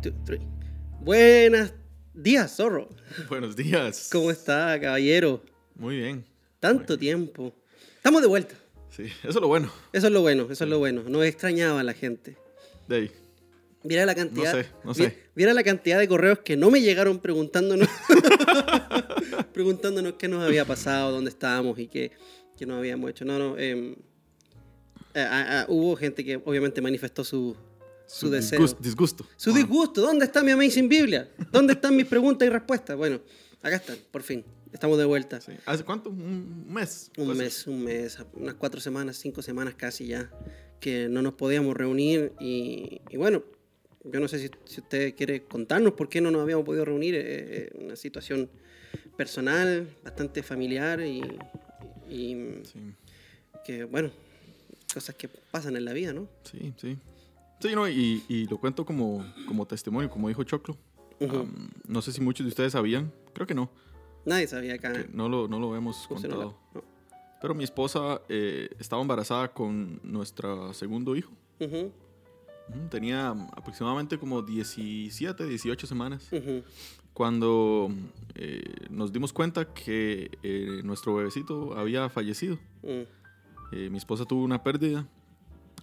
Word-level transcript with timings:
two, 0.00 0.12
three. 0.24 0.40
Buenas 1.00 1.74
días, 2.14 2.56
zorro. 2.56 2.88
Buenos 3.28 3.54
días. 3.56 4.08
¿Cómo 4.10 4.30
está, 4.30 4.80
caballero? 4.80 5.42
Muy 5.74 5.96
bien. 5.96 6.24
Tanto 6.58 6.98
tiempo. 6.98 7.54
Estamos 7.96 8.22
de 8.22 8.28
vuelta. 8.28 8.54
Sí, 8.88 9.04
eso 9.04 9.28
es 9.28 9.34
lo 9.36 9.48
bueno. 9.48 9.70
Eso 9.92 10.06
es 10.06 10.12
lo 10.12 10.22
bueno, 10.22 10.48
eso 10.50 10.64
es 10.64 10.70
lo 10.70 10.78
bueno. 10.78 11.02
Nos 11.06 11.24
extrañaba 11.24 11.82
la 11.82 11.92
gente. 11.92 12.36
De 12.88 12.96
ahí. 12.96 13.10
Viera 13.82 14.06
la 14.06 14.14
cantidad. 14.14 14.54
No 14.54 14.62
sé, 14.62 14.68
no 14.84 14.94
sé. 14.94 15.18
Viera 15.34 15.54
la 15.54 15.62
cantidad 15.62 15.98
de 15.98 16.08
correos 16.08 16.38
que 16.40 16.56
no 16.56 16.70
me 16.70 16.80
llegaron 16.80 17.18
preguntándonos. 17.18 17.88
preguntándonos 19.52 20.14
qué 20.14 20.28
nos 20.28 20.42
había 20.42 20.64
pasado, 20.64 21.12
dónde 21.12 21.30
estábamos 21.30 21.78
y 21.78 21.88
qué, 21.88 22.12
qué 22.56 22.66
nos 22.66 22.78
habíamos 22.78 23.10
hecho. 23.10 23.24
No, 23.24 23.38
no. 23.38 23.58
em, 23.58 23.92
eh, 25.14 25.26
ah, 25.28 25.46
ah, 25.48 25.66
hubo 25.68 25.96
gente 25.96 26.24
que 26.24 26.36
obviamente 26.44 26.80
manifestó 26.80 27.24
su, 27.24 27.56
su, 28.12 28.30
deseo. 28.30 28.58
disgus- 28.60 28.78
disgusto. 28.80 29.26
Su 29.36 29.50
Ah, 29.50 29.54
disgusto. 29.54 30.00
¿Dónde 30.00 30.24
está 30.24 30.42
mi 30.42 30.50
Amazing 30.50 30.88
Biblia? 30.88 31.28
¿Dónde 31.52 31.74
están 31.74 31.94
mis 31.96 32.06
preguntas 32.06 32.46
y 32.46 32.50
respuestas? 32.50 32.96
Bueno, 32.96 33.20
acá 33.62 33.76
están, 33.76 33.96
por 34.10 34.22
fin. 34.22 34.44
Estamos 34.72 34.98
de 34.98 35.04
vuelta. 35.04 35.40
sí. 35.40 35.52
¿Hace 35.66 35.84
cuánto? 35.84 36.10
Un 36.10 36.64
mes. 36.72 37.10
Un 37.16 37.36
mes, 37.36 37.66
un 37.66 37.82
mes, 37.84 38.18
unas 38.34 38.54
cuatro 38.54 38.80
semanas, 38.80 39.16
cinco 39.16 39.42
semanas 39.42 39.74
casi 39.76 40.06
ya, 40.06 40.30
que 40.80 41.08
no 41.08 41.22
nos 41.22 41.34
podíamos 41.34 41.76
reunir 41.76 42.32
y, 42.40 43.00
y 43.10 43.16
bueno, 43.16 43.42
yo 44.04 44.20
no 44.20 44.28
sé 44.28 44.38
si, 44.38 44.50
si 44.64 44.80
usted 44.80 45.14
quiere 45.14 45.42
contarnos 45.44 45.92
por 45.94 46.08
qué 46.08 46.20
no 46.20 46.30
nos 46.30 46.42
habíamos 46.42 46.64
podido 46.64 46.84
reunir, 46.84 47.14
eh, 47.16 47.20
eh, 47.26 47.70
una 47.74 47.96
situación 47.96 48.48
personal, 49.16 49.88
bastante 50.04 50.42
familiar 50.42 51.00
y, 51.00 51.20
y 52.08 52.36
Sí, 52.64 52.78
que 53.64 53.84
bueno, 53.84 54.10
cosas 54.94 55.14
que 55.16 55.28
pasan 55.28 55.76
en 55.76 55.84
la 55.84 55.92
vida, 55.92 56.12
¿no? 56.12 56.28
sí, 56.44 56.72
sí. 56.80 56.96
Sí, 57.60 57.68
no, 57.74 57.88
y, 57.88 58.22
y 58.28 58.46
lo 58.46 58.58
cuento 58.58 58.84
como, 58.84 59.24
como 59.46 59.66
testimonio, 59.66 60.08
como 60.10 60.28
dijo 60.28 60.42
Choclo. 60.44 60.76
Ujú. 61.20 61.36
Am, 61.40 61.70
no 61.86 62.00
sé 62.02 62.12
si 62.12 62.20
muchos 62.20 62.44
de 62.44 62.48
ustedes 62.48 62.72
sabían, 62.72 63.12
creo 63.34 63.46
que 63.46 63.54
no, 63.54 63.70
Nadie 64.24 64.46
sabía 64.46 64.74
acá. 64.74 64.92
que 64.92 65.08
no 65.12 65.28
lo, 65.28 65.46
no 65.48 65.58
lo 65.60 65.76
hemos 65.76 66.06
contado. 66.08 66.38
la- 66.74 66.80
no. 66.80 66.84
Pero 67.42 67.54
mi 67.54 67.64
esposa 67.64 68.20
eh, 68.28 68.68
estaba 68.78 69.00
embarazada 69.02 69.52
con 69.52 70.00
nuestro 70.02 70.72
segundo 70.74 71.14
hijo. 71.16 71.32
Ujú, 71.60 71.90
Ujú, 72.68 72.88
Tenía 72.90 73.30
aproximadamente 73.30 74.18
como 74.18 74.42
17, 74.42 75.44
18 75.46 75.86
semanas. 75.86 76.28
ujú. 76.32 76.62
cuando 77.12 77.90
eh, 78.34 78.62
nos 78.88 79.12
dimos 79.12 79.32
cuenta 79.32 79.74
que 79.74 80.30
eh, 80.42 80.80
nuestro 80.84 81.14
bebecito 81.16 81.76
había 81.76 82.08
fallecido. 82.08 82.58
Mm, 82.82 83.02
Eh, 83.72 83.88
mi 83.90 83.98
esposa 83.98 84.24
tuvo 84.24 84.42
una 84.44 84.62
pérdida. 84.62 85.06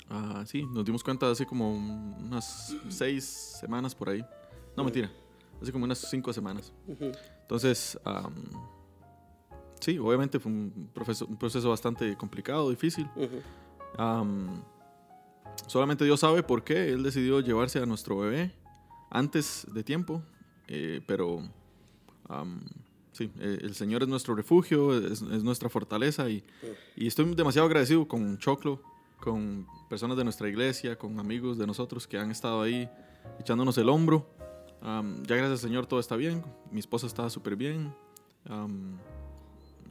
Ah, 0.09 0.44
sí, 0.45 0.63
nos 0.66 0.86
dimos 0.86 1.03
cuenta 1.03 1.30
hace 1.30 1.45
como 1.45 1.73
unas 1.73 2.75
seis 2.89 3.25
semanas 3.59 3.94
por 3.94 4.09
ahí. 4.09 4.25
No, 4.75 4.83
mentira. 4.83 5.11
Hace 5.61 5.72
como 5.72 5.86
unas 5.86 5.97
cinco 5.97 6.31
semanas. 6.31 6.71
Entonces, 7.42 7.99
sí, 9.80 9.98
obviamente 9.98 10.39
fue 10.39 10.52
un 10.52 10.89
proceso, 10.93 11.26
un 11.26 11.37
proceso 11.37 11.70
bastante 11.70 12.15
complicado, 12.15 12.70
difícil. 12.70 13.08
Solamente 15.65 16.05
Dios 16.05 16.20
sabe 16.20 16.43
por 16.43 16.64
qué 16.64 16.89
Él 16.89 17.04
decidió 17.04 17.39
llevarse 17.39 17.80
a 17.80 17.86
nuestro 17.86 18.17
bebé 18.17 18.54
antes 19.10 19.65
de 19.73 19.83
tiempo, 19.83 20.21
eh, 20.67 21.02
pero 21.08 21.42
am, 22.30 22.61
sí, 23.11 23.31
eh, 23.39 23.58
el 23.61 23.73
Señor 23.73 24.04
es 24.04 24.10
nuestro 24.10 24.36
refugio, 24.36 24.95
es, 24.98 25.21
es 25.21 25.43
nuestra 25.43 25.70
fortaleza 25.70 26.30
y, 26.30 26.43
y 26.95 27.08
estoy 27.08 27.33
demasiado 27.33 27.65
agradecido 27.67 28.08
con 28.08 28.37
Choclo, 28.37 28.81
con 29.20 29.67
personas 29.89 30.17
de 30.17 30.23
nuestra 30.23 30.48
iglesia, 30.48 30.98
con 30.98 31.20
amigos 31.20 31.58
de 31.58 31.67
nosotros 31.67 32.08
que 32.08 32.17
han 32.17 32.32
estado 32.32 32.61
ahí 32.61 32.89
echándonos 33.39 33.78
el 33.78 33.89
hombro. 33.89 34.30
Am, 34.82 35.23
ya 35.23 35.36
gracias 35.36 35.64
al 35.64 35.70
Señor 35.70 35.86
todo 35.88 36.00
está 36.00 36.16
bien, 36.16 36.44
mi 36.72 36.80
esposa 36.80 37.08
está 37.08 37.30
súper 37.30 37.55
bien, 37.55 37.94
am, 38.45 38.98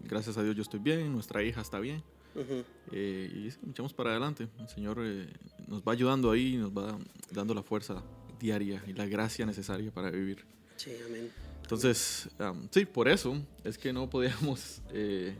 gracias 0.05 0.39
a 0.39 0.43
Dios 0.45 0.55
yo 0.55 0.63
estoy 0.63 0.79
bien, 0.81 1.13
nuestra 1.13 1.43
hija 1.43 1.61
está 1.61 1.81
bien. 1.81 2.03
Ujú. 2.35 2.65
Eh, 2.93 3.33
y 3.35 3.51
sí, 3.51 3.59
echamos 3.71 3.95
para 3.95 4.11
adelante. 4.11 4.47
El 4.59 4.69
Señor 4.69 4.99
eh, 5.01 5.27
nos 5.67 5.83
va 5.83 5.93
ayudando 5.93 6.31
ahí, 6.31 6.57
nos 6.57 6.71
va 6.71 6.99
dando 7.33 7.55
la 7.55 7.63
fuerza 7.63 8.03
diaria 8.39 8.83
y 8.87 8.93
la 8.93 9.07
gracia 9.07 9.47
necesaria 9.47 9.91
para 9.91 10.11
vivir. 10.11 10.45
Sí, 10.77 10.93
amén. 11.09 11.31
Entonces, 11.63 12.29
am, 12.39 12.69
sí, 12.71 12.85
por 12.85 13.09
eso 13.09 13.37
es 13.65 13.77
que 13.79 13.93
no 13.93 14.09
podíamos... 14.09 14.83
eh, 14.91 15.35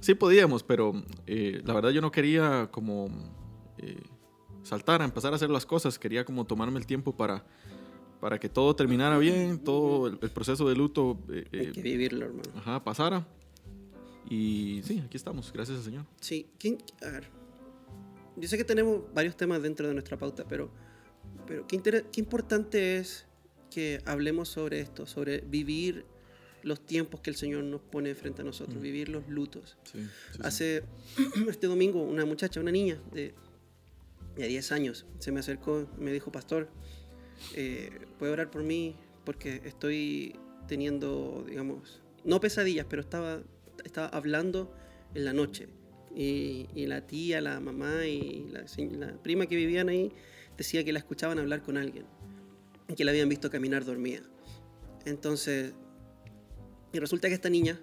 sí 0.00 0.14
podíamos, 0.14 0.62
pero 0.62 0.92
eh, 1.26 1.60
la 1.64 1.74
verdad 1.74 1.90
yo 1.90 2.00
no 2.00 2.10
quería 2.10 2.68
como 2.70 3.08
eh, 3.78 4.00
saltar 4.62 5.02
a 5.02 5.04
empezar 5.04 5.32
a 5.32 5.36
hacer 5.36 5.50
las 5.50 5.66
cosas. 5.66 5.98
Quería 5.98 6.24
como 6.24 6.44
tomarme 6.46 6.78
el 6.78 6.86
tiempo 6.86 7.16
para, 7.16 7.44
para 8.20 8.38
que 8.38 8.48
todo 8.48 8.74
terminara 8.76 9.18
bien, 9.18 9.58
todo 9.62 10.06
el, 10.08 10.18
el 10.20 10.30
proceso 10.30 10.68
de 10.68 10.74
luto 10.76 11.18
eh, 11.30 11.46
Hay 11.52 11.72
que 11.72 11.82
vivirlo, 11.82 12.26
hermano. 12.26 12.50
ajá, 12.56 12.82
pasara. 12.84 13.26
Y 14.30 14.82
sí, 14.84 15.02
aquí 15.04 15.16
estamos, 15.16 15.52
gracias 15.52 15.78
al 15.78 15.84
Señor. 15.84 16.04
Sí, 16.20 16.50
¿quién- 16.58 16.78
a 17.02 17.10
ver. 17.10 17.28
Yo 18.36 18.46
sé 18.46 18.56
que 18.56 18.64
tenemos 18.64 19.00
varios 19.14 19.36
temas 19.36 19.62
dentro 19.62 19.88
de 19.88 19.94
nuestra 19.94 20.16
pauta, 20.18 20.44
pero, 20.48 20.70
pero 21.46 21.66
qué, 21.66 21.80
qué 21.80 22.20
importante 22.20 22.98
es 22.98 23.26
que 23.70 24.00
hablemos 24.04 24.48
sobre 24.48 24.80
esto, 24.80 25.06
sobre 25.06 25.40
vivir 25.40 26.04
los 26.62 26.84
tiempos 26.84 27.20
que 27.20 27.30
el 27.30 27.36
Señor 27.36 27.64
nos 27.64 27.80
pone 27.80 28.14
frente 28.14 28.42
a 28.42 28.44
nosotros, 28.44 28.80
vivir 28.80 29.08
los 29.08 29.28
lutos. 29.28 29.76
Sí, 29.84 30.00
sí, 30.00 30.08
sí. 30.32 30.38
Hace 30.42 30.84
este 31.48 31.66
domingo 31.66 32.02
una 32.02 32.24
muchacha, 32.24 32.60
una 32.60 32.72
niña 32.72 33.00
de, 33.12 33.34
de 34.36 34.48
10 34.48 34.72
años, 34.72 35.06
se 35.18 35.32
me 35.32 35.40
acercó 35.40 35.88
me 35.98 36.12
dijo, 36.12 36.32
pastor, 36.32 36.68
eh, 37.54 37.90
¿puede 38.18 38.32
orar 38.32 38.50
por 38.50 38.62
mí? 38.62 38.96
Porque 39.24 39.62
estoy 39.64 40.34
teniendo, 40.66 41.44
digamos, 41.48 42.00
no 42.24 42.40
pesadillas, 42.40 42.86
pero 42.88 43.00
estaba, 43.02 43.42
estaba 43.84 44.08
hablando 44.08 44.72
en 45.14 45.24
la 45.24 45.32
noche. 45.32 45.68
Y, 46.14 46.66
y 46.74 46.86
la 46.86 47.06
tía, 47.06 47.40
la 47.40 47.60
mamá 47.60 48.06
y 48.06 48.48
la, 48.50 48.64
prima 49.22 49.46
que 49.46 49.56
vivían 49.56 49.88
ahí 49.88 50.12
decía 50.56 50.84
que 50.84 50.92
la 50.92 50.98
escuchaban 50.98 51.38
hablar 51.38 51.62
con 51.62 51.76
alguien 51.76 52.06
y 52.88 52.94
que 52.94 53.04
la 53.04 53.10
habían 53.10 53.28
visto 53.28 53.50
caminar 53.50 53.84
dormida. 53.84 54.22
Entonces, 55.04 55.74
y 56.92 56.98
resulta 56.98 57.28
que 57.28 57.34
esta 57.34 57.50
niña, 57.50 57.78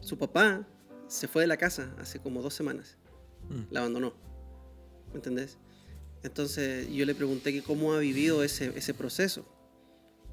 su 0.00 0.18
papá, 0.18 0.66
se 1.08 1.26
fue 1.28 1.42
de 1.42 1.48
la 1.48 1.56
casa 1.56 1.94
hace 1.98 2.18
como 2.20 2.42
dos 2.42 2.54
semanas. 2.54 2.96
Mm. 3.48 3.72
La 3.72 3.80
abandonó. 3.80 4.12
¿Me 5.10 5.16
entendés? 5.16 5.58
Entonces 6.22 6.88
yo 6.92 7.04
le 7.06 7.14
pregunté 7.14 7.52
que 7.52 7.62
cómo 7.62 7.94
ha 7.94 7.98
vivido 7.98 8.44
ese, 8.44 8.72
ese 8.76 8.94
proceso. 8.94 9.44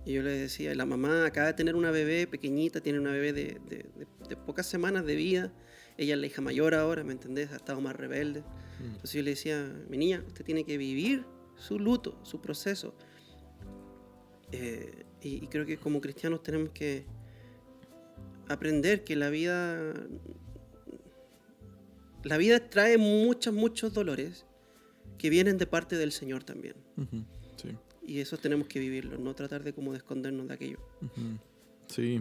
Y 0.06 0.14
yo 0.14 0.22
le 0.22 0.32
decía, 0.32 0.74
la 0.76 0.86
mamá 0.86 1.26
acaba 1.26 1.48
de 1.48 1.54
tener 1.54 1.76
una 1.76 1.92
bebé 1.92 2.28
pequeñita, 2.28 2.80
tiene 2.82 3.00
una 3.00 3.12
bebé 3.12 3.34
de, 3.34 3.44
de- 3.68 3.86
de- 3.96 4.08
de 4.30 4.36
pocas 4.38 4.66
semanas 4.68 5.06
de 5.06 5.16
vida. 5.16 5.52
Ella 5.98 6.14
es 6.14 6.20
la 6.20 6.28
hija 6.28 6.42
mayor 6.42 6.76
ahora, 6.76 7.04
¿me 7.04 7.12
entendés? 7.14 7.52
Ha 7.52 7.56
estado 7.58 7.82
más 7.82 7.96
rebelde. 7.96 8.42
Mm. 8.80 8.84
Entonces 8.86 9.14
yo 9.14 9.22
le 9.24 9.32
decía, 9.32 9.74
mi 9.90 9.98
niña, 9.98 10.24
usted 10.28 10.46
tiene 10.46 10.64
que 10.64 10.78
vivir 10.78 11.26
su 11.56 11.80
luto, 11.80 12.20
su 12.24 12.40
proceso. 12.40 12.94
Eh, 14.52 15.06
y, 15.22 15.44
y 15.44 15.48
creo 15.48 15.66
que 15.66 15.78
como 15.78 16.00
cristianos 16.00 16.44
tenemos 16.44 16.70
que 16.70 17.06
aprender 18.50 19.04
que 19.04 19.16
la 19.16 19.30
vida 19.30 19.94
la 22.24 22.38
vida 22.38 22.70
trae 22.70 22.98
muchos 22.98 23.54
muchos 23.54 23.94
dolores 23.94 24.46
que 25.18 25.30
vienen 25.30 25.58
de 25.58 25.66
parte 25.68 25.96
del 25.96 26.12
Señor 26.12 26.44
también 26.44 26.76
Ujú, 26.98 27.24
Sí. 27.58 27.70
y 28.06 28.20
eso 28.20 28.38
tenemos 28.38 28.68
que 28.68 28.80
vivirlo 28.80 29.18
no 29.18 29.34
tratar 29.34 29.64
de 29.64 29.74
como 29.74 29.92
de 29.92 29.98
escondernos 30.00 30.48
de 30.48 30.54
aquello 30.54 30.80
Ujú. 31.02 31.38
Sí. 31.88 32.20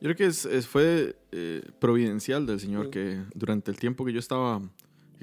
Yo 0.00 0.06
creo 0.06 0.16
que 0.16 0.26
es, 0.26 0.44
es- 0.46 0.66
fue 0.66 1.14
eh, 1.30 1.62
providencial 1.78 2.44
del 2.46 2.58
Señor 2.58 2.88
Mm. 2.88 2.90
que 2.90 3.22
durante 3.34 3.70
el 3.70 3.76
tiempo 3.76 4.04
que 4.04 4.12
yo 4.12 4.18
estaba, 4.18 4.60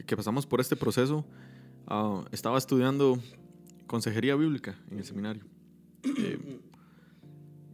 que 0.08 0.16
pasamos 0.16 0.46
por 0.46 0.62
este 0.62 0.78
proceso, 0.78 1.26
ah, 1.88 2.24
estaba 2.32 2.58
estudiando 2.58 3.20
consejería 3.88 4.36
bíblica 4.36 4.80
en 4.90 5.00
el 5.00 5.04
seminario. 5.06 5.44
Eh, 6.18 6.40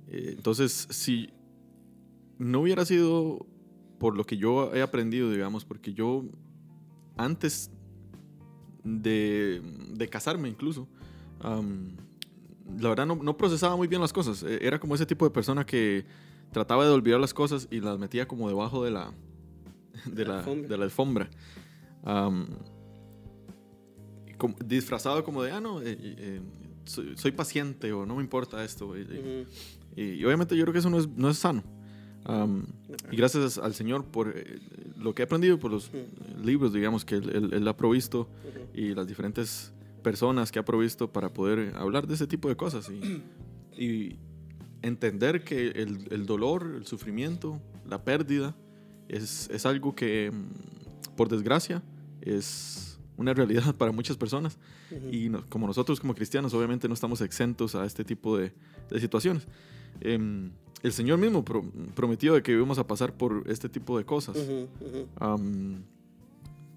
eh, 0.07 0.33
entonces, 0.35 0.87
si 0.89 1.29
no 2.37 2.61
hubiera 2.61 2.85
sido 2.85 3.45
por 3.99 4.15
lo 4.17 4.25
que 4.25 4.37
yo 4.37 4.73
he 4.75 4.81
aprendido, 4.81 5.31
digamos, 5.31 5.63
porque 5.65 5.93
yo 5.93 6.25
antes 7.17 7.71
de, 8.83 9.61
de 9.93 10.07
casarme 10.09 10.49
incluso, 10.49 10.87
la 11.41 12.89
verdad 12.89 13.05
no, 13.05 13.15
no 13.15 13.37
procesaba 13.37 13.75
muy 13.75 13.87
bien 13.87 14.01
las 14.01 14.11
cosas. 14.13 14.43
Eh, 14.43 14.59
Era 14.61 14.79
como 14.79 14.95
ese 14.95 15.05
tipo 15.05 15.25
de 15.25 15.31
persona 15.31 15.65
que 15.65 16.05
trataba 16.51 16.85
de 16.85 16.91
olvidar 16.91 17.19
las 17.19 17.33
cosas 17.33 17.67
y 17.71 17.79
las 17.79 17.97
metía 17.99 18.27
como 18.27 18.47
debajo 18.49 18.83
de 18.83 18.91
la, 18.91 19.11
de 20.05 20.23
La 20.25 20.33
la, 20.33 20.37
alfombra. 20.39 20.67
de 20.69 20.77
la 20.77 20.83
alfombra. 20.85 21.29
Como- 24.37 24.55
disfrazado 24.65 25.23
como 25.23 25.41
de, 25.43 25.51
ah, 25.51 25.61
no, 25.61 25.81
eh, 25.81 25.95
eh, 25.99 26.41
soy, 26.83 27.15
soy 27.17 27.31
paciente 27.31 27.93
o 27.93 28.05
no 28.05 28.15
me 28.17 28.21
importa 28.21 28.63
esto. 28.63 28.93
y, 28.97 29.45
y 30.01 30.25
obviamente 30.25 30.55
yo 30.57 30.63
creo 30.65 30.73
que 30.73 30.79
eso 30.79 30.89
no 30.89 30.99
es, 30.99 31.07
no 31.07 31.29
es 31.29 31.37
sano. 31.37 31.63
No, 32.27 32.65
y 33.11 33.15
gracias 33.17 33.57
al 33.57 33.73
Señor 33.73 34.05
por 34.05 34.33
eh, 34.35 34.59
lo 34.97 35.13
que 35.13 35.21
he 35.21 35.25
aprendido, 35.25 35.59
por 35.59 35.71
los 35.71 35.89
Ujú. 35.89 36.43
libros, 36.43 36.73
digamos, 36.73 37.05
que 37.05 37.15
Él, 37.15 37.29
Él- 37.29 37.49
Él 37.53 37.67
ha 37.67 37.77
provisto 37.77 38.21
Ujú. 38.21 38.67
y 38.73 38.95
las 38.95 39.07
diferentes 39.07 39.71
personas 40.03 40.51
que 40.51 40.59
ha 40.59 40.65
provisto 40.65 41.11
para 41.11 41.31
poder 41.33 41.73
hablar 41.75 42.07
de 42.07 42.15
ese 42.15 42.27
tipo 42.27 42.47
de 42.49 42.55
cosas 42.55 42.89
y, 42.89 43.21
y 43.81 44.17
entender 44.81 45.43
que 45.43 45.67
el, 45.69 46.07
el, 46.11 46.25
dolor, 46.25 46.73
el 46.75 46.85
sufrimiento, 46.85 47.61
la 47.87 48.03
pérdida 48.03 48.55
es, 49.07 49.49
es 49.51 49.65
algo 49.65 49.95
que, 49.95 50.31
mm, 50.31 51.15
por 51.15 51.29
desgracia, 51.29 51.83
es 52.21 52.99
una 53.17 53.33
realidad 53.33 53.75
para 53.77 53.91
muchas 53.91 54.17
personas. 54.17 54.57
Y 55.11 55.29
como 55.49 55.67
nosotros 55.67 55.99
como 55.99 56.13
cristianos, 56.15 56.53
obviamente 56.53 56.87
no 56.87 56.93
estamos 56.93 57.21
exentos 57.21 57.75
a 57.75 57.85
este 57.85 58.03
tipo 58.03 58.37
de, 58.37 58.51
de 58.89 58.99
situaciones. 58.99 59.47
Em, 60.01 60.51
el 60.83 60.93
Señor 60.93 61.17
mismo 61.17 61.43
prometió 61.95 62.33
de 62.35 62.43
que 62.43 62.51
íbamos 62.51 62.77
a 62.77 62.85
pasar 62.85 63.13
por 63.13 63.43
este 63.47 63.69
tipo 63.69 63.97
de 63.97 64.05
cosas. 64.05 64.37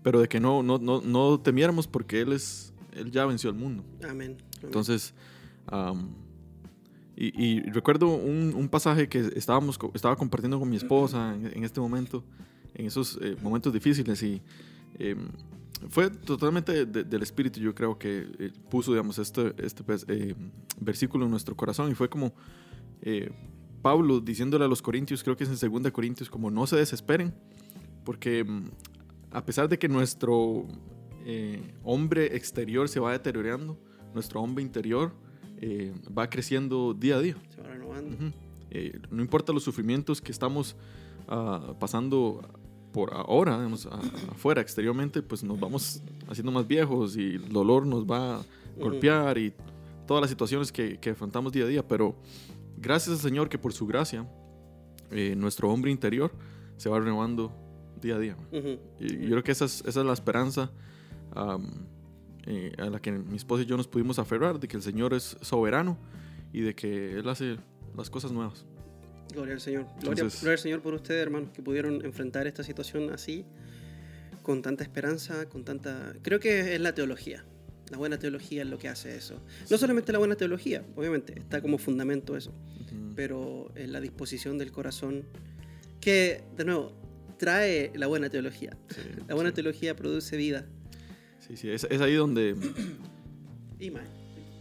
pero 0.03 0.20
de 0.20 0.29
que 0.29 0.41
no, 0.41 0.62
no, 0.62 0.79
no, 0.79 1.00
no, 1.03 1.41
temiéramos 1.41 1.87
porque 1.87 2.20
Él, 2.20 2.32
es, 2.32 2.73
él 2.93 3.11
ya 3.11 3.26
venció 3.26 3.50
al 3.50 3.56
mundo. 3.56 3.85
Amén. 4.09 4.37
Entonces, 4.62 5.12
y, 7.20 7.62
recuerdo 7.70 8.09
un, 8.09 8.55
un, 8.55 8.69
pasaje 8.69 9.09
que 9.09 9.19
estábamos, 9.35 9.76
estaba 9.93 10.15
compartiendo 10.15 10.59
con 10.61 10.70
mi 10.70 10.76
esposa 10.76 11.35
en, 11.35 11.65
este 11.65 11.81
momento, 11.81 12.23
en 12.75 12.87
esos 12.87 13.19
eh, 13.20 13.37
momentos 13.43 13.73
difíciles, 13.73 14.23
y 14.23 14.41
em, 15.00 15.29
fue 15.91 16.11
totalmente 16.11 16.87
del 16.87 17.23
Espíritu, 17.23 17.59
yo 17.59 17.75
creo 17.75 17.99
que 17.99 18.29
eh, 18.38 18.53
puso, 18.70 18.93
digamos, 18.93 19.19
este, 19.19 19.53
este 19.59 19.82
pues, 19.82 20.06
eh, 20.06 20.37
versículo 20.81 21.25
en 21.25 21.32
nuestro 21.32 21.56
corazón, 21.56 21.91
y 21.91 21.94
fue 21.97 22.09
como 22.09 22.32
eh, 23.02 23.30
Pablo 23.82 24.20
diciéndole 24.20 24.64
a 24.64 24.68
los 24.68 24.82
corintios, 24.82 25.22
creo 25.22 25.36
que 25.36 25.44
es 25.44 25.62
en 25.62 25.82
2 25.82 25.92
Corintios, 25.92 26.28
como 26.28 26.50
no 26.50 26.66
se 26.66 26.76
desesperen, 26.76 27.34
porque 28.04 28.44
mm, 28.44 28.64
a 29.30 29.44
pesar 29.44 29.68
de 29.68 29.78
que 29.78 29.88
nuestro 29.88 30.66
eh, 31.24 31.62
hombre 31.84 32.36
exterior 32.36 32.88
se 32.88 33.00
va 33.00 33.12
deteriorando, 33.12 33.78
nuestro 34.14 34.40
hombre 34.42 34.62
interior 34.62 35.12
eh, 35.60 35.92
va 36.16 36.28
creciendo 36.28 36.94
día 36.94 37.16
a 37.16 37.20
día. 37.20 37.36
Se 37.54 37.60
va 37.60 37.68
renovando. 37.68 38.16
no 39.10 39.22
importa 39.22 39.52
los 39.52 39.62
sufrimientos 39.62 40.20
que 40.20 40.32
estamos 40.32 40.76
ah, 41.28 41.74
pasando 41.78 42.42
por 42.92 43.12
ahora, 43.14 43.68
afuera, 44.30 44.60
exteriormente, 44.60 45.22
pues 45.22 45.44
nos 45.44 45.60
vamos 45.60 46.02
haciendo 46.28 46.50
más 46.50 46.66
viejos 46.66 47.16
y 47.16 47.34
el 47.34 47.48
dolor 47.52 47.86
nos 47.86 48.04
va 48.04 48.36
a 48.36 48.42
golpear 48.78 49.38
y 49.38 49.52
todas 50.06 50.22
las 50.22 50.30
situaciones 50.30 50.72
que, 50.72 50.98
que 50.98 51.10
afrontamos 51.10 51.52
día 51.52 51.64
a 51.64 51.68
día, 51.68 51.86
pero 51.86 52.16
Gracias 52.80 53.16
al 53.16 53.20
Señor 53.20 53.48
que 53.48 53.58
por 53.58 53.72
su 53.72 53.86
gracia 53.86 54.26
eh, 55.10 55.34
nuestro 55.36 55.70
hombre 55.70 55.90
interior 55.90 56.30
se 56.76 56.88
va 56.88 57.00
renovando 57.00 57.52
día 58.00 58.16
a 58.16 58.19
día. 58.19 58.36
Y 59.00 59.25
yo 59.25 59.30
creo 59.30 59.42
que 59.42 59.52
esa 59.52 59.64
es, 59.64 59.82
esa 59.86 60.00
es 60.00 60.06
la 60.06 60.12
esperanza 60.12 60.70
eh, 62.46 62.72
a 62.78 62.86
la 62.86 63.00
que 63.00 63.12
mi 63.12 63.36
esposa 63.36 63.62
y 63.62 63.66
yo 63.66 63.76
nos 63.76 63.88
pudimos 63.88 64.19
aferrar, 64.19 64.60
de 64.60 64.69
que 64.69 64.76
el 64.76 64.82
Señor 64.82 65.14
es 65.14 65.36
soberano 65.40 65.98
y 66.52 66.60
de 66.60 66.75
que 66.75 67.19
Él 67.19 67.28
hace 67.28 67.56
las 67.96 68.10
cosas 68.10 68.32
nuevas. 68.32 68.64
Gloria 69.32 69.54
al 69.54 69.60
Señor. 69.60 69.86
Gloria, 70.00 70.24
al 70.24 70.58
Señor 70.58 70.81
por 70.81 70.94
ustedes, 70.94 71.20
hermanos, 71.20 71.50
que 71.52 71.62
pudieron 71.62 72.04
enfrentar 72.04 72.46
esta 72.46 72.62
situación 72.62 73.10
así, 73.10 73.44
con 74.42 74.62
tanta 74.62 74.82
esperanza, 74.82 75.48
con 75.48 75.64
tanta... 75.64 76.14
Creo 76.22 76.40
que 76.40 76.74
es 76.74 76.81
la 76.81 76.94
teología. 76.94 77.44
La 77.90 77.96
buena 77.99 78.19
teología 78.19 78.62
es 78.62 78.69
lo 78.69 78.79
que 78.79 78.88
hace 78.88 79.17
eso. 79.17 79.40
No 79.70 79.79
solamente 79.79 80.12
la 80.12 80.19
buena 80.19 80.37
teología, 80.37 80.85
obviamente, 80.96 81.38
está 81.38 81.62
como 81.62 81.79
fundamento 81.79 82.37
eso, 82.37 82.52
pero 83.17 83.73
es 83.75 83.88
la 83.88 84.00
disposición 84.00 84.58
del 84.58 84.73
corazón 84.73 85.25
que, 86.00 86.43
de 86.56 86.64
nuevo, 86.64 86.93
trae 87.38 87.93
la 87.94 88.06
buena 88.06 88.29
teología. 88.29 88.76
la 89.26 89.35
buena 89.35 89.52
teología 89.52 89.96
produce 89.96 90.37
vida. 90.37 90.67
Sí, 91.46 91.56
sí, 91.56 91.70
es, 91.70 91.85
ahí 91.85 92.14
donde... 92.14 92.56
y 93.79 93.91
más. 93.91 94.06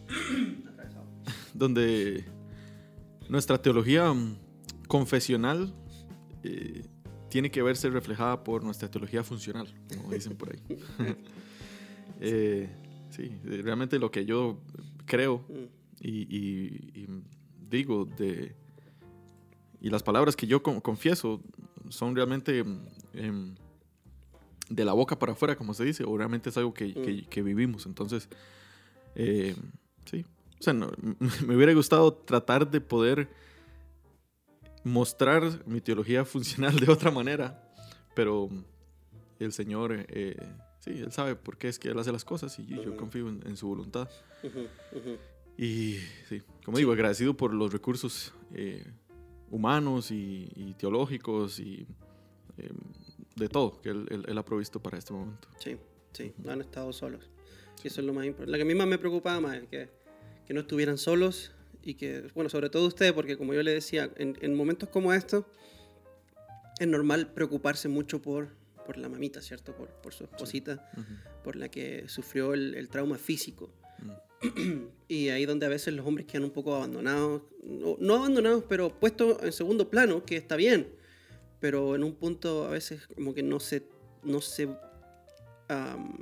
donde 1.53 2.23
nuestra 3.27 3.62
teología 3.62 4.13
confesional 4.88 5.73
eh, 6.44 6.83
tiene 7.30 7.51
que 7.51 7.62
verse 7.62 7.89
reflejada 7.89 8.44
por 8.44 8.63
nuestra 8.63 8.89
teología 8.89 9.23
funcional, 9.23 9.68
como 9.95 10.12
dicen 10.12 10.38
por 10.38 10.51
ahí. 10.51 10.59
eh, 12.21 12.69
Sí, 13.09 13.31
realmente 13.44 14.00
lo 14.00 14.12
que 14.12 14.25
yo 14.25 14.59
creo 15.06 15.45
mm. 15.50 16.06
y, 16.06 17.07
digo 17.69 18.06
de... 18.06 18.56
Y 19.80 19.89
las 19.89 20.01
palabras 20.01 20.36
que 20.36 20.48
yo 20.48 20.63
confieso 20.63 21.42
son 21.89 22.15
realmente 22.15 22.65
em, 23.13 23.56
de 24.69 24.86
la 24.86 24.94
boca 24.94 25.18
para 25.19 25.33
afuera, 25.33 25.56
como 25.56 25.74
se 25.74 25.83
dice, 25.83 26.04
o 26.04 26.18
realmente 26.18 26.50
es 26.50 26.57
algo 26.57 26.74
que, 26.74 26.88
mm. 26.88 27.44
vivimos. 27.44 27.86
Entonces, 27.86 28.27
eh, 29.15 29.56
sí. 30.06 30.25
O 30.59 30.63
sea, 30.63 30.74
me 31.45 31.56
hubiera 31.56 31.74
gustado 31.74 32.13
tratar 32.13 32.69
de 32.69 32.81
poder 32.81 33.30
mostrar 34.83 35.63
mi 35.65 35.81
teología 35.81 36.25
funcional 36.25 36.75
de 36.80 36.92
otra 36.92 37.12
manera, 37.12 37.63
pero 38.15 38.50
el 39.39 39.51
Señor 39.51 40.06
eh, 40.09 40.38
Sí, 40.87 40.99
él 41.01 41.11
sabe 41.11 41.35
por 41.35 41.57
qué 41.57 41.67
es 41.67 41.79
que 41.79 41.89
él 41.89 41.99
hace 41.99 42.11
las 42.11 42.23
cosas 42.23 42.57
y 42.59 42.65
yo 42.67 42.95
confío 42.95 43.27
en, 43.27 43.57
su 43.57 43.67
voluntad. 43.67 44.09
Y 45.57 45.97
sí, 46.29 46.41
como 46.63 46.77
digo, 46.77 46.91
agradecido 46.91 47.35
por 47.35 47.53
los 47.53 47.73
recursos 47.73 48.33
eh, 48.53 48.85
humanos 49.49 50.11
y, 50.11 50.75
teológicos 50.77 51.59
y 51.59 51.87
em, 52.57 52.75
de 53.35 53.49
todo 53.49 53.81
que 53.81 53.89
él, 53.89 54.37
ha 54.37 54.45
provisto 54.45 54.81
para 54.81 54.97
este 54.97 55.13
momento. 55.13 55.49
Sí, 55.59 55.77
sí, 56.13 56.33
no 56.37 56.51
han 56.51 56.61
estado 56.61 56.93
solos. 56.93 57.29
Y 57.83 57.87
eso 57.87 58.01
es 58.01 58.07
lo 58.07 58.13
más 58.13 58.25
importante. 58.25 58.51
Lo 58.51 58.57
que 58.57 58.61
a 58.63 58.65
mí 58.65 58.75
más 58.75 58.87
me 58.87 58.97
preocupaba 58.97 59.39
más 59.41 59.57
es 59.57 59.67
que, 59.67 59.89
que 60.45 60.53
no 60.53 60.61
estuvieran 60.61 60.97
solos 60.97 61.51
y 61.83 61.95
que, 61.95 62.29
bueno, 62.33 62.49
sobre 62.49 62.69
todo 62.69 62.87
ustedes, 62.87 63.13
porque 63.13 63.37
como 63.37 63.53
yo 63.53 63.61
le 63.63 63.73
decía, 63.73 64.11
en, 64.15 64.37
en 64.41 64.56
momentos 64.56 64.89
como 64.89 65.13
estos 65.13 65.45
es 66.79 66.87
normal 66.87 67.33
preocuparse 67.33 67.89
mucho 67.89 68.21
por 68.21 68.49
por 68.87 68.97
la 68.97 69.09
mamita, 69.09 69.41
¿cierto? 69.41 69.75
Por, 69.75 69.89
por 69.89 70.13
su 70.13 70.23
esposita, 70.23 70.89
por 71.44 71.57
la 71.57 71.69
que 71.69 72.07
sufrió 72.07 72.53
el, 72.53 72.87
trauma 72.89 73.17
físico. 73.17 73.69
Mm. 73.99 74.11
y 75.09 75.29
ahí 75.29 75.45
donde 75.45 75.65
a 75.65 75.69
veces 75.69 75.94
los 75.94 76.07
hombres 76.07 76.25
quedan 76.25 76.45
un 76.45 76.51
poco 76.51 76.73
abandonados, 76.73 77.41
no, 77.63 78.15
abandonados, 78.15 78.63
pero 78.69 78.97
puestos 78.97 79.44
en 79.44 79.51
segundo 79.51 79.89
plano, 79.89 80.23
que 80.23 80.37
está 80.37 80.56
bien, 80.56 80.87
pero 81.59 81.95
en 81.95 82.03
un 82.03 82.15
punto 82.15 82.65
a 82.65 82.69
veces 82.69 83.07
como 83.07 83.33
que 83.33 83.44
no 83.44 83.59
se, 83.59 83.83
no 84.23 84.39
se, 84.39 84.67
no 85.67 86.15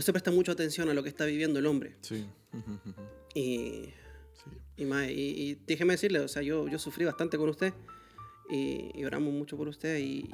se 0.00 0.12
presta 0.12 0.30
mucho 0.30 0.52
atención 0.52 0.88
a 0.90 0.94
lo 0.94 1.02
que 1.02 1.08
está 1.08 1.24
viviendo 1.24 1.58
el 1.58 1.66
hombre. 1.66 1.96
Sí. 2.02 2.24
y, 3.34 3.88
y, 4.76 4.84
y, 4.84 5.58
déjeme 5.66 5.94
decirle, 5.94 6.20
o 6.20 6.28
sea, 6.28 6.42
yo, 6.42 6.68
yo 6.68 6.78
sufrí 6.78 7.04
bastante 7.04 7.36
con 7.36 7.48
usted 7.48 7.74
y, 8.50 9.04
oramos 9.04 9.32
mucho 9.32 9.56
por 9.56 9.68
usted 9.68 9.98
y, 9.98 10.28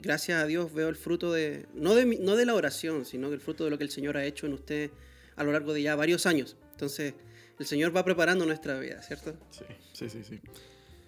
gracias 0.00 0.42
a 0.42 0.46
Dios 0.46 0.72
veo 0.72 0.88
el 0.88 0.96
fruto 0.96 1.32
de 1.32 1.66
no, 1.74 1.94
de, 1.94 2.06
no 2.06 2.36
de 2.36 2.46
la 2.46 2.54
oración, 2.54 3.04
sino 3.04 3.28
que 3.28 3.34
el 3.34 3.40
fruto 3.40 3.64
de 3.64 3.70
lo 3.70 3.78
que 3.78 3.84
el 3.84 3.90
Señor 3.90 4.16
ha 4.16 4.24
hecho 4.24 4.46
en 4.46 4.52
usted 4.52 4.90
a 5.36 5.44
lo 5.44 5.52
largo 5.52 5.72
de 5.72 5.82
ya 5.82 5.96
varios 5.96 6.26
años. 6.26 6.56
Entonces, 6.72 7.14
el 7.58 7.66
Señor 7.66 7.94
va 7.94 8.04
preparando 8.04 8.46
nuestra 8.46 8.78
vida, 8.78 9.02
¿cierto? 9.02 9.34
Sí, 9.50 9.64
sí, 9.92 10.08
sí, 10.08 10.22
sí. 10.24 10.40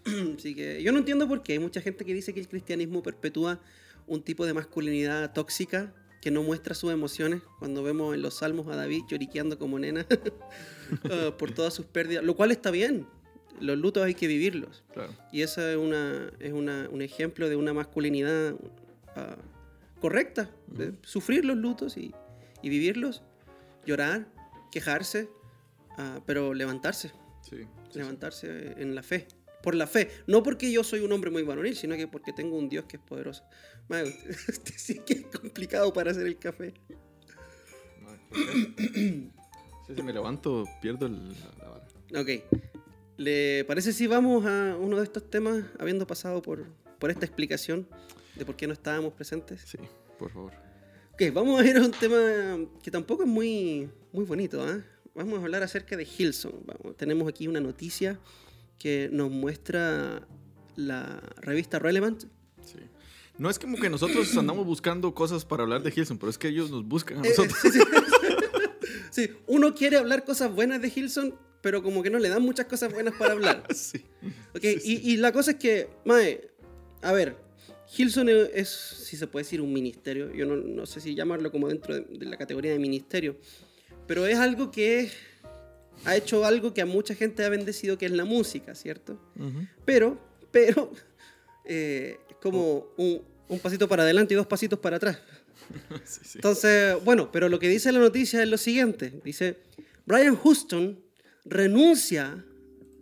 Así 0.38 0.54
que 0.54 0.82
yo 0.82 0.92
no 0.92 0.98
entiendo 0.98 1.28
por 1.28 1.42
qué. 1.42 1.54
Hay 1.54 1.58
mucha 1.58 1.80
gente 1.80 2.04
que 2.04 2.14
dice 2.14 2.34
que 2.34 2.40
el 2.40 2.48
cristianismo 2.48 3.02
perpetúa 3.02 3.60
un 4.06 4.22
tipo 4.22 4.44
de 4.44 4.54
masculinidad 4.54 5.32
tóxica 5.32 5.94
que 6.20 6.30
no 6.30 6.42
muestra 6.42 6.74
sus 6.74 6.92
emociones. 6.92 7.42
Cuando 7.58 7.82
vemos 7.82 8.14
en 8.14 8.22
los 8.22 8.38
salmos 8.38 8.68
a 8.68 8.76
David 8.76 9.02
lloriqueando 9.08 9.58
como 9.58 9.78
nena 9.78 10.06
ah, 11.10 11.34
por 11.38 11.52
todas 11.52 11.74
sus 11.74 11.86
pérdidas, 11.86 12.24
lo 12.24 12.34
cual 12.34 12.50
está 12.50 12.70
bien 12.70 13.06
los 13.60 13.78
lutos 13.78 14.04
hay 14.04 14.14
que 14.14 14.26
vivirlos. 14.26 14.84
Y 15.32 15.42
eso 15.42 15.66
es, 15.66 15.76
una, 15.76 16.30
es 16.40 16.52
una, 16.52 16.88
un 16.90 17.02
ejemplo 17.02 17.48
de 17.48 17.56
una 17.56 17.72
masculinidad 17.72 18.54
ah, 19.16 19.36
correcta, 20.00 20.50
de 20.66 20.92
sufrir 21.02 21.44
los 21.44 21.56
lutos 21.56 21.96
y, 21.96 22.12
y, 22.62 22.68
vivirlos, 22.68 23.22
llorar, 23.86 24.26
quejarse, 24.70 25.28
uh, 25.98 26.20
pero 26.26 26.54
levantarse. 26.54 27.12
Sí, 27.42 27.66
levantarse 27.94 28.74
en 28.80 28.94
la 28.94 29.02
fe. 29.02 29.26
Por 29.62 29.74
la 29.74 29.86
fe. 29.86 30.10
No 30.26 30.42
porque 30.42 30.70
yo 30.70 30.84
soy 30.84 31.00
un 31.00 31.12
hombre 31.12 31.30
muy 31.30 31.42
varonil, 31.42 31.74
sino 31.74 31.96
que 31.96 32.06
porque 32.06 32.32
tengo 32.32 32.58
un 32.58 32.68
Dios 32.68 32.84
que 32.84 32.98
es 32.98 33.02
poderoso. 33.02 33.44
Usted 33.88 34.74
sí 34.76 35.00
que 35.06 35.14
es 35.14 35.26
complicado 35.26 35.92
para 35.92 36.10
hacer 36.10 36.26
el 36.26 36.38
café. 36.38 36.74
si 39.94 40.02
me 40.02 40.12
levanto, 40.12 40.64
pierdo 40.82 41.06
el, 41.06 41.32
la 41.58 41.68
vara. 41.68 41.86
Ok. 42.20 42.63
¿Le 43.16 43.64
parece 43.64 43.92
si 43.92 44.06
vamos 44.06 44.44
a 44.44 44.76
uno 44.78 44.96
de 44.96 45.04
estos 45.04 45.28
temas, 45.30 45.64
habiendo 45.78 46.06
pasado 46.06 46.42
por, 46.42 46.64
por 46.98 47.10
esta 47.10 47.24
explicación 47.24 47.86
de 48.34 48.44
por 48.44 48.56
qué 48.56 48.66
no 48.66 48.72
estábamos 48.72 49.12
presentes? 49.12 49.60
Sí, 49.64 49.78
por 50.18 50.30
favor. 50.30 50.52
Ok, 51.12 51.22
vamos 51.32 51.60
a 51.60 51.64
ir 51.64 51.76
a 51.76 51.80
un 51.80 51.92
tema 51.92 52.18
que 52.82 52.90
tampoco 52.90 53.22
es 53.22 53.28
muy, 53.28 53.88
muy 54.12 54.24
bonito. 54.24 54.68
¿eh? 54.68 54.82
Vamos 55.14 55.38
a 55.38 55.42
hablar 55.42 55.62
acerca 55.62 55.96
de 55.96 56.04
Hilson. 56.04 56.52
Vamos, 56.66 56.96
tenemos 56.96 57.28
aquí 57.28 57.46
una 57.46 57.60
noticia 57.60 58.18
que 58.78 59.08
nos 59.12 59.30
muestra 59.30 60.26
la 60.74 61.20
revista 61.36 61.78
Relevant. 61.78 62.24
Sí. 62.64 62.78
No 63.38 63.48
es 63.48 63.60
como 63.60 63.78
que 63.78 63.88
nosotros 63.88 64.36
andamos 64.36 64.66
buscando 64.66 65.14
cosas 65.14 65.44
para 65.44 65.62
hablar 65.62 65.84
de 65.84 65.92
Hilson, 65.94 66.18
pero 66.18 66.30
es 66.30 66.38
que 66.38 66.48
ellos 66.48 66.70
nos 66.72 66.84
buscan 66.84 67.18
a 67.18 67.20
eh, 67.20 67.30
nosotros. 67.30 67.58
sí, 67.62 67.70
sí. 67.70 67.80
Sí, 69.14 69.30
uno 69.46 69.76
quiere 69.76 69.96
hablar 69.96 70.24
cosas 70.24 70.52
buenas 70.52 70.82
de 70.82 70.92
Hilson, 70.92 71.36
pero 71.64 71.82
como 71.82 72.02
que 72.02 72.10
no 72.10 72.18
le 72.18 72.28
dan 72.28 72.42
muchas 72.42 72.66
cosas 72.66 72.92
buenas 72.92 73.14
para 73.14 73.32
hablar. 73.32 73.64
sí. 73.74 74.04
¿ok? 74.54 74.60
Sí, 74.60 74.80
sí. 74.80 75.00
Y, 75.02 75.12
y 75.12 75.16
la 75.16 75.32
cosa 75.32 75.52
es 75.52 75.56
que, 75.56 75.88
Mae, 76.04 76.50
a 77.00 77.10
ver, 77.12 77.36
Hilson 77.96 78.28
es, 78.28 78.68
si 78.68 79.16
se 79.16 79.26
puede 79.26 79.44
decir, 79.44 79.62
un 79.62 79.72
ministerio. 79.72 80.30
Yo 80.34 80.44
no, 80.44 80.56
no 80.56 80.84
sé 80.84 81.00
si 81.00 81.14
llamarlo 81.14 81.50
como 81.50 81.68
dentro 81.68 81.94
de, 81.94 82.02
de 82.02 82.26
la 82.26 82.36
categoría 82.36 82.70
de 82.70 82.78
ministerio, 82.78 83.38
pero 84.06 84.26
es 84.26 84.38
algo 84.38 84.70
que 84.70 85.10
ha 86.04 86.14
hecho 86.14 86.44
algo 86.44 86.74
que 86.74 86.82
a 86.82 86.86
mucha 86.86 87.14
gente 87.14 87.42
ha 87.46 87.48
bendecido, 87.48 87.96
que 87.96 88.04
es 88.04 88.12
la 88.12 88.26
música, 88.26 88.74
¿cierto? 88.74 89.18
Ujú. 89.34 89.66
Pero, 89.86 90.20
pero, 90.50 90.92
eh, 91.64 92.18
como 92.42 92.88
un, 92.98 93.22
un 93.48 93.58
pasito 93.58 93.88
para 93.88 94.02
adelante 94.02 94.34
y 94.34 94.36
dos 94.36 94.46
pasitos 94.46 94.78
para 94.78 94.98
atrás. 94.98 95.18
Sí, 96.04 96.20
sí. 96.24 96.38
Entonces, 96.38 97.02
bueno, 97.04 97.32
pero 97.32 97.48
lo 97.48 97.58
que 97.58 97.68
dice 97.68 97.90
la 97.90 98.00
noticia 98.00 98.42
es 98.42 98.48
lo 98.50 98.58
siguiente. 98.58 99.18
Dice, 99.24 99.56
Brian 100.04 100.36
Houston 100.36 100.98
renuncia 101.44 102.44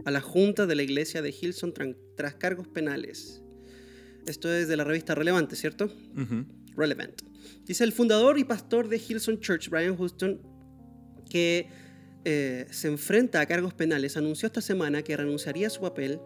a 0.05 0.11
la 0.11 0.21
junta 0.21 0.67
de 0.67 0.75
la 0.75 0.83
iglesia 0.83 1.23
de 1.23 1.35
Hilson 1.39 1.73
tras 2.17 2.35
cargos 2.35 2.69
penales. 2.69 3.43
Esto 4.27 4.53
es 4.53 4.69
de 4.69 4.77
la 4.77 4.85
revista 4.85 5.15
Relevante, 5.15 5.57
¿cierto? 5.57 5.87
Ujú. 6.17 6.45
Relevant. 6.77 7.23
Dice 7.65 7.85
el 7.85 7.93
fundador 7.93 8.39
y 8.39 8.45
pastor 8.45 8.89
de 8.89 8.99
Hillsong 8.99 9.41
Church, 9.41 9.69
Brian 9.69 9.97
Houston, 9.97 10.41
que 11.29 11.69
eh, 12.25 12.67
se 12.71 12.89
enfrenta 12.89 13.41
a 13.41 13.47
cargos 13.47 13.75
penales, 13.75 14.17
anunció 14.17 14.47
esta 14.47 14.61
semana 14.61 15.03
que 15.03 15.17
renunciaría 15.17 15.67
a 15.67 15.71
su 15.71 15.81
papel 15.81 16.21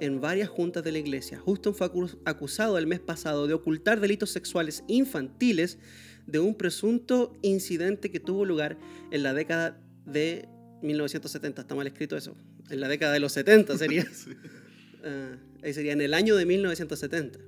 en 0.00 0.20
varias 0.20 0.48
juntas 0.48 0.82
de 0.82 0.92
la 0.92 0.98
iglesia. 0.98 1.40
Houston 1.44 1.74
fue 1.74 1.90
acu- 1.90 2.18
acusado 2.24 2.78
el 2.78 2.86
mes 2.86 3.00
pasado 3.00 3.46
de 3.46 3.54
ocultar 3.54 4.00
delitos 4.00 4.30
sexuales 4.30 4.82
infantiles 4.88 5.78
de 6.26 6.38
un 6.38 6.54
presunto 6.54 7.32
incidente 7.42 8.10
que 8.10 8.18
tuvo 8.20 8.44
lugar 8.44 8.78
en 9.10 9.22
la 9.22 9.34
década 9.34 9.80
de 10.06 10.48
1970. 10.82 11.62
Está 11.62 11.74
mal 11.74 11.86
escrito 11.86 12.16
eso. 12.16 12.36
En 12.70 12.80
la 12.80 12.88
década 12.88 13.12
de 13.12 13.20
los 13.20 13.32
70 13.32 13.78
sería. 13.78 14.06
Ah, 15.04 15.36
ahí 15.64 15.74
sería 15.74 15.94
en 15.94 16.00
el 16.00 16.14
año 16.14 16.36
de 16.36 16.46
1970. 16.46 17.40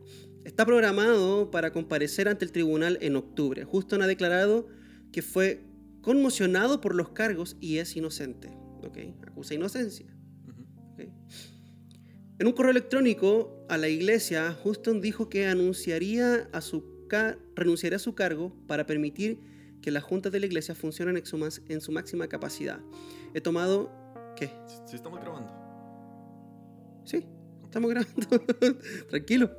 Está 0.45 0.67
programado 0.67 1.53
para 1.53 1.73
comparecer 1.73 2.27
ante 2.27 2.45
el 2.45 2.51
tribunal 2.51 2.99
en 3.01 3.15
octubre. 3.15 3.65
Houston 3.65 4.03
ha 4.03 4.09
declarado 4.09 4.67
que 5.13 5.23
fue 5.23 5.63
conmocionado 6.01 6.81
por 6.81 6.97
los 6.97 7.11
cargos 7.11 7.57
y 7.61 7.79
es 7.79 7.95
inocente. 7.95 8.49
¿ok? 8.83 8.99
Acusa 9.29 9.55
inocencia. 9.55 10.07
Ujú. 10.49 10.63
¿ok? 10.95 11.01
En 12.41 12.49
un 12.49 12.53
correo 12.55 12.73
electrónico 12.73 13.65
a 13.69 13.79
la 13.79 13.89
iglesia, 13.89 14.53
Houston 14.65 15.01
dijo 15.01 15.29
que 15.29 15.47
anunciaría 15.47 16.49
a 16.53 16.61
su 16.61 16.93
renunciaría 17.55 17.97
a 17.97 18.01
su 18.01 18.15
cargo 18.15 18.53
para 18.67 18.87
permitir 18.87 19.54
que 19.85 19.91
las 19.91 20.03
juntas 20.03 20.33
de 20.33 20.41
la 20.41 20.47
iglesia 20.47 20.75
funcionen 20.75 21.19
en 21.19 21.27
su, 21.27 21.37
en 21.69 21.81
su 21.83 21.93
máxima 21.93 22.27
capacidad. 22.27 22.81
He 23.35 23.43
tomado... 23.43 23.91
¿Qué? 24.35 24.47
Sí, 24.67 24.77
sí 24.87 24.97
estamos 24.97 25.21
grabando. 25.21 25.53
Sí, 27.05 27.27
estamos 27.63 27.91
grabando. 27.91 28.27
Tranquilo. 29.11 29.51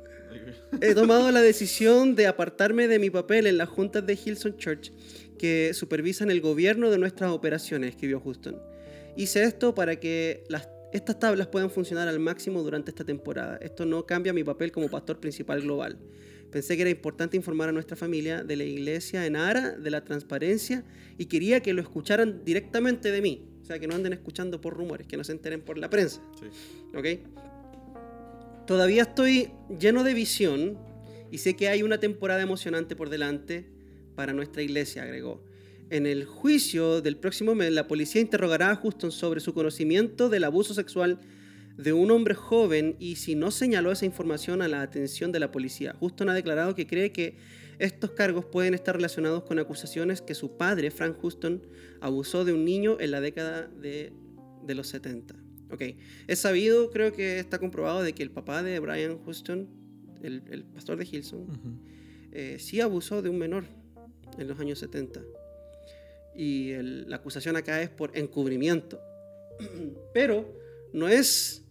He 0.80 0.94
tomado 0.94 1.30
la 1.30 1.40
decisión 1.52 2.16
de 2.16 2.26
apartarme 2.26 2.88
de 2.88 2.98
mi 2.98 3.08
papel 3.08 3.46
en 3.46 3.56
las 3.56 3.68
juntas 3.68 4.04
de 4.04 4.14
Hillsong 4.14 4.56
Church 4.56 4.92
que 5.38 5.72
supervisan 5.74 6.30
el 6.32 6.40
gobierno 6.40 6.90
de 6.90 6.98
nuestras 6.98 7.30
operaciones, 7.30 7.90
escribió 7.90 8.20
Houston. 8.20 8.60
Hice 9.16 9.44
esto 9.44 9.76
para 9.76 9.94
que 9.96 10.42
las- 10.48 10.68
estas 10.92 11.20
tablas 11.20 11.46
puedan 11.46 11.70
funcionar 11.70 12.08
al 12.08 12.18
máximo 12.18 12.62
durante 12.64 12.90
esta 12.90 13.04
temporada. 13.04 13.58
Esto 13.62 13.86
no 13.86 14.04
cambia 14.06 14.32
mi 14.32 14.42
papel 14.42 14.72
como 14.72 14.88
pastor 14.88 15.20
principal 15.20 15.60
global. 15.62 15.98
Pensé 16.56 16.74
que 16.74 16.80
era 16.80 16.90
importante 16.90 17.36
informar 17.36 17.68
a 17.68 17.72
nuestra 17.72 17.98
familia 17.98 18.42
de 18.42 18.56
la 18.56 18.64
iglesia 18.64 19.26
en 19.26 19.36
ara 19.36 19.72
de 19.72 19.90
la 19.90 20.02
transparencia 20.04 20.84
y 21.18 21.26
quería 21.26 21.60
que 21.60 21.74
lo 21.74 21.82
escucharan 21.82 22.46
directamente 22.46 23.12
de 23.12 23.20
mí. 23.20 23.44
O 23.60 23.66
sea, 23.66 23.78
que 23.78 23.86
no 23.86 23.94
anden 23.94 24.14
escuchando 24.14 24.58
por 24.58 24.72
rumores, 24.72 25.06
que 25.06 25.18
no 25.18 25.24
se 25.24 25.32
enteren 25.32 25.60
por 25.60 25.76
la 25.76 25.90
prensa. 25.90 26.22
Sí. 26.40 26.46
¿ok? 26.96 28.66
Todavía 28.66 29.02
estoy 29.02 29.50
lleno 29.78 30.02
de 30.02 30.14
visión 30.14 30.78
y 31.30 31.36
sé 31.36 31.56
que 31.56 31.68
hay 31.68 31.82
una 31.82 32.00
temporada 32.00 32.40
emocionante 32.40 32.96
por 32.96 33.10
delante 33.10 33.66
para 34.14 34.32
nuestra 34.32 34.62
iglesia, 34.62 35.02
agregó. 35.02 35.44
En 35.90 36.06
el 36.06 36.24
juicio 36.24 37.02
del 37.02 37.18
próximo 37.18 37.54
mes, 37.54 37.70
la 37.70 37.86
policía 37.86 38.22
interrogará 38.22 38.70
a 38.70 38.76
Houston 38.76 39.12
sobre 39.12 39.40
su 39.40 39.52
conocimiento 39.52 40.30
del 40.30 40.44
abuso 40.44 40.72
sexual 40.72 41.20
de 41.76 41.92
un 41.92 42.10
hombre 42.10 42.34
joven 42.34 42.96
y 42.98 43.16
si 43.16 43.34
no 43.34 43.50
señaló 43.50 43.92
esa 43.92 44.06
información 44.06 44.62
a 44.62 44.68
la 44.68 44.82
atención 44.82 45.30
de 45.32 45.40
la 45.40 45.50
policía. 45.52 45.94
Houston 46.00 46.28
ha 46.30 46.34
declarado 46.34 46.74
que 46.74 46.86
cree 46.86 47.12
que 47.12 47.36
estos 47.78 48.12
cargos 48.12 48.46
pueden 48.46 48.72
estar 48.72 48.96
relacionados 48.96 49.42
con 49.44 49.58
acusaciones 49.58 50.22
que 50.22 50.34
su 50.34 50.56
padre, 50.56 50.90
Frank 50.90 51.18
Houston, 51.20 51.62
abusó 52.00 52.44
de 52.46 52.54
un 52.54 52.64
niño 52.64 52.96
en 53.00 53.10
la 53.10 53.20
década 53.20 53.66
de, 53.68 54.12
de 54.64 54.74
los 54.74 54.88
70. 54.88 55.34
Ok, 55.70 55.82
es 56.28 56.38
sabido, 56.38 56.90
creo 56.90 57.12
que 57.12 57.38
está 57.38 57.58
comprobado 57.58 58.02
de 58.02 58.12
que 58.14 58.22
el 58.22 58.30
papá 58.30 58.62
de 58.62 58.78
Brian 58.78 59.18
Houston, 59.24 59.68
el, 60.22 60.42
el 60.50 60.64
pastor 60.64 60.96
de 60.96 61.04
Hillsong, 61.04 61.42
Ujú. 61.42 61.78
eh, 62.32 62.56
sí 62.58 62.80
abusó 62.80 63.20
de 63.20 63.28
un 63.28 63.36
menor 63.38 63.64
en 64.38 64.48
los 64.48 64.58
años 64.60 64.78
70. 64.78 65.20
Y 66.34 66.70
el- 66.70 67.10
la 67.10 67.16
acusación 67.16 67.56
acá 67.56 67.82
es 67.82 67.90
por 67.90 68.16
encubrimiento. 68.16 69.00
Pero 70.14 70.54
no 70.92 71.08
es 71.08 71.64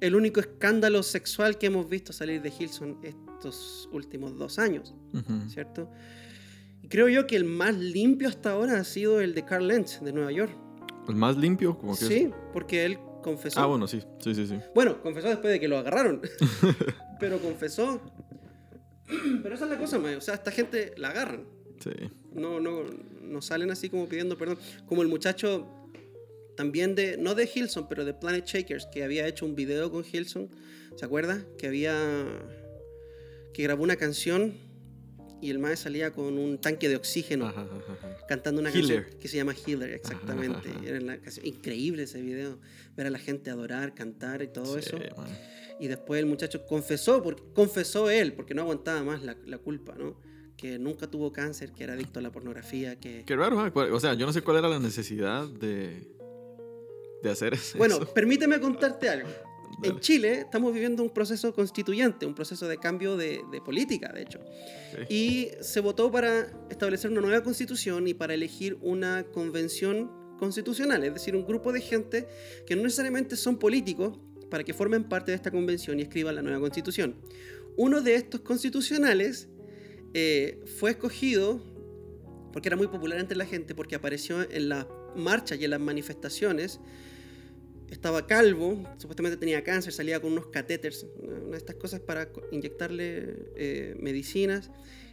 el 0.00 0.14
único 0.14 0.40
escándalo 0.40 1.02
sexual 1.02 1.58
que 1.58 1.66
hemos 1.66 1.88
visto 1.88 2.12
salir 2.12 2.40
de 2.42 2.48
Hillsong 2.50 2.98
estos 3.04 3.88
últimos 3.92 4.36
dos 4.38 4.58
años. 4.58 4.94
¿cierto? 5.48 5.90
Y 6.82 6.88
creo 6.88 7.08
yo 7.08 7.26
que 7.26 7.36
el 7.36 7.44
más 7.44 7.76
limpio 7.76 8.28
hasta 8.28 8.52
ahora 8.52 8.78
ha 8.80 8.84
sido 8.84 9.20
el 9.20 9.34
de 9.34 9.44
Carl 9.44 9.66
Lentz 9.68 10.00
de 10.00 10.12
Nueva 10.12 10.32
York. 10.32 10.52
El 11.08 11.16
más 11.16 11.36
limpio, 11.36 11.76
como 11.78 11.96
que 11.96 12.04
es- 12.04 12.08
Sí, 12.08 12.30
porque 12.52 12.84
él 12.84 12.98
confesó. 13.22 13.60
Ah, 13.60 13.66
bueno, 13.66 13.86
sí. 13.86 14.00
Sí, 14.20 14.34
sí, 14.34 14.46
sí. 14.46 14.58
Bueno, 14.74 15.02
confesó 15.02 15.28
después 15.28 15.52
de 15.52 15.60
que 15.60 15.68
lo 15.68 15.76
agarraron. 15.78 16.20
Pero 17.20 17.38
confesó. 17.38 18.00
Pero 19.42 19.54
esa 19.54 19.64
es 19.64 19.70
la 19.70 19.78
cosa, 19.78 19.98
mae. 19.98 20.16
O 20.16 20.20
sea, 20.20 20.34
esta 20.34 20.50
gente 20.50 20.94
la 20.96 21.08
agarran. 21.10 21.44
Sí. 21.82 21.90
No, 22.32 22.60
no, 22.60 22.84
no 23.22 23.42
salen 23.42 23.70
así 23.70 23.88
como 23.90 24.06
pidiendo 24.08 24.38
perdón. 24.38 24.58
Como 24.86 25.02
el 25.02 25.08
muchacho 25.08 25.66
también 26.60 26.94
de, 26.94 27.16
no 27.16 27.34
de 27.34 27.48
Hilson, 27.52 27.88
pero 27.88 28.04
de 28.04 28.12
Planet 28.12 28.44
Shakers, 28.44 28.86
que 28.92 29.02
había 29.02 29.26
hecho 29.26 29.46
un 29.46 29.54
video 29.54 29.90
con 29.90 30.04
Hilson. 30.04 30.50
¿Se 30.94 31.06
acuerda? 31.06 31.42
Que 31.56 31.66
había. 31.68 31.94
que 33.54 33.62
grabó 33.62 33.82
una 33.82 33.96
canción 33.96 34.52
y 35.40 35.48
el 35.48 35.58
mae 35.58 35.74
salía 35.76 36.10
con 36.12 36.36
un 36.36 36.58
tanque 36.58 36.90
de 36.90 36.96
oxígeno 36.96 37.46
Ajá, 37.46 37.62
ajá, 37.62 37.92
ajá. 37.94 38.26
cantando 38.28 38.60
una 38.60 38.68
Healer. 38.70 39.02
canción 39.04 39.20
que 39.20 39.28
se 39.28 39.36
llama 39.38 39.54
Healer, 39.66 39.90
exactamente. 39.94 40.68
Era 40.84 40.98
una 41.00 41.18
canción 41.18 41.46
increíble 41.46 42.02
ese 42.02 42.20
video. 42.20 42.58
Ver 42.94 43.06
a 43.06 43.10
la 43.10 43.18
gente 43.18 43.48
adorar, 43.50 43.94
cantar 43.94 44.42
y 44.42 44.48
todo 44.48 44.74
Sí, 44.74 44.80
eso. 44.86 44.98
man. 45.16 45.28
Y 45.80 45.88
después 45.88 46.20
el 46.20 46.26
muchacho 46.26 46.66
confesó, 46.66 47.22
porque, 47.22 47.42
confesó 47.54 48.10
él, 48.10 48.34
porque 48.34 48.52
no 48.52 48.60
aguantaba 48.62 49.02
más 49.02 49.22
la, 49.22 49.34
la 49.46 49.56
culpa, 49.56 49.94
¿no? 49.96 50.20
Que 50.58 50.78
nunca 50.78 51.06
tuvo 51.06 51.32
cáncer, 51.32 51.72
que 51.72 51.84
era 51.84 51.94
adicto 51.94 52.18
a 52.18 52.22
la 52.22 52.30
pornografía, 52.30 53.00
que... 53.00 53.24
Qué 53.24 53.34
raro, 53.34 53.66
¿eh? 53.66 53.72
O 53.92 53.98
sea, 53.98 54.12
yo 54.12 54.26
no 54.26 54.32
sé 54.34 54.42
cuál 54.42 54.58
era 54.58 54.68
la 54.68 54.78
necesidad 54.78 55.48
de, 55.48 56.06
de 57.22 57.30
hacer 57.30 57.54
eso. 57.54 57.78
Bueno, 57.78 58.00
permíteme 58.00 58.60
contarte 58.60 59.08
algo. 59.08 59.28
En. 59.82 59.98
Chile 60.00 60.40
estamos 60.40 60.74
viviendo 60.74 61.02
un 61.02 61.10
proceso 61.10 61.54
constituyente, 61.54 62.26
un 62.26 62.34
proceso 62.34 62.68
de 62.68 62.76
cambio 62.76 63.16
de, 63.16 63.40
de 63.50 63.60
política, 63.62 64.12
de 64.12 64.22
hecho. 64.22 64.40
Y 65.08 65.48
se 65.60 65.80
votó 65.80 66.10
para 66.10 66.52
establecer 66.68 67.10
una 67.10 67.22
nueva 67.22 67.42
constitución 67.42 68.06
y 68.06 68.12
para 68.12 68.34
elegir 68.34 68.76
una 68.82 69.24
convención 69.32 70.10
constitucional, 70.38 71.04
es 71.04 71.14
decir, 71.14 71.36
un 71.36 71.46
grupo 71.46 71.72
de 71.72 71.80
gente 71.80 72.26
que 72.66 72.74
no 72.74 72.82
necesariamente 72.82 73.36
son 73.36 73.58
políticos 73.58 74.18
para 74.50 74.64
que 74.64 74.74
formen 74.74 75.04
parte 75.04 75.30
de 75.30 75.36
esta 75.36 75.50
convención 75.50 75.98
y 75.98 76.02
escriban 76.02 76.34
la 76.34 76.42
nueva 76.42 76.60
constitución. 76.60 77.16
Uno 77.76 78.00
de 78.02 78.16
estos 78.16 78.40
constitucionales 78.40 79.48
eh, 80.12 80.60
fue 80.78 80.90
escogido 80.90 81.62
porque 82.52 82.68
era 82.68 82.76
muy 82.76 82.88
popular 82.88 83.18
entre 83.18 83.36
la 83.36 83.46
gente, 83.46 83.74
porque 83.74 83.94
apareció 83.94 84.42
en 84.50 84.68
las 84.68 84.86
marchas 85.16 85.58
y 85.60 85.64
en 85.64 85.70
las 85.70 85.80
manifestaciones. 85.80 86.80
Estaba 87.90 88.26
calvo, 88.26 88.84
supuestamente 88.98 89.36
tenía 89.36 89.64
cáncer, 89.64 89.92
salía 89.92 90.20
con 90.20 90.32
unos 90.32 90.46
catéteres, 90.46 91.06
una 91.22 91.50
de 91.52 91.56
estas 91.56 91.76
cosas 91.76 92.00
para 92.00 92.28
inyectarle 92.52 93.50
eh, 93.56 93.96
medicinas. 94.00 94.70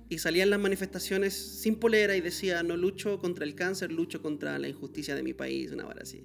Y 0.09 0.19
salía 0.19 0.43
en 0.43 0.51
las 0.51 0.59
manifestaciones 0.59 1.33
sin 1.33 1.75
polera 1.75 2.15
y 2.15 2.21
decía, 2.21 2.63
no 2.63 2.77
lucho 2.77 3.19
contra 3.19 3.43
el 3.43 3.55
cáncer, 3.55 3.91
lucho 3.91 4.21
contra 4.21 4.57
la 4.57 4.69
injusticia 4.69 5.15
de 5.15 5.23
mi 5.23 5.33
país, 5.33 5.71
una 5.71 5.83
vara 5.83 6.03
así. 6.03 6.23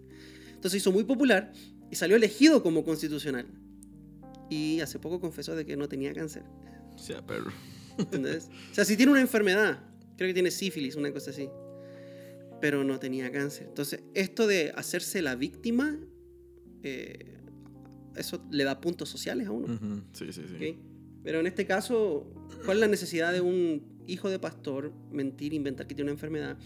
Entonces 0.54 0.80
hizo 0.80 0.92
muy 0.92 1.02
popular 1.02 1.52
y 1.90 1.96
salió 1.96 2.14
elegido 2.14 2.62
como 2.62 2.84
constitucional. 2.84 3.46
Y 4.48 4.80
hace 4.80 4.98
poco 4.98 5.20
confesó 5.20 5.56
de 5.56 5.66
que 5.66 5.76
no 5.76 5.88
tenía 5.88 6.12
cáncer. 6.12 6.44
O 6.94 6.98
sea, 6.98 7.26
pero. 7.26 7.46
¿Entendés? 7.98 8.48
O 8.70 8.74
sea, 8.74 8.84
si 8.84 8.96
tiene 8.96 9.10
una 9.10 9.20
enfermedad, 9.20 9.82
creo 10.16 10.28
que 10.28 10.34
tiene 10.34 10.50
sífilis, 10.50 10.94
una 10.94 11.12
cosa 11.12 11.30
así, 11.30 11.48
pero 12.62 12.84
no 12.84 13.00
tenía 13.00 13.32
cáncer. 13.32 13.66
Entonces, 13.66 14.04
esto 14.14 14.46
de 14.46 14.72
hacerse 14.76 15.20
la 15.20 15.34
víctima, 15.34 15.98
eh, 16.84 17.40
eso 18.14 18.46
le 18.52 18.62
da 18.62 18.80
puntos 18.80 19.08
sociales 19.08 19.48
a 19.48 19.50
uno. 19.50 19.66
Sí, 20.12 20.32
sí, 20.32 20.42
sí. 20.46 20.78
Pero 21.24 21.40
en 21.40 21.48
este 21.48 21.66
caso, 21.66 22.32
¿cuál 22.64 22.76
es 22.76 22.80
la 22.82 22.86
necesidad 22.86 23.32
de 23.32 23.40
un 23.40 24.04
hijo 24.06 24.30
de 24.30 24.38
pastor 24.38 24.92
mentir, 25.10 25.54
inventar 25.54 25.88
que 25.88 25.96
tiene 25.96 26.12
una 26.12 26.14
enfermedad 26.14 26.56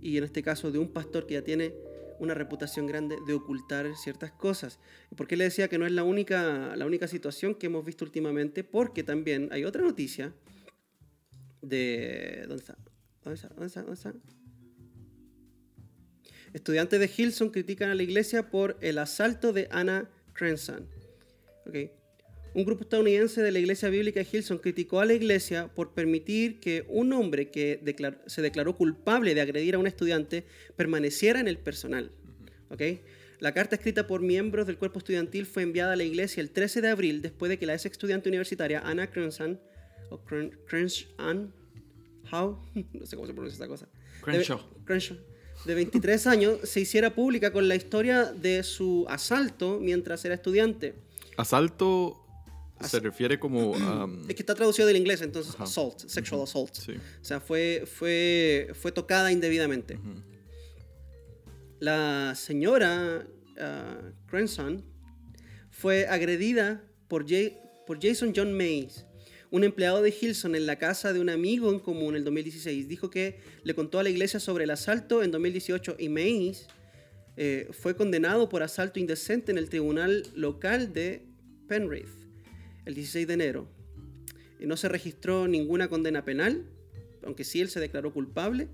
y 0.00 0.16
en 0.16 0.22
este 0.22 0.44
caso 0.44 0.70
de 0.70 0.78
un 0.78 0.92
pastor 0.92 1.26
que 1.26 1.34
ya 1.34 1.42
tiene 1.42 1.74
una 2.20 2.34
reputación 2.34 2.86
grande 2.86 3.16
de 3.26 3.34
ocultar 3.34 3.96
ciertas 3.96 4.30
cosas. 4.30 4.78
¿Por 5.16 5.26
qué 5.26 5.36
le 5.36 5.42
decía 5.42 5.66
que 5.66 5.76
no 5.76 5.86
es 5.86 5.92
la 5.92 6.04
única, 6.04 6.76
la 6.76 6.86
única 6.86 7.08
situación 7.08 7.56
que 7.56 7.66
hemos 7.66 7.84
visto 7.84 8.04
últimamente? 8.04 8.62
Porque 8.62 9.02
también 9.02 9.48
hay 9.50 9.64
otra 9.64 9.82
noticia 9.82 10.32
de... 11.62 12.44
¿Dónde 12.46 12.62
está? 12.62 12.78
¿Dónde 13.24 13.34
está? 13.34 13.48
¿Dónde 13.48 13.66
está? 13.66 13.80
¿Dónde 13.82 13.94
está? 13.94 14.14
Estudiantes 16.52 17.00
de 17.00 17.10
Hilson 17.16 17.50
critican 17.50 17.90
a 17.90 17.94
la 17.94 18.02
iglesia 18.02 18.50
por 18.50 18.76
el 18.82 18.98
asalto 18.98 19.52
de 19.52 19.68
Anna 19.70 20.10
Crenson. 20.34 20.86
Okay. 21.66 21.92
Un 22.54 22.64
grupo 22.66 22.82
estadounidense 22.82 23.40
de 23.40 23.50
la 23.50 23.58
iglesia 23.58 23.88
bíblica 23.88 24.20
de 24.20 24.28
Hilson 24.30 24.58
criticó 24.58 25.00
a 25.00 25.06
la 25.06 25.14
iglesia 25.14 25.68
por 25.68 25.94
permitir 25.94 26.60
que 26.60 26.84
un 26.88 27.14
hombre 27.14 27.50
que 27.50 27.80
se 28.26 28.42
declaró 28.42 28.76
culpable 28.76 29.34
de 29.34 29.40
agredir 29.40 29.76
a 29.76 29.78
un 29.78 29.86
estudiante 29.86 30.44
permaneciera 30.76 31.40
en 31.40 31.48
el 31.48 31.56
personal. 31.56 32.12
Okay. 32.68 33.00
La 33.38 33.54
carta 33.54 33.76
escrita 33.76 34.06
por 34.06 34.20
miembros 34.20 34.66
del 34.66 34.76
cuerpo 34.76 34.98
estudiantil 34.98 35.46
fue 35.46 35.62
enviada 35.62 35.94
a 35.94 35.96
la 35.96 36.04
iglesia 36.04 36.42
el 36.42 36.50
13 36.50 36.82
de 36.82 36.88
abril 36.88 37.22
después 37.22 37.48
de 37.48 37.58
que 37.58 37.64
la 37.64 37.72
ex 37.72 37.86
estudiante 37.86 38.28
universitaria 38.28 38.80
Anna 38.80 39.10
Crenson, 39.10 39.58
o 40.10 40.22
Crenshaw, 40.66 41.48
no 42.92 43.06
sé 43.06 43.16
cómo 43.16 43.26
se 43.26 43.32
pronuncia 43.32 43.54
esta 43.54 43.68
cosa. 43.68 43.88
Crenshaw. 44.20 44.60
Crenshaw 44.84 45.31
de 45.64 45.74
23 45.74 46.26
años 46.26 46.58
se 46.64 46.80
hiciera 46.80 47.14
pública 47.14 47.52
con 47.52 47.68
la 47.68 47.74
historia 47.74 48.32
de 48.32 48.62
su 48.62 49.06
asalto 49.08 49.78
mientras 49.80 50.24
era 50.24 50.34
estudiante. 50.34 50.94
Asalto 51.36 52.22
se 52.80 53.00
refiere 53.00 53.38
como... 53.38 53.74
es 54.28 54.34
que 54.34 54.42
está 54.42 54.54
traducido 54.54 54.86
del 54.86 54.96
inglés, 54.96 55.22
entonces 55.22 55.54
assault, 55.58 56.08
sexual 56.08 56.42
assault. 56.42 56.76
O 56.78 57.24
sea, 57.24 57.40
fue, 57.40 57.84
fue, 57.86 58.72
fue 58.74 58.92
tocada 58.92 59.30
indebidamente. 59.30 59.98
La 61.78 62.34
señora 62.36 63.26
uh, 63.56 64.28
Crenson 64.28 64.84
fue 65.70 66.06
agredida 66.06 66.84
por, 67.08 67.24
por 67.86 68.00
Jason 68.00 68.32
John 68.34 68.52
Mays, 68.56 69.04
un 69.52 69.64
empleado 69.64 70.02
de 70.02 70.12
Hilson 70.18 70.56
en 70.56 70.66
la 70.66 70.76
casa 70.76 71.12
de 71.12 71.20
un 71.20 71.28
amigo 71.28 71.70
en 71.70 71.78
común 71.78 72.14
en 72.14 72.16
el 72.16 72.24
2016 72.24 72.88
dijo 72.88 73.10
que 73.10 73.38
le 73.62 73.74
contó 73.74 73.98
a 73.98 74.02
la 74.02 74.08
iglesia 74.08 74.40
sobre 74.40 74.64
el 74.64 74.70
asalto 74.70 75.22
en 75.22 75.30
2018 75.30 75.96
y 75.98 76.08
Mays 76.08 76.66
eh, 77.36 77.68
fue 77.70 77.94
condenado 77.94 78.48
por 78.48 78.62
asalto 78.62 78.98
indecente 78.98 79.52
en 79.52 79.58
el 79.58 79.68
tribunal 79.68 80.22
local 80.34 80.94
de 80.94 81.26
Penrith 81.68 82.08
el 82.86 82.94
16 82.94 83.26
de 83.26 83.34
enero. 83.34 83.68
No 84.58 84.76
se 84.76 84.88
registró 84.88 85.46
ninguna 85.48 85.88
condena 85.88 86.24
penal, 86.24 86.64
aunque 87.24 87.44
sí 87.44 87.60
él 87.60 87.68
se 87.68 87.80
declaró 87.80 88.12
culpable. 88.12 88.68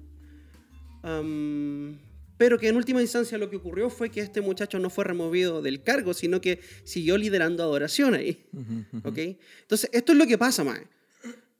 Pero 2.38 2.58
que 2.58 2.68
en 2.68 2.76
última 2.76 3.02
instancia 3.02 3.36
lo 3.36 3.50
que 3.50 3.56
ocurrió 3.56 3.90
fue 3.90 4.10
que 4.10 4.20
este 4.20 4.40
muchacho 4.40 4.78
no 4.78 4.88
fue 4.88 5.04
removido 5.04 5.60
del 5.60 5.82
cargo, 5.82 6.14
sino 6.14 6.40
que 6.40 6.60
siguió 6.84 7.18
liderando 7.18 7.62
adoración 7.62 8.14
ahí. 8.14 8.46
Entonces, 8.52 9.90
esto 9.92 10.12
es 10.12 10.18
lo 10.18 10.26
que 10.26 10.38
pasa, 10.38 10.64
Mae. 10.64 10.86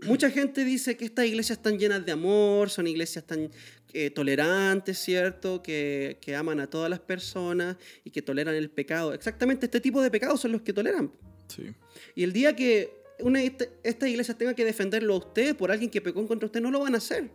Mucha 0.06 0.30
gente 0.30 0.64
dice 0.64 0.96
que 0.96 1.04
estas 1.04 1.26
iglesias 1.26 1.58
están 1.58 1.76
llenas 1.76 2.06
de 2.06 2.12
amor, 2.12 2.70
son 2.70 2.86
iglesias 2.86 3.26
tan 3.26 3.50
eh, 3.92 4.10
tolerantes, 4.10 4.96
¿cierto? 4.96 5.60
Que, 5.60 6.18
que, 6.20 6.36
aman 6.36 6.60
a 6.60 6.70
todas 6.70 6.88
las 6.88 7.00
personas 7.00 7.76
y 8.04 8.10
que 8.10 8.22
toleran 8.22 8.54
el 8.54 8.70
pecado. 8.70 9.12
Exactamente 9.12 9.66
este 9.66 9.80
tipo 9.80 10.00
de 10.00 10.08
pecados 10.08 10.40
son 10.40 10.52
los 10.52 10.62
que 10.62 10.72
toleran. 10.72 11.10
Sí. 11.48 11.74
Y 12.14 12.22
el 12.22 12.32
día 12.32 12.54
que 12.54 12.92
una, 13.18 13.42
estas 13.42 14.08
iglesias 14.08 14.38
tengan 14.38 14.54
que 14.54 14.64
defenderlo 14.64 15.14
a 15.14 15.18
usted 15.18 15.56
por 15.56 15.72
alguien 15.72 15.90
que 15.90 16.00
pecó 16.00 16.24
contra 16.28 16.46
usted, 16.46 16.60
no 16.60 16.70
lo 16.70 16.78
van 16.78 16.94
a 16.94 16.98
hacer. 16.98 17.28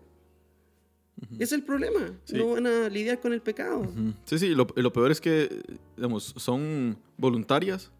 Es 1.39 1.51
el 1.51 1.63
problema. 1.63 2.13
No 2.33 2.49
van 2.51 2.67
a 2.67 2.89
lidiar 2.89 3.19
con 3.19 3.33
el 3.33 3.41
pecado. 3.41 3.91
Sí, 4.25 4.39
sí. 4.39 4.49
Lo, 4.49 4.67
lo, 4.75 4.93
peor 4.93 5.11
es 5.11 5.21
que, 5.21 5.61
digamos, 5.95 6.33
son 6.37 6.97
voluntarias 7.17 7.91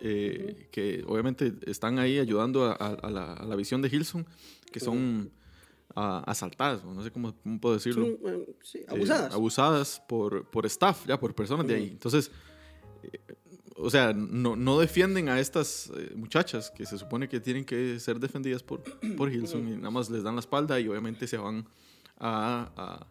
eh, 0.00 0.68
que 0.70 1.02
obviamente 1.08 1.54
están 1.66 1.98
ahí 1.98 2.20
ayudando 2.20 2.64
a, 2.64 3.10
la, 3.10 3.56
visión 3.56 3.82
de 3.82 3.88
Hilson, 3.88 4.24
que 4.70 4.78
son 4.78 5.32
asaltadas, 5.94 6.84
no 6.84 7.02
sé 7.02 7.10
cómo, 7.10 7.34
puedo 7.60 7.74
decirlo. 7.74 8.06
Eh, 8.06 8.56
sí, 8.62 8.84
abusadas. 8.86 9.34
abusadas 9.34 10.02
por, 10.08 10.48
por 10.48 10.66
staff, 10.66 11.04
ya, 11.04 11.18
por 11.18 11.34
personas 11.34 11.66
de 11.66 11.74
ahí. 11.74 11.88
Entonces, 11.88 12.30
eh, 13.02 13.18
o 13.76 13.90
sea, 13.90 14.12
no, 14.12 14.54
no, 14.54 14.78
defienden 14.78 15.28
a 15.28 15.40
estas 15.40 15.90
muchachas 16.14 16.70
que 16.70 16.86
se 16.86 16.96
supone 16.96 17.28
que 17.28 17.40
tienen 17.40 17.64
que 17.64 17.98
ser 17.98 18.20
defendidas 18.20 18.62
por, 18.62 18.82
por 19.16 19.32
Hilson 19.32 19.68
y 19.68 19.76
nada 19.78 19.90
más 19.90 20.10
les 20.10 20.22
dan 20.22 20.36
la 20.36 20.40
espalda 20.40 20.78
y 20.78 20.86
obviamente 20.86 21.26
se 21.26 21.38
van 21.38 21.66
a, 22.18 23.06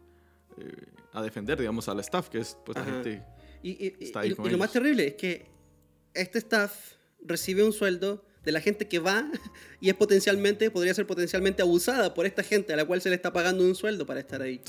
a, 1.13 1.21
defender, 1.21 1.57
digamos, 1.57 1.87
al 1.89 1.99
staff, 2.01 2.29
que 2.29 2.39
es 2.39 2.57
pues, 2.63 2.77
la 2.77 2.85
gente 2.85 3.23
y, 3.63 3.93
está 3.99 4.21
ahí 4.21 4.35
y 4.37 4.49
lo 4.49 4.57
más 4.57 4.71
terrible 4.71 5.07
es 5.07 5.13
que 5.15 5.47
este 6.13 6.37
staff 6.39 6.93
recibe 7.21 7.63
un 7.63 7.73
sueldo 7.73 8.23
de 8.43 8.51
la 8.51 8.61
gente 8.61 8.87
que 8.87 8.99
va 8.99 9.29
y 9.81 9.89
es 9.89 9.95
potencialmente, 9.95 10.71
podría 10.71 10.93
ser 10.93 11.05
potencialmente 11.05 11.61
abusada 11.61 12.13
por 12.13 12.25
esta 12.25 12.43
gente 12.43 12.73
a 12.73 12.75
la 12.75 12.85
cual 12.85 13.01
se 13.01 13.09
le 13.09 13.15
está 13.15 13.33
pagando 13.33 13.63
un 13.63 13.75
sueldo 13.75 14.05
para 14.05 14.19
estar 14.19 14.41
ahí. 14.41 14.61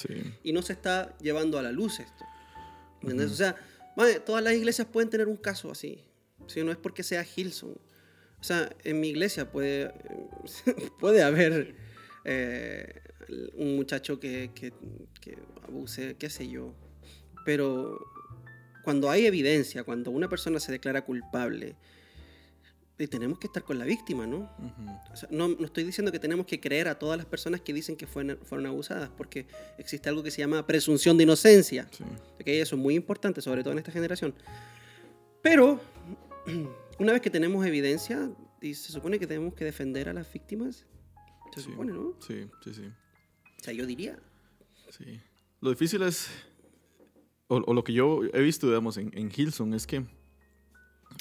Y 0.42 0.53
no 0.53 0.62
se 0.62 0.72
está 0.72 1.16
llevando 1.18 1.59
a 1.59 1.62
la 1.62 1.70
luz 1.70 2.01
esto. 2.01 2.24
O 3.03 3.29
sea, 3.29 3.55
todas 4.24 4.42
las 4.42 4.55
iglesias 4.55 4.88
pueden 4.90 5.11
tener 5.11 5.29
un 5.29 5.37
caso 5.37 5.70
así. 5.70 6.05
Si 6.48 6.62
no 6.64 6.72
es 6.72 6.79
porque 6.79 7.03
sea 7.03 7.24
Hilson. 7.24 7.79
O 8.40 8.42
sea, 8.42 8.70
en 8.85 9.01
mi 9.01 9.09
iglesia 9.09 9.51
puede, 9.51 9.92
puede 11.01 11.22
haber 11.22 11.77
eh, 12.24 13.01
muchacho 13.88 14.20
que, 14.20 14.51
que, 14.55 14.70
que 15.18 15.38
abuse, 15.66 16.14
qué 16.18 16.29
sé 16.29 16.46
yo. 16.46 16.74
Pero 17.46 17.98
cuando 18.85 19.09
hay 19.09 19.24
evidencia, 19.24 19.83
cuando 19.83 20.11
una 20.11 20.29
persona 20.29 20.61
se 20.61 20.70
declara 20.70 21.07
culpable, 21.07 21.74
eh, 22.98 23.09
tenemos 23.09 23.38
que 23.38 23.46
estar 23.46 23.64
con 23.64 23.79
la 23.79 23.87
víctima, 23.87 24.27
¿no? 24.27 24.51
¿no? 25.31 25.64
estoy 25.64 25.85
diciendo 25.85 26.12
que 26.12 26.18
tenemos 26.18 26.44
que 26.44 26.61
creer 26.61 26.88
a 26.88 26.98
todas 26.98 27.16
las 27.16 27.24
personas 27.24 27.62
que 27.62 27.72
dicen 27.72 27.96
que 27.96 28.07
fueron, 28.07 28.38
fueron 28.44 28.66
abusadas, 28.66 29.09
porque 29.16 29.46
existe 29.79 30.11
algo 30.11 30.22
que 30.22 30.31
se 30.31 30.42
llama 30.42 30.66
presunción 30.66 31.16
de 31.16 31.22
inocencia. 31.22 31.88
Eso 32.44 32.77
es 32.77 32.83
muy 32.83 32.94
importante, 32.94 33.40
sobre 33.40 33.62
todo 33.62 33.72
en 33.72 33.79
esta 33.79 33.90
generación. 33.90 34.35
Pero, 35.40 35.81
una 36.98 37.12
vez 37.12 37.22
que 37.22 37.31
tenemos 37.31 37.64
evidencia, 37.64 38.31
y 38.61 38.74
se 38.74 38.92
supone 38.92 39.18
que 39.18 39.27
tenemos 39.27 39.55
que 39.55 39.64
defender 39.64 40.11
a 40.11 40.12
las 40.12 40.31
víctimas, 40.31 40.85
se 41.55 41.62
supone, 41.62 41.92
¿no? 41.92 42.14
Sí, 42.20 42.51
sí, 42.62 42.74
sí. 42.74 42.83
O 43.61 43.64
sea, 43.64 43.73
yo 43.75 43.87
diría. 43.87 44.18
Sí. 44.90 45.21
Lo 45.61 45.71
difícil 45.71 46.03
es 46.03 46.31
o, 47.49 47.73
lo 47.73 47.83
que 47.83 47.94
yo 47.94 48.21
he 48.33 48.42
visto, 48.42 48.66
digamos, 48.66 48.99
en, 48.99 49.11
en 49.16 49.33
Hilson 49.35 49.73
es 49.73 49.87
que 49.87 50.05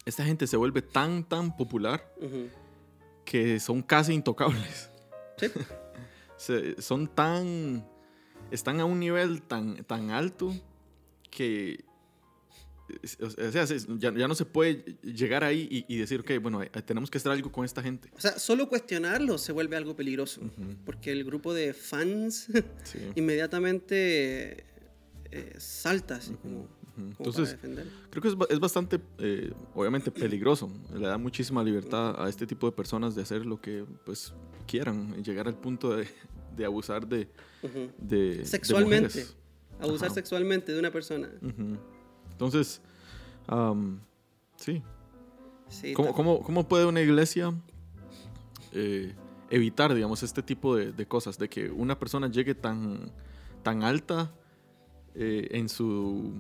esta 0.06 0.26
gente 0.26 0.46
se 0.46 0.58
vuelve 0.58 0.82
tan, 0.82 1.24
tan 1.24 1.56
popular 1.56 2.14
que 3.24 3.60
son 3.60 3.82
casi 3.82 4.14
intocables. 4.14 4.90
son 6.78 7.08
tan. 7.08 7.88
Están 8.52 8.80
a 8.80 8.86
un 8.86 9.00
nivel 9.00 9.42
tan, 9.42 9.84
tan 9.86 10.12
alto 10.12 10.54
que. 11.32 11.86
O 13.22 13.52
sea, 13.52 13.66
ya, 14.00 14.14
ya 14.14 14.28
no 14.28 14.36
se 14.36 14.46
puede 14.46 14.98
llegar 15.04 15.44
ahí 15.44 15.86
y, 15.88 15.98
decir, 15.98 16.22
ok, 16.22 16.32
bueno, 16.42 16.64
eh, 16.64 16.70
tenemos 16.86 17.10
que 17.12 17.18
hacer 17.18 17.32
algo 17.32 17.52
con 17.52 17.66
esta 17.66 17.82
gente. 17.82 18.10
O 18.16 18.20
sea, 18.22 18.40
solo 18.40 18.70
cuestionarlo 18.70 19.38
se 19.38 19.52
vuelve 19.52 19.76
algo 19.76 19.96
peligroso. 19.96 20.42
Porque 20.86 21.12
el 21.12 21.24
grupo 21.24 21.54
de 21.54 21.74
fans 21.74 22.48
inmediatamente 23.16 24.66
eh, 25.32 25.54
saltas 25.58 26.32
como, 26.42 26.68
Entonces, 26.98 27.58
creo 28.10 28.22
que 28.22 28.28
es, 28.30 28.36
es 28.50 28.60
bastante, 28.60 29.00
eh, 29.20 29.52
obviamente, 29.76 30.10
peligroso. 30.10 30.72
Le 30.94 31.08
da 31.08 31.18
muchísima 31.18 31.64
libertad 31.64 32.16
a 32.24 32.30
este 32.30 32.48
tipo 32.48 32.68
de 32.68 32.72
personas 32.72 33.16
de 33.16 33.22
hacer 33.22 33.46
lo 33.46 33.60
que 33.60 33.86
pues 34.06 34.34
quieran, 34.66 35.24
llegar 35.24 35.48
al 35.48 35.58
punto 35.58 35.96
de, 35.96 36.08
de 36.56 36.66
abusar 36.66 37.06
de, 37.06 37.28
de 37.98 38.46
sexualmente. 38.46 39.26
abusar 39.80 40.12
sexualmente 40.12 40.72
de 40.72 40.80
una 40.80 40.92
persona. 40.92 41.30
Entonces, 42.38 42.82
sí. 44.58 44.84
¿Cómo, 45.96 46.14
cómo, 46.14 46.44
cómo, 46.44 46.68
puede 46.68 46.86
una 46.86 47.02
iglesia 47.02 47.52
eh, 48.74 49.16
evitar, 49.50 49.96
digamos, 49.96 50.22
este 50.22 50.44
tipo 50.44 50.76
de, 50.76 50.92
de, 50.92 51.08
cosas? 51.08 51.40
De 51.40 51.50
que 51.50 51.72
una 51.72 51.98
persona 51.98 52.30
llegue 52.30 52.54
tan, 52.54 53.12
tan 53.64 53.82
alta 53.82 54.32
eh, 55.16 55.48
en 55.50 55.68
su 55.68 56.32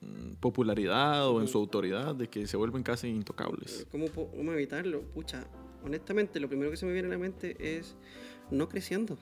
mm, 0.00 0.32
popularidad 0.40 1.28
o 1.28 1.40
en 1.40 1.46
su 1.46 1.58
autoridad 1.58 2.16
de 2.16 2.28
que 2.28 2.48
se 2.48 2.56
vuelven 2.56 2.82
casi 2.82 3.06
intocables. 3.06 3.86
¿Cómo, 3.92 4.08
¿Cómo 4.08 4.52
evitarlo? 4.52 5.02
Pucha, 5.02 5.46
honestamente, 5.84 6.40
lo 6.40 6.48
primero 6.48 6.72
que 6.72 6.76
se 6.76 6.86
me 6.86 6.92
viene 6.92 7.06
a 7.06 7.12
la 7.12 7.18
mente 7.18 7.78
es 7.78 7.94
no 8.50 8.68
creciendo. 8.68 9.16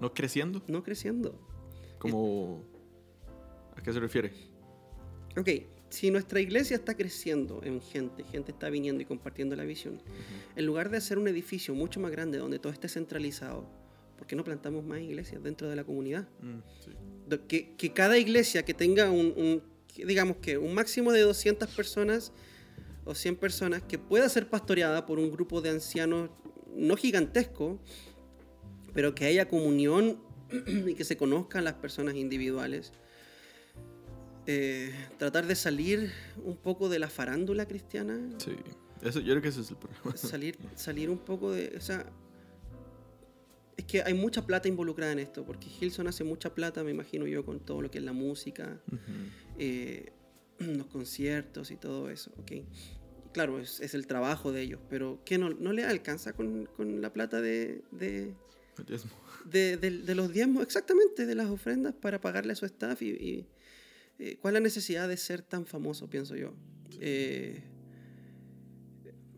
¿No 0.00 0.14
creciendo? 0.14 0.62
No 0.66 0.82
creciendo. 0.82 1.38
Como... 1.98 2.77
¿A 3.78 3.82
qué 3.82 3.92
se 3.92 4.00
refiere? 4.00 4.32
Ok, 5.36 5.48
si 5.88 6.10
nuestra 6.10 6.40
iglesia 6.40 6.76
está 6.76 6.96
creciendo 6.96 7.60
en 7.62 7.80
gente, 7.80 8.24
gente 8.24 8.50
está 8.52 8.68
viniendo 8.70 9.02
y 9.02 9.06
compartiendo 9.06 9.54
la 9.56 9.64
visión, 9.64 10.02
en 10.56 10.66
lugar 10.66 10.90
de 10.90 10.96
hacer 10.98 11.16
un 11.18 11.28
edificio 11.28 11.74
mucho 11.74 12.00
más 12.00 12.10
grande 12.10 12.38
donde 12.38 12.58
todo 12.58 12.72
esté 12.72 12.88
centralizado, 12.88 13.64
¿por 14.18 14.26
qué 14.26 14.34
no 14.34 14.42
plantamos 14.44 14.84
más 14.84 15.00
iglesias 15.00 15.42
dentro 15.42 15.68
de 15.70 15.76
la 15.76 15.84
comunidad? 15.84 16.26
Mm, 16.42 16.58
sí. 16.84 16.90
Que, 17.46 17.74
que 17.76 17.92
cada 17.92 18.18
iglesia 18.18 18.64
que 18.64 18.74
tenga 18.74 19.10
un, 19.10 19.32
un- 19.36 19.62
digamos 20.06 20.38
que 20.38 20.58
un 20.58 20.74
máximo 20.74 21.12
de 21.12 21.20
200 21.20 21.68
personas 21.70 22.32
o 23.04 23.14
100 23.14 23.36
personas 23.36 23.82
que 23.82 23.98
pueda 23.98 24.28
ser 24.28 24.48
pastoreada 24.48 25.06
por 25.06 25.18
un 25.18 25.30
grupo 25.30 25.60
de 25.60 25.70
ancianos 25.70 26.30
no 26.74 26.96
gigantesco, 26.96 27.80
pero 28.92 29.14
que 29.14 29.26
haya 29.26 29.48
comunión 29.48 30.18
y 30.86 30.94
que 30.94 31.04
se 31.04 31.16
conozcan 31.16 31.64
las 31.64 31.74
personas 31.74 32.14
individuales. 32.16 32.92
Eh, 34.50 34.90
tratar 35.18 35.46
de 35.46 35.54
salir 35.54 36.10
un 36.42 36.56
poco 36.56 36.88
de 36.88 36.98
la 36.98 37.10
farándula 37.10 37.66
cristiana, 37.68 38.18
Sí. 38.38 38.52
Eso, 39.02 39.20
yo 39.20 39.32
creo 39.34 39.42
que 39.42 39.48
ese 39.48 39.60
es 39.60 39.70
el 39.70 39.76
problema. 39.76 40.16
salir, 40.16 40.56
salir 40.74 41.10
un 41.10 41.18
poco 41.18 41.52
de. 41.52 41.74
O 41.76 41.80
sea, 41.80 42.04
es 43.76 43.84
que 43.84 44.02
hay 44.02 44.14
mucha 44.14 44.44
plata 44.46 44.66
involucrada 44.68 45.12
en 45.12 45.18
esto, 45.20 45.44
porque 45.44 45.68
Hilson 45.80 46.08
hace 46.08 46.24
mucha 46.24 46.54
plata, 46.54 46.82
me 46.82 46.90
imagino 46.90 47.26
yo, 47.26 47.44
con 47.44 47.60
todo 47.60 47.82
lo 47.82 47.90
que 47.90 47.98
es 47.98 48.04
la 48.04 48.12
música, 48.12 48.80
eh, 49.58 50.10
los 50.58 50.86
conciertos 50.86 51.70
y 51.70 51.76
todo 51.76 52.10
eso, 52.10 52.32
¿ok? 52.38 52.52
Claro, 53.32 53.60
es, 53.60 53.80
es 53.80 53.94
el 53.94 54.06
trabajo 54.06 54.50
de 54.50 54.62
ellos, 54.62 54.80
pero 54.88 55.20
¿qué 55.24 55.38
no, 55.38 55.50
no 55.50 55.72
le 55.72 55.84
alcanza 55.84 56.32
con, 56.32 56.66
con 56.76 57.00
la 57.00 57.12
plata 57.12 57.40
de, 57.40 57.82
de, 57.92 58.34
El 58.78 58.84
diezmo. 58.86 59.10
de, 59.44 59.76
de- 59.76 59.90
de 60.02 60.14
los 60.16 60.32
diezmos, 60.32 60.62
exactamente, 60.64 61.24
de 61.26 61.34
las 61.36 61.48
ofrendas 61.50 61.94
para 61.94 62.20
pagarle 62.20 62.52
a 62.54 62.56
su 62.56 62.64
staff? 62.66 63.00
Y, 63.02 63.10
y, 63.10 63.46
eh, 64.18 64.36
¿Cuál 64.40 64.54
es 64.54 64.60
la 64.60 64.64
necesidad 64.64 65.08
de 65.08 65.16
ser 65.16 65.42
tan 65.42 65.64
famoso, 65.64 66.10
pienso 66.10 66.34
yo? 66.34 66.52
Eh, 67.00 67.62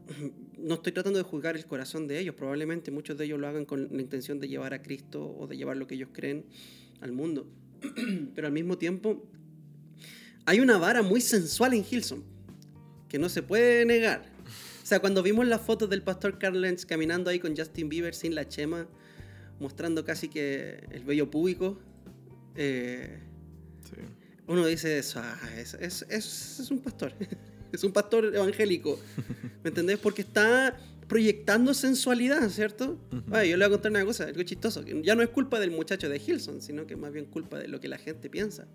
no 0.58 0.74
estoy 0.74 0.92
tratando 0.92 1.18
de 1.18 1.24
juzgar 1.24 1.56
el 1.56 1.66
corazón 1.66 2.08
de 2.08 2.18
ellos, 2.18 2.34
probablemente 2.34 2.90
muchos 2.90 3.18
de 3.18 3.26
ellos 3.26 3.38
lo 3.38 3.46
hagan 3.46 3.66
con 3.66 3.88
la 3.90 4.00
intención 4.00 4.40
de 4.40 4.48
llevar 4.48 4.72
a 4.72 4.80
Cristo 4.80 5.36
o 5.38 5.46
de 5.46 5.56
llevar 5.56 5.76
lo 5.76 5.86
que 5.86 5.96
ellos 5.96 6.08
creen 6.12 6.46
al 7.00 7.12
mundo. 7.12 7.46
Pero 8.34 8.46
al 8.46 8.52
mismo 8.52 8.78
tiempo, 8.78 9.22
hay 10.46 10.60
una 10.60 10.78
vara 10.78 11.02
muy 11.02 11.20
sensual 11.20 11.74
en 11.74 11.84
Hilson 11.88 12.24
que 13.08 13.18
no 13.18 13.28
se 13.28 13.42
puede 13.42 13.84
negar. 13.84 14.24
O 14.82 14.86
sea, 14.86 15.00
cuando 15.00 15.22
vimos 15.22 15.46
las 15.46 15.60
fotos 15.60 15.90
del 15.90 16.02
pastor 16.02 16.38
Carl 16.38 16.60
Lentz 16.60 16.86
caminando 16.86 17.28
ahí 17.28 17.38
con 17.38 17.54
Justin 17.54 17.88
Bieber 17.88 18.14
sin 18.14 18.34
la 18.34 18.48
chema, 18.48 18.88
mostrando 19.58 20.04
casi 20.04 20.28
que 20.28 20.84
el 20.90 21.04
vello 21.04 21.30
público, 21.30 21.78
eh. 22.56 23.20
Uno 24.50 24.66
dice 24.66 24.98
eso, 24.98 25.20
ah, 25.22 25.38
es, 25.56 25.74
es- 25.74 26.04
es- 26.08 26.60
es 26.60 26.70
un 26.70 26.80
pastor, 26.80 27.12
es 27.72 27.84
un 27.84 27.92
pastor 27.92 28.34
evangélico, 28.34 28.98
¿me 29.62 29.68
entendés? 29.68 29.98
Porque 29.98 30.22
está 30.22 30.76
proyectando 31.08 31.74
sensualidad, 31.74 32.48
¿cierto? 32.50 32.98
Ay, 33.32 33.50
yo 33.50 33.56
le 33.56 33.64
voy 33.66 33.74
a 33.74 33.76
contar 33.76 33.90
una 33.90 34.04
cosa, 34.04 34.24
algo 34.24 34.42
chistoso, 34.42 34.84
que 34.84 35.00
ya 35.02 35.14
no 35.14 35.22
es 35.22 35.28
culpa 35.30 35.58
del 35.58 35.70
muchacho 35.72 36.08
de 36.08 36.20
Hilson, 36.24 36.60
sino 36.62 36.86
que 36.86 36.94
es 36.94 37.00
más 37.00 37.12
bien 37.12 37.26
culpa 37.26 37.58
de 37.58 37.66
lo 37.68 37.80
que 37.80 37.88
la 37.88 37.98
gente 37.98 38.28
piensa. 38.30 38.66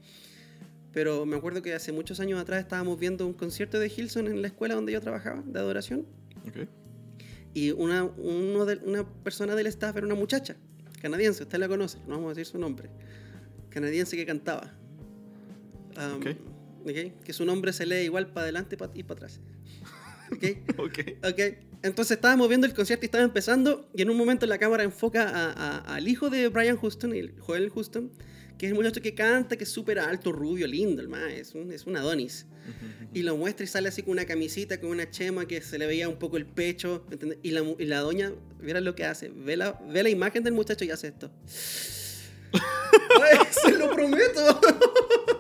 Pero 0.91 1.25
me 1.25 1.35
acuerdo 1.37 1.61
que 1.61 1.73
hace 1.73 1.91
muchos 1.91 2.19
años 2.21 2.39
atrás 2.39 2.61
estábamos 2.61 2.97
viendo 2.99 3.25
un 3.27 3.33
concierto 3.33 3.79
de 3.79 3.87
Hilson 3.95 4.27
en 4.27 4.41
la 4.41 4.47
escuela 4.47 4.75
donde 4.75 4.91
yo 4.93 5.01
trabajaba, 5.01 5.43
de 5.45 5.59
adoración, 5.59 6.05
y 7.53 7.71
una, 7.71 8.03
uno 8.03 8.65
de- 8.65 8.77
una 8.85 9.05
persona 9.23 9.55
del 9.55 9.67
staff 9.67 9.95
era 9.95 10.05
una 10.05 10.15
muchacha, 10.15 10.55
canadiense, 11.01 11.43
usted 11.43 11.57
la 11.57 11.67
conoce, 11.67 11.99
no 12.07 12.15
vamos 12.15 12.27
a 12.27 12.29
decir 12.29 12.45
su 12.45 12.57
nombre, 12.57 12.89
canadiense 13.69 14.15
que 14.17 14.25
cantaba. 14.25 14.73
Um, 15.97 16.15
Ok. 16.17 16.27
ok, 16.83 17.23
Que 17.23 17.33
su 17.33 17.45
nombre 17.45 17.71
se 17.73 17.85
lee 17.85 18.03
igual 18.05 18.27
para 18.27 18.43
adelante 18.43 18.75
y 18.93 19.03
para 19.03 19.17
atrás. 19.17 19.39
¿Ok? 20.31 20.43
Ok. 20.79 20.99
Ok, 21.23 21.39
entonces 21.83 22.15
estábamos 22.17 22.47
viendo 22.49 22.65
el 22.67 22.73
concierto 22.73 23.05
y 23.05 23.07
estaba 23.07 23.23
empezando 23.23 23.89
y 23.95 24.01
en 24.01 24.09
un 24.09 24.17
momento 24.17 24.45
la 24.47 24.57
cámara 24.57 24.83
enfoca 24.83 25.29
a- 25.29 25.51
a- 25.51 25.95
al 25.95 26.07
hijo 26.07 26.29
de 26.29 26.47
Brian 26.49 26.77
Houston, 26.77 27.13
el 27.13 27.35
Joel 27.39 27.69
Houston, 27.69 28.11
que 28.57 28.65
es 28.65 28.71
el 28.71 28.75
muchacho 28.77 29.01
que 29.01 29.13
canta, 29.13 29.55
que 29.57 29.65
es 29.65 29.69
súper 29.69 29.99
alto, 29.99 30.31
rubio, 30.31 30.65
lindo, 30.65 31.01
el 31.01 31.09
mae, 31.09 31.39
es 31.41 31.53
un, 31.55 31.71
es 31.71 31.85
un 31.85 31.95
Adonis. 31.97 32.45
Y 33.13 33.21
lo 33.21 33.37
muestra 33.37 33.63
y 33.63 33.67
sale 33.67 33.89
así 33.89 34.01
con 34.01 34.11
una 34.13 34.25
camisita, 34.25 34.79
con 34.79 34.89
una 34.89 35.09
chema 35.11 35.45
que 35.45 35.61
se 35.61 35.77
le 35.77 35.85
veía 35.85 36.09
un 36.09 36.17
poco 36.17 36.37
el 36.37 36.45
pecho, 36.47 37.05
¿entendés? 37.11 37.37
Y 37.43 37.51
la, 37.51 37.61
y 37.77 37.85
la 37.85 37.99
doña, 37.99 38.33
mira 38.59 38.81
lo 38.81 38.95
que 38.95 39.05
hace, 39.05 39.29
ve 39.29 39.55
la, 39.55 39.73
ve 39.87 40.01
la 40.01 40.09
imagen 40.09 40.43
del 40.43 40.53
muchacho 40.53 40.83
y 40.85 40.89
hace 40.89 41.09
esto. 41.09 41.29
Ay, 42.53 43.37
se 43.51 43.77
lo 43.77 43.91
prometo. 43.91 44.59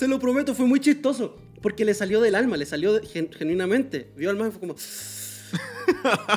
se 0.00 0.08
lo 0.08 0.18
prometo, 0.18 0.54
fue 0.54 0.66
muy 0.66 0.80
chistoso. 0.80 1.38
Porque 1.62 1.84
le 1.84 1.92
salió 1.94 2.20
del 2.22 2.34
alma, 2.34 2.56
le 2.56 2.64
salió 2.66 2.94
de- 2.94 3.06
gen- 3.06 3.30
genuinamente. 3.32 4.10
Vio 4.16 4.30
al 4.30 4.36
mae 4.36 4.48
y 4.48 4.50
fue 4.50 4.60
como... 4.60 4.74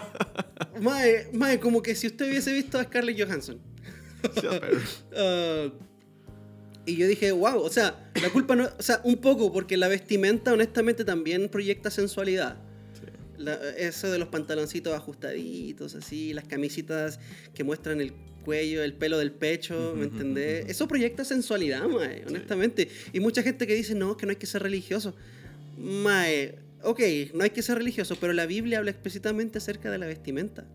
mae, 0.81 1.27
mae, 1.33 1.59
como 1.59 1.81
que 1.81 1.95
si 1.95 2.07
usted 2.07 2.27
hubiese 2.27 2.51
visto 2.53 2.77
a 2.79 2.83
Scarlett 2.83 3.19
Johansson. 3.21 3.59
Ah, 5.17 5.69
y 6.85 6.97
yo 6.97 7.07
dije, 7.07 7.31
wow, 7.31 7.61
o 7.61 7.69
sea, 7.69 8.11
la 8.21 8.29
culpa 8.29 8.55
no, 8.57 8.65
o 8.77 8.81
sea, 8.81 8.99
un 9.05 9.15
poco, 9.17 9.53
porque 9.53 9.77
la 9.77 9.87
vestimenta 9.87 10.51
honestamente 10.51 11.05
también 11.05 11.47
proyecta 11.49 11.89
sensualidad. 11.89 12.57
Sí. 12.93 13.05
La- 13.37 13.53
eso 13.77 14.11
de 14.11 14.19
los 14.19 14.27
pantaloncitos 14.29 14.93
ajustaditos, 14.93 15.95
así, 15.95 16.33
las 16.33 16.43
camisitas 16.45 17.19
que 17.53 17.63
muestran 17.63 18.01
el 18.01 18.13
cuello, 18.43 18.83
el 18.83 18.93
pelo 18.93 19.17
del 19.17 19.31
pecho, 19.31 19.93
¿me 19.97 20.03
entendés? 20.05 20.65
Eso 20.69 20.87
proyecta 20.87 21.25
sensualidad, 21.25 21.87
mae, 21.87 22.23
honestamente. 22.27 22.87
Y 23.13 23.19
mucha 23.19 23.41
gente 23.43 23.65
que 23.65 23.73
dice, 23.75 23.95
no, 23.95 24.15
que 24.17 24.25
no 24.25 24.29
hay 24.31 24.35
que 24.35 24.45
ser 24.45 24.61
religioso. 24.61 25.15
Mae, 25.77 26.55
ok, 26.83 26.99
no 27.33 27.43
hay 27.43 27.49
que 27.49 27.61
ser 27.61 27.77
religioso, 27.77 28.15
pero 28.19 28.33
la 28.33 28.45
Biblia 28.45 28.77
habla 28.79 28.91
explícitamente 28.91 29.57
acerca 29.57 29.89
de 29.89 29.97
la 29.97 30.05
vestimenta. 30.05 30.65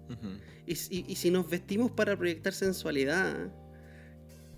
Y, 0.67 0.75
si- 0.75 1.05
y 1.07 1.15
si 1.17 1.31
nos 1.31 1.49
vestimos 1.49 1.91
para 1.91 2.17
proyectar 2.17 2.53
sensualidad, 2.53 3.51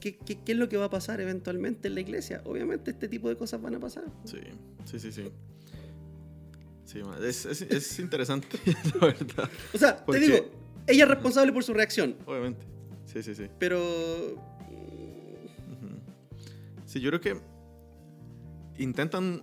¿qué, 0.01 0.17
qué, 0.17 0.39
qué 0.45 0.53
es 0.53 0.59
lo 0.59 0.69
que 0.69 0.77
va 0.77 0.87
a 0.87 0.91
pasar 0.91 1.21
eventualmente 1.21 1.89
en 1.89 1.95
la 1.95 2.01
iglesia? 2.01 2.41
Obviamente 2.45 2.91
este 2.93 3.09
tipo 3.09 3.29
de 3.29 3.37
cosas 3.37 3.61
van 3.63 3.75
a 3.77 3.81
pasar. 3.81 4.05
Sí, 4.25 4.39
sí, 4.87 4.99
sí, 4.99 5.13
sí. 5.13 5.25
Sí, 6.85 7.01
es, 7.23 7.47
es, 7.47 7.63
es 7.63 7.99
interesante, 8.01 8.49
la 9.01 9.07
verdad. 9.07 9.49
O 9.73 9.79
sea, 9.79 10.05
Porque- 10.05 10.21
te 10.21 10.27
digo, 10.27 10.51
ella 10.89 11.05
es 11.05 11.09
responsable 11.11 11.53
por 11.53 11.63
su 11.63 11.73
reacción, 11.75 12.17
Obviamente. 12.27 12.65
Sí, 13.13 13.23
sí, 13.23 13.35
sí. 13.35 13.45
pero... 13.59 13.79
Sí, 16.87 17.01
yo 17.01 17.11
creo 17.11 17.21
que 17.21 17.37
intentan, 18.79 19.43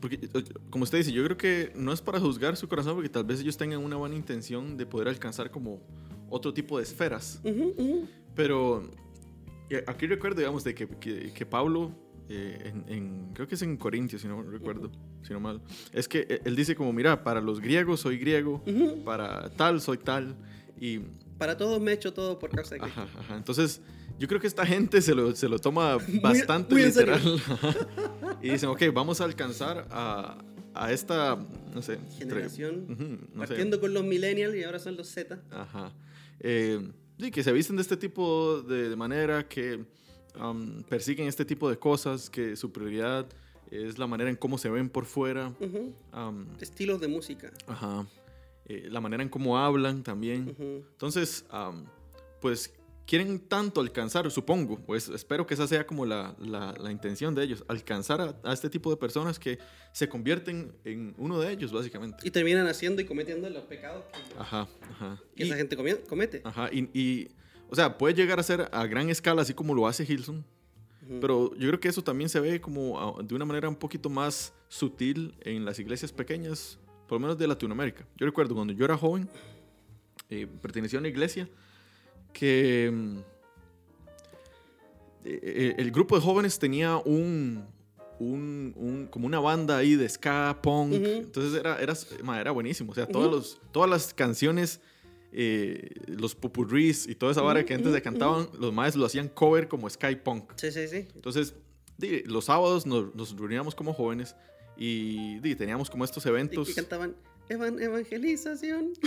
porque 0.00 0.28
como 0.70 0.84
usted 0.84 0.98
dice, 0.98 1.12
yo 1.12 1.22
creo 1.24 1.36
que 1.36 1.72
no 1.76 1.92
es 1.92 2.00
para 2.00 2.18
juzgar 2.20 2.56
su 2.56 2.66
corazón, 2.68 2.94
porque 2.94 3.08
tal 3.10 3.24
vez 3.24 3.40
ellos 3.40 3.56
tengan 3.56 3.84
una 3.84 3.96
buena 3.96 4.14
intención 4.14 4.76
de 4.76 4.86
poder 4.86 5.08
alcanzar 5.08 5.50
como 5.50 5.80
otro 6.30 6.52
tipo 6.54 6.78
de 6.78 6.84
esferas. 6.84 7.40
Pero 8.34 8.88
aquí 9.86 10.06
recuerdo, 10.06 10.38
digamos, 10.38 10.64
de 10.64 10.74
que, 10.74 10.86
que, 10.86 11.30
que 11.32 11.44
Pablo, 11.46 11.90
eh, 12.30 12.72
en, 12.72 12.84
en- 12.94 13.30
creo 13.34 13.46
que 13.48 13.56
es 13.56 13.62
en 13.62 13.76
Corintios, 13.76 14.22
si 14.22 14.28
no 14.28 14.42
recuerdo, 14.42 14.90
si 15.22 15.32
no 15.34 15.40
mal, 15.40 15.60
es 15.92 16.08
que 16.08 16.26
eh, 16.28 16.40
él 16.44 16.56
dice 16.56 16.74
como, 16.74 16.92
mira, 16.94 17.22
para 17.22 17.40
los 17.42 17.60
griegos 17.60 18.00
soy 18.00 18.16
griego, 18.18 18.62
para 19.04 19.50
tal 19.50 19.80
soy 19.82 19.98
tal, 19.98 20.36
y 20.80 21.00
Para 21.38 21.56
todos 21.56 21.80
me 21.80 21.92
he 21.92 21.94
hecho 21.94 22.12
todo 22.12 22.38
por 22.38 22.50
causa 22.50 22.74
de 22.74 22.80
Cristo. 22.80 23.00
Ajá, 23.00 23.18
ajá. 23.20 23.36
Entonces, 23.36 23.80
yo 24.18 24.26
creo 24.28 24.40
que 24.40 24.46
esta 24.48 24.66
gente 24.66 25.00
se 25.00 25.14
lo, 25.14 25.34
se 25.36 25.48
lo 25.48 25.58
toma 25.58 25.96
bastante 26.22 26.74
muy 26.74 26.90
serio. 26.90 27.14
literal. 27.16 28.38
y 28.42 28.50
dicen, 28.50 28.68
ok, 28.70 28.82
vamos 28.92 29.20
a 29.20 29.24
alcanzar 29.24 29.86
a, 29.90 30.38
a 30.74 30.92
esta, 30.92 31.36
no 31.74 31.80
sé, 31.82 31.98
Generación, 32.18 32.86
ujú, 32.90 33.04
no 33.34 33.42
sé. 33.42 33.48
partiendo 33.48 33.80
con 33.80 33.94
los 33.94 34.04
millennials 34.04 34.54
y 34.56 34.64
ahora 34.64 34.78
son 34.80 34.96
los 34.96 35.06
Z. 35.08 35.40
Ajá. 35.50 35.92
Eh, 36.40 36.90
sí, 37.20 37.30
que 37.30 37.42
se 37.44 37.52
visten 37.52 37.76
de 37.76 37.82
este 37.82 37.96
tipo 37.96 38.60
de, 38.62 38.88
de 38.88 38.96
manera, 38.96 39.46
que 39.48 39.84
um, 40.40 40.82
persiguen 40.84 41.28
este 41.28 41.44
tipo 41.44 41.70
de 41.70 41.78
cosas, 41.78 42.28
que 42.30 42.56
su 42.56 42.72
prioridad 42.72 43.26
es 43.70 43.98
la 43.98 44.06
manera 44.06 44.30
en 44.30 44.36
cómo 44.36 44.56
se 44.58 44.70
ven 44.70 44.88
por 44.88 45.04
fuera. 45.04 45.52
Um, 46.12 46.46
Estilos 46.60 47.00
de 47.00 47.06
música. 47.08 47.52
ajá. 47.68 48.06
Eh, 48.68 48.88
la 48.90 49.00
manera 49.00 49.22
en 49.22 49.28
cómo 49.28 49.58
hablan 49.58 50.02
también. 50.02 50.54
Entonces, 50.58 51.44
pues 52.40 52.74
quieren 53.06 53.38
tanto 53.40 53.80
alcanzar, 53.80 54.30
supongo, 54.30 54.78
pues 54.80 55.08
espero 55.08 55.46
que 55.46 55.54
esa 55.54 55.66
sea 55.66 55.86
como 55.86 56.04
la, 56.04 56.36
la- 56.38 56.74
la 56.78 56.92
intención 56.92 57.34
de 57.34 57.42
ellos, 57.44 57.64
alcanzar 57.66 58.20
a, 58.20 58.36
a 58.44 58.52
este 58.52 58.68
tipo 58.68 58.90
de 58.90 58.98
personas 58.98 59.38
que 59.38 59.58
se 59.92 60.10
convierten 60.10 60.74
en 60.84 61.14
uno 61.16 61.40
de 61.40 61.50
ellos, 61.50 61.72
básicamente. 61.72 62.18
Y 62.28 62.30
terminan 62.30 62.66
haciendo 62.66 63.00
y 63.00 63.06
cometiendo 63.06 63.48
los 63.48 63.64
pecados 63.64 64.04
que- 64.12 64.38
Ajá, 64.38 64.68
ajá. 64.90 65.18
que 65.34 65.44
Y, 65.44 65.46
esa 65.46 65.56
gente 65.56 65.74
comete. 66.06 66.42
ajá, 66.44 66.68
y, 66.70 66.90
y, 66.92 67.28
o 67.70 67.74
sea, 67.74 67.96
puede 67.96 68.12
llegar 68.14 68.38
a 68.38 68.42
ser 68.42 68.68
a 68.70 68.86
gran 68.86 69.08
escala, 69.08 69.40
así 69.40 69.54
como 69.54 69.74
lo 69.74 69.86
hace 69.86 70.04
Hilson, 70.04 70.44
pero 71.22 71.54
yo 71.54 71.68
creo 71.68 71.80
que 71.80 71.88
eso 71.88 72.04
también 72.04 72.28
se 72.28 72.38
ve 72.40 72.60
como 72.60 73.18
de 73.22 73.34
una 73.34 73.46
manera 73.46 73.70
un 73.70 73.76
poquito 73.76 74.10
más 74.10 74.52
sutil 74.68 75.34
en 75.40 75.64
las 75.64 75.78
iglesias 75.78 76.12
pequeñas, 76.12 76.78
por 77.08 77.16
lo 77.16 77.20
menos 77.20 77.38
de 77.38 77.46
Latinoamérica. 77.48 78.06
Yo 78.16 78.26
recuerdo 78.26 78.54
cuando 78.54 78.72
yo 78.72 78.84
era 78.84 78.96
joven, 78.96 79.28
eh, 80.30 80.46
pertenecía 80.62 80.98
a 80.98 81.00
una 81.00 81.08
iglesia 81.08 81.48
que 82.32 82.90
mm, 82.92 83.18
eh, 85.24 85.40
eh, 85.42 85.74
el 85.78 85.90
grupo 85.90 86.16
de 86.16 86.22
jóvenes 86.22 86.58
tenía 86.58 86.96
un, 86.98 87.64
un- 88.18 88.72
un- 88.76 89.06
como 89.10 89.26
una 89.26 89.40
banda 89.40 89.78
ahí 89.78 89.94
de 89.96 90.08
ska, 90.08 90.58
punk, 90.62 90.92
Ujú. 90.94 91.04
entonces 91.06 91.58
era, 91.58 91.80
era, 91.80 91.94
ma, 92.22 92.40
era 92.40 92.50
buenísimo, 92.50 92.92
o 92.92 92.94
sea, 92.94 93.06
todos 93.06 93.26
Ujú. 93.26 93.36
los, 93.36 93.60
todas 93.72 93.90
las 93.90 94.14
canciones 94.14 94.80
eh, 95.32 95.90
los 96.06 96.34
popurris 96.34 97.06
y 97.06 97.14
toda 97.14 97.32
esa 97.32 97.42
vara 97.42 97.64
que 97.64 97.74
antes 97.74 97.92
se 97.92 98.00
cantaban, 98.00 98.48
los 98.58 98.72
maes 98.72 98.96
lo 98.96 99.04
hacían 99.04 99.28
cover 99.28 99.68
como 99.68 99.88
Sky 99.90 100.16
Punk. 100.16 100.52
Sí, 100.56 100.70
sí, 100.72 100.88
sí. 100.88 101.06
Entonces, 101.14 101.54
los 102.24 102.46
sábados 102.46 102.86
nos, 102.86 103.14
nos 103.14 103.36
reuníamos 103.36 103.74
como 103.74 103.92
jóvenes 103.92 104.34
y 104.78 105.54
teníamos 105.56 105.90
como 105.90 106.04
estos 106.04 106.24
Y 106.24 106.28
eventos. 106.28 106.68
que 106.68 106.74
cantaban 106.74 107.14
evan- 107.48 107.80
evangelización. 107.82 108.92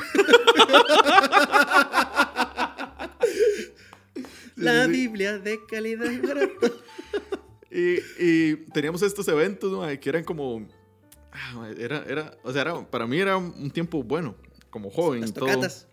La. 4.55 4.85
Biblia 4.87 5.39
de 5.39 5.65
calidad 5.65 6.09
y 6.11 6.19
barata. 6.19 6.67
Y, 7.71 7.95
y 8.19 8.55
teníamos 8.73 9.01
estos 9.01 9.27
eventos, 9.27 9.71
que 9.99 10.09
eran 10.09 10.23
como. 10.23 10.67
ah, 11.31 11.69
Era, 11.77 12.03
era, 12.07 12.37
o 12.43 12.51
sea, 12.51 12.61
era- 12.63 12.85
para 12.89 13.07
mí 13.07 13.17
era 13.19 13.37
un 13.37 13.71
tiempo 13.71 14.03
bueno, 14.03 14.35
como 14.69 14.89
joven 14.89 15.21
Las 15.21 15.29
y 15.29 15.33
todo. 15.33 15.45
tocatas. 15.45 15.87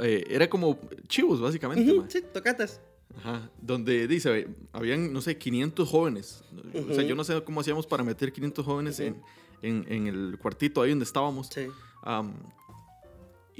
Eh, 0.00 0.24
era 0.28 0.48
como 0.50 0.78
chivos, 1.06 1.40
básicamente. 1.40 1.92
Mae. 1.92 2.10
sí, 2.10 2.22
tocatas. 2.32 2.80
Ajá, 3.18 3.50
donde 3.60 4.06
dice, 4.08 4.48
habían, 4.72 5.12
no 5.12 5.20
sé, 5.20 5.36
500 5.36 5.88
jóvenes. 5.88 6.42
O 6.88 6.94
sea, 6.94 7.02
yo 7.04 7.14
no 7.14 7.24
sé 7.24 7.42
cómo 7.44 7.60
hacíamos 7.60 7.86
para 7.86 8.02
meter 8.04 8.32
500 8.32 8.64
jóvenes 8.64 8.98
en, 9.00 9.20
en, 9.62 9.84
en 9.88 10.06
el 10.06 10.38
cuartito 10.40 10.80
ahí 10.82 10.90
donde 10.90 11.04
estábamos. 11.04 11.48
Sí. 11.48 11.66
Am, 12.02 12.34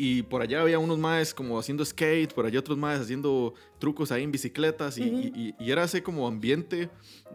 y 0.01 0.23
por 0.23 0.43
allá 0.43 0.61
había 0.63 0.79
unos 0.79 0.97
maes 0.97 1.35
como 1.35 1.59
haciendo 1.59 1.85
skate, 1.85 2.33
por 2.33 2.47
allá 2.47 2.61
otros 2.61 2.79
maes 2.79 3.01
haciendo 3.01 3.53
trucos 3.81 4.13
ahí 4.13 4.23
en 4.23 4.31
bicicletas. 4.31 4.97
Y, 4.97 5.03
Ujú. 5.11 5.19
y- 5.35 5.55
y 5.59 5.71
era 5.73 5.83
ese 5.85 6.03
como 6.05 6.27
ambiente 6.29 6.89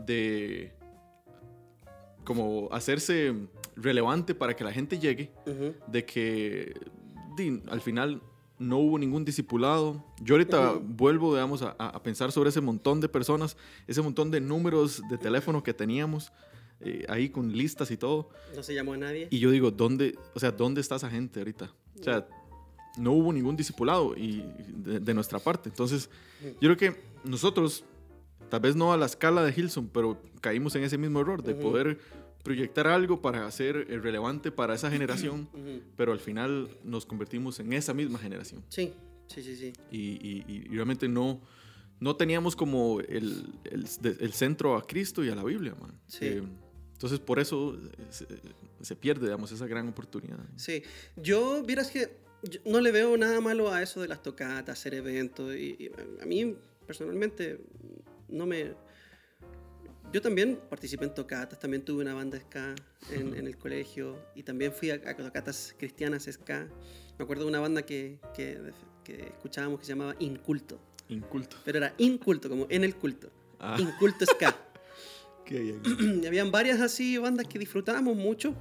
de 0.05 0.71
como 2.23 2.69
hacerse 2.71 3.33
relevante 3.75 4.33
para 4.33 4.55
que 4.55 4.63
la 4.63 4.71
gente 4.71 4.97
llegue, 4.97 5.31
de 5.87 6.05
que 6.05 6.73
al 7.69 7.81
final 7.81 8.21
no 8.67 8.77
hubo 8.79 8.97
ningún 8.97 9.25
discipulado. 9.25 10.03
Yo 10.21 10.35
ahorita 10.35 10.73
Ujú. 10.73 10.81
vuelvo, 10.85 11.33
digamos, 11.33 11.61
a, 11.61 11.69
a 11.71 12.01
pensar 12.03 12.31
sobre 12.31 12.49
ese 12.49 12.61
montón 12.61 13.01
de 13.01 13.09
personas, 13.09 13.57
ese 13.87 14.01
montón 14.01 14.31
de 14.31 14.41
números 14.41 15.01
de 15.09 15.17
teléfono 15.17 15.61
que 15.63 15.73
teníamos 15.73 16.31
eh, 16.81 17.05
ahí 17.07 17.29
con 17.29 17.51
listas 17.51 17.91
y 17.91 17.97
todo. 17.97 18.29
No 18.55 18.63
se 18.63 18.73
llamó 18.73 18.93
a 18.93 18.97
nadie. 18.97 19.27
Y 19.31 19.39
yo 19.39 19.51
digo, 19.51 19.71
¿dónde, 19.71 20.17
o 20.33 20.39
sea, 20.39 20.51
¿dónde 20.51 20.81
está 20.81 20.95
esa 20.95 21.09
gente 21.09 21.39
ahorita? 21.39 21.71
O 21.99 22.03
sea, 22.03 22.27
no 22.97 23.13
hubo 23.13 23.31
ningún 23.33 23.55
discipulado 23.55 24.15
y 24.17 24.43
de, 24.67 24.99
de 24.99 25.13
nuestra 25.13 25.39
parte. 25.39 25.69
Entonces, 25.69 26.09
yo 26.59 26.75
creo 26.75 26.77
que 26.77 27.01
nosotros, 27.23 27.83
tal 28.49 28.59
vez 28.59 28.75
no 28.75 28.91
a 28.93 28.97
la 28.97 29.05
escala 29.05 29.43
de 29.43 29.53
Hilson, 29.55 29.87
pero 29.93 30.17
caímos 30.41 30.75
en 30.75 30.83
ese 30.83 30.97
mismo 30.97 31.19
error 31.21 31.41
de 31.41 31.53
Ujú. 31.53 31.61
poder 31.61 31.99
proyectar 32.43 32.87
algo 32.87 33.21
para 33.21 33.47
hacer 33.47 33.87
eh, 33.89 33.97
relevante 33.99 34.51
para 34.51 34.75
esa 34.75 34.91
generación, 34.91 35.47
Ujú. 35.53 35.81
pero 35.95 36.11
al 36.11 36.19
final 36.19 36.69
nos 36.83 37.05
convertimos 37.05 37.59
en 37.59 37.73
esa 37.73 37.93
misma 37.93 38.19
generación. 38.19 38.63
Sí, 38.69 38.93
sí, 39.27 39.41
sí, 39.43 39.55
sí. 39.55 39.73
Y, 39.91 39.97
y- 40.27 40.43
y 40.47 40.75
realmente 40.75 41.07
no, 41.07 41.41
no 41.99 42.15
teníamos 42.15 42.55
como 42.55 42.99
el, 42.99 43.45
el, 43.63 43.87
el 44.19 44.33
centro 44.33 44.75
a 44.75 44.85
Cristo 44.85 45.23
y 45.23 45.29
a 45.29 45.35
la 45.35 45.43
Biblia, 45.43 45.73
man. 45.79 45.97
Sí. 46.07 46.25
Eh, 46.25 46.43
entonces, 46.93 47.19
por 47.19 47.39
eso 47.39 47.75
eh, 47.75 48.05
se, 48.09 48.25
se 48.81 48.95
pierde, 48.95 49.25
digamos, 49.25 49.51
esa 49.51 49.65
gran 49.67 49.87
oportunidad. 49.89 50.39
Sí, 50.55 50.83
yo, 51.17 51.61
vieras 51.63 51.91
que 51.91 52.17
yo 52.43 52.59
no 52.65 52.79
le 52.81 52.91
veo 52.91 53.15
nada 53.17 53.39
malo 53.41 53.71
a 53.71 53.81
eso 53.81 54.01
de 54.01 54.07
las 54.09 54.21
tocatas, 54.21 54.77
hacer 54.79 54.93
eventos. 54.95 55.53
Y, 55.55 55.75
y 55.79 55.91
a 56.21 56.25
mí, 56.25 56.55
personalmente, 56.85 57.59
no 58.29 58.45
me. 58.45 58.73
Yo 60.13 60.21
también 60.21 60.59
participé 60.69 61.05
en 61.05 61.13
tocatas, 61.15 61.59
también 61.59 61.83
tuve 61.83 62.03
una 62.03 62.13
banda 62.13 62.39
ska 62.39 62.75
en, 63.11 63.35
en 63.35 63.47
el 63.47 63.57
colegio 63.57 64.15
y 64.35 64.43
también 64.43 64.71
fui 64.71 64.91
a, 64.91 64.93
a 64.93 65.17
tocatas 65.17 65.73
cristianas 65.77 66.29
ska. 66.31 66.67
Me 67.17 67.23
acuerdo 67.23 67.45
de 67.45 67.49
una 67.49 67.59
banda 67.59 67.81
que, 67.81 68.19
que, 68.35 68.59
que 69.03 69.29
escuchábamos 69.29 69.79
que 69.79 69.85
se 69.87 69.93
llamaba 69.93 70.15
Inculto, 70.19 70.79
Inculto. 71.09 71.57
pero 71.65 71.79
era 71.79 71.95
Inculto, 71.97 72.47
como 72.47 72.67
en 72.69 72.83
el 72.83 72.95
culto. 72.95 73.31
Ah, 73.59 73.75
Inculto 73.79 74.23
ska. 74.27 74.55
qué 75.45 75.59
bien. 75.59 75.81
y 76.23 76.27
habían 76.27 76.51
varias 76.51 76.79
así 76.79 77.17
bandas 77.17 77.47
que 77.47 77.57
disfrutábamos 77.57 78.15
mucho, 78.15 78.53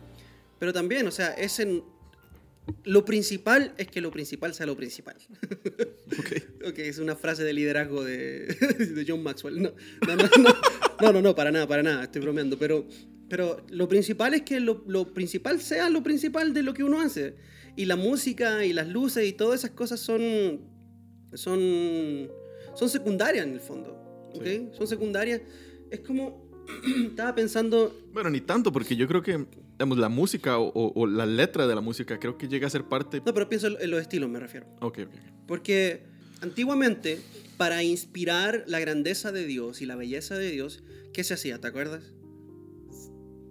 pero 0.58 0.72
también, 0.72 1.06
o 1.06 1.10
sea, 1.10 1.34
es 1.34 1.60
en... 1.60 1.84
Lo 2.84 3.04
principal 3.04 3.74
es 3.76 3.88
que 3.88 4.00
lo 4.00 4.12
principal 4.12 4.54
sea 4.54 4.64
lo 4.64 4.76
principal. 4.76 5.16
Ok. 6.12 6.68
ok, 6.68 6.78
es 6.78 6.98
una 6.98 7.16
frase 7.16 7.42
de 7.42 7.54
liderazgo 7.54 8.04
de, 8.04 8.46
de 8.94 9.04
John 9.08 9.22
Maxwell. 9.22 9.62
No 9.62 9.72
no 10.06 10.14
no, 10.16 10.28
no, 10.42 10.54
no, 11.02 11.12
no, 11.12 11.20
no, 11.22 11.34
para 11.34 11.50
nada, 11.50 11.66
para 11.66 11.82
nada, 11.82 12.04
estoy 12.04 12.22
bromeando. 12.22 12.56
Pero, 12.58 12.86
pero 13.28 13.64
lo 13.70 13.88
principal 13.88 14.34
es 14.34 14.42
que 14.42 14.60
lo, 14.60 14.82
lo 14.86 15.12
principal 15.12 15.60
sea 15.60 15.90
lo 15.90 16.02
principal 16.02 16.54
de 16.54 16.62
lo 16.62 16.72
que 16.74 16.84
uno 16.84 17.00
hace. 17.00 17.34
Y 17.76 17.86
la 17.86 17.96
música 17.96 18.64
y 18.64 18.72
las 18.72 18.88
luces 18.88 19.26
y 19.26 19.32
todas 19.32 19.60
esas 19.60 19.70
cosas 19.72 20.00
son, 20.00 20.60
son, 21.34 22.28
son 22.74 22.88
secundarias 22.88 23.46
en 23.46 23.52
el 23.54 23.60
fondo. 23.60 24.30
¿ok? 24.34 24.44
Sí. 24.44 24.68
Son 24.72 24.86
secundarias. 24.86 25.40
Es 25.90 26.00
como, 26.00 26.50
estaba 27.06 27.34
pensando, 27.34 27.94
Bueno, 28.12 28.30
ni 28.30 28.40
tanto, 28.40 28.72
porque 28.72 28.96
yo 28.96 29.06
creo 29.08 29.22
que, 29.22 29.46
digamos, 29.72 29.98
la 29.98 30.08
música 30.08 30.58
o, 30.58 30.68
o- 30.68 30.92
o 31.00 31.06
la 31.06 31.26
letra 31.26 31.66
de 31.66 31.74
la 31.74 31.80
música 31.80 32.18
creo 32.18 32.36
que 32.38 32.48
llega 32.48 32.66
a 32.66 32.70
ser 32.70 32.84
parte... 32.84 33.22
no, 33.24 33.32
pero 33.34 33.48
pienso 33.48 33.68
en 33.80 33.90
los 33.90 34.00
estilos, 34.00 34.28
me 34.30 34.38
refiero. 34.40 34.66
Ok. 34.80 35.00
ok. 35.06 35.10
Porque 35.46 36.04
antiguamente, 36.42 37.18
para 37.56 37.82
inspirar 37.82 38.64
la 38.66 38.78
grandeza 38.80 39.32
de 39.32 39.46
Dios 39.46 39.80
y 39.80 39.86
la 39.86 39.96
belleza 39.96 40.36
de 40.36 40.50
Dios, 40.50 40.82
¿qué 41.14 41.24
se 41.24 41.34
hacía? 41.34 41.60
¿Te 41.60 41.68
acuerdas? 41.68 42.02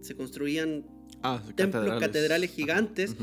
Se 0.02 0.16
construían 0.16 0.86
Ah, 1.24 1.42
templos, 1.56 2.00
catedrales, 2.00 2.52
gigantes. 2.52 3.16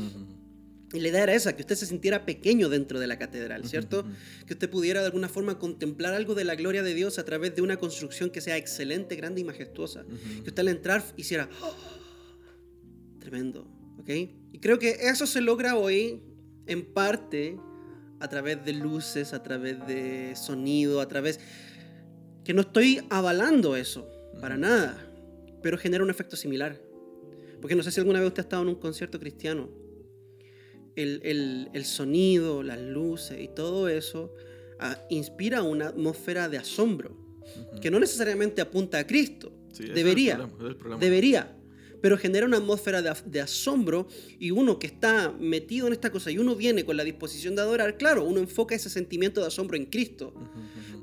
Y 0.93 0.99
la 1.01 1.09
idea 1.09 1.23
era 1.23 1.33
esa, 1.35 1.55
que 1.55 1.61
usted 1.61 1.75
se 1.75 1.85
sintiera 1.85 2.25
pequeño 2.25 2.67
dentro 2.69 2.99
de 2.99 3.05
la 3.07 3.19
catedral, 3.19 3.65
¿cierto? 3.65 4.05
Que 4.47 4.53
usted 4.53 4.69
pudiera 4.69 5.01
de 5.01 5.05
alguna 5.07 5.29
forma 5.29 5.59
contemplar 5.59 6.13
algo 6.13 6.33
de 6.33 6.45
la 6.45 6.55
gloria 6.55 6.81
de 6.81 6.93
Dios 6.95 7.19
a 7.19 7.25
través 7.25 7.55
de 7.55 7.61
una 7.61 7.77
construcción 7.77 8.29
que 8.31 8.41
sea 8.41 8.57
excelente, 8.57 9.15
grande 9.15 9.41
y 9.41 9.43
majestuosa. 9.43 10.03
Que 10.43 10.49
usted 10.49 10.59
al 10.59 10.69
entrar 10.69 11.03
hiciera... 11.17 11.49
"Oh, 11.61 11.73
tremendo, 13.19 13.67
¿ok? 13.99 14.09
Y 14.53 14.59
creo 14.59 14.79
que 14.79 14.91
eso 15.09 15.27
se 15.27 15.41
logra 15.41 15.75
hoy 15.75 16.21
en 16.65 16.85
parte 16.93 17.57
a 18.19 18.27
través 18.27 18.63
de 18.65 18.73
luces, 18.73 19.33
a 19.33 19.41
través 19.43 19.85
de 19.87 20.35
sonido, 20.35 21.01
a 21.01 21.07
través... 21.07 21.39
Que 22.43 22.53
no 22.53 22.61
estoy 22.61 23.01
avalando 23.09 23.75
eso, 23.75 24.09
para 24.41 24.57
nada, 24.57 24.97
pero 25.61 25.77
genera 25.77 26.03
un 26.03 26.09
efecto 26.09 26.35
similar. 26.35 26.81
Porque 27.61 27.75
no 27.75 27.83
sé 27.83 27.91
si 27.91 27.99
alguna 27.99 28.19
vez 28.19 28.27
usted 28.29 28.39
ha 28.39 28.43
estado 28.43 28.63
en 28.63 28.69
un 28.69 28.75
concierto 28.75 29.19
cristiano. 29.19 29.69
El, 30.95 31.21
el- 31.23 31.69
el 31.73 31.85
sonido, 31.85 32.63
las 32.63 32.79
luces 32.79 33.39
y 33.39 33.47
todo 33.49 33.87
eso 33.87 34.33
ah, 34.79 34.97
inspira 35.09 35.61
una 35.63 35.89
atmósfera 35.89 36.49
de 36.49 36.57
asombro, 36.57 37.15
que 37.81 37.91
no 37.91 37.99
necesariamente 37.99 38.61
apunta 38.61 38.97
a 38.99 39.05
Cristo. 39.07 39.51
Sí, 39.71 39.83
ese 39.83 39.83
es 39.83 39.89
el 39.89 39.95
debería, 39.95 40.35
problema, 40.37 40.53
ese 40.57 40.63
es 40.65 40.69
el 40.69 40.75
problema. 40.77 40.99
debería, 41.01 41.57
pero 42.01 42.17
genera 42.17 42.45
una 42.45 42.57
atmósfera 42.57 43.01
de, 43.01 43.13
de 43.25 43.41
asombro 43.41 44.07
y 44.39 44.51
uno 44.51 44.79
que 44.79 44.87
está 44.87 45.33
metido 45.39 45.87
en 45.87 45.93
esta 45.93 46.11
cosa 46.11 46.31
y 46.31 46.37
uno 46.37 46.55
viene 46.55 46.85
con 46.85 46.97
la 46.97 47.03
disposición 47.03 47.55
de 47.55 47.61
adorar, 47.61 47.97
claro, 47.97 48.23
uno 48.23 48.39
enfoca 48.39 48.75
ese 48.75 48.89
sentimiento 48.89 49.41
de 49.41 49.47
asombro 49.47 49.77
en 49.77 49.85
Cristo. 49.85 50.33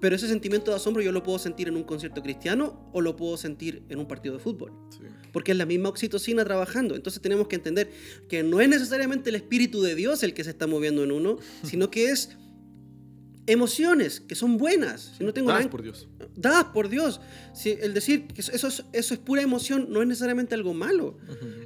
Pero 0.01 0.15
ese 0.15 0.29
sentimiento 0.29 0.71
de 0.71 0.77
asombro 0.77 1.03
yo 1.03 1.11
lo 1.11 1.23
puedo 1.23 1.39
sentir 1.39 1.69
en 1.69 1.77
un 1.77 1.85
concierto 1.85 2.23
cristiano 2.23 2.91
o 2.93 3.01
lo 3.01 3.17
puedo 3.17 3.37
sentir 3.37 3.83
en 3.89 3.99
un 3.99 4.07
partido 4.07 4.37
de 4.37 4.43
fútbol. 4.43 4.73
Sí. 4.91 4.99
Porque 5.33 5.53
es 5.53 5.59
la 5.59 5.67
misma 5.67 5.89
oxitocina 5.89 6.45
trabajando. 6.45 6.95
Entonces 6.95 7.23
tenemos 7.23 7.49
que 7.49 7.57
entender 7.57 7.91
que 8.29 8.43
no 8.43 8.61
es 8.61 8.69
necesariamente 8.69 9.31
el 9.31 9.37
Espíritu 9.37 9.83
de 9.83 9.95
Dios 9.95 10.23
el 10.23 10.35
que 10.35 10.45
se 10.45 10.51
está 10.51 10.67
moviendo 10.67 11.03
en 11.03 11.13
uno, 11.13 11.39
sino 11.63 11.91
que 11.91 12.11
es 12.11 12.37
emociones 13.47 14.21
que 14.21 14.35
son 14.35 14.57
buenas. 14.59 15.13
Si 15.19 15.25
no 15.25 15.33
tengo 15.33 15.49
Dadas 15.49 15.63
nada- 15.65 15.71
por 15.71 15.83
Dios. 15.83 16.09
dadas 16.37 16.65
por 16.67 16.89
Dios. 16.89 17.21
Si 17.55 17.71
el 17.81 17.95
decir 17.95 18.27
que 18.29 18.41
eso 18.41 18.67
es, 18.69 18.85
eso 18.93 19.15
es 19.15 19.21
pura 19.21 19.43
emoción 19.43 19.87
no 19.91 20.03
es 20.03 20.09
necesariamente 20.09 20.55
algo 20.55 20.75
malo. 20.75 21.19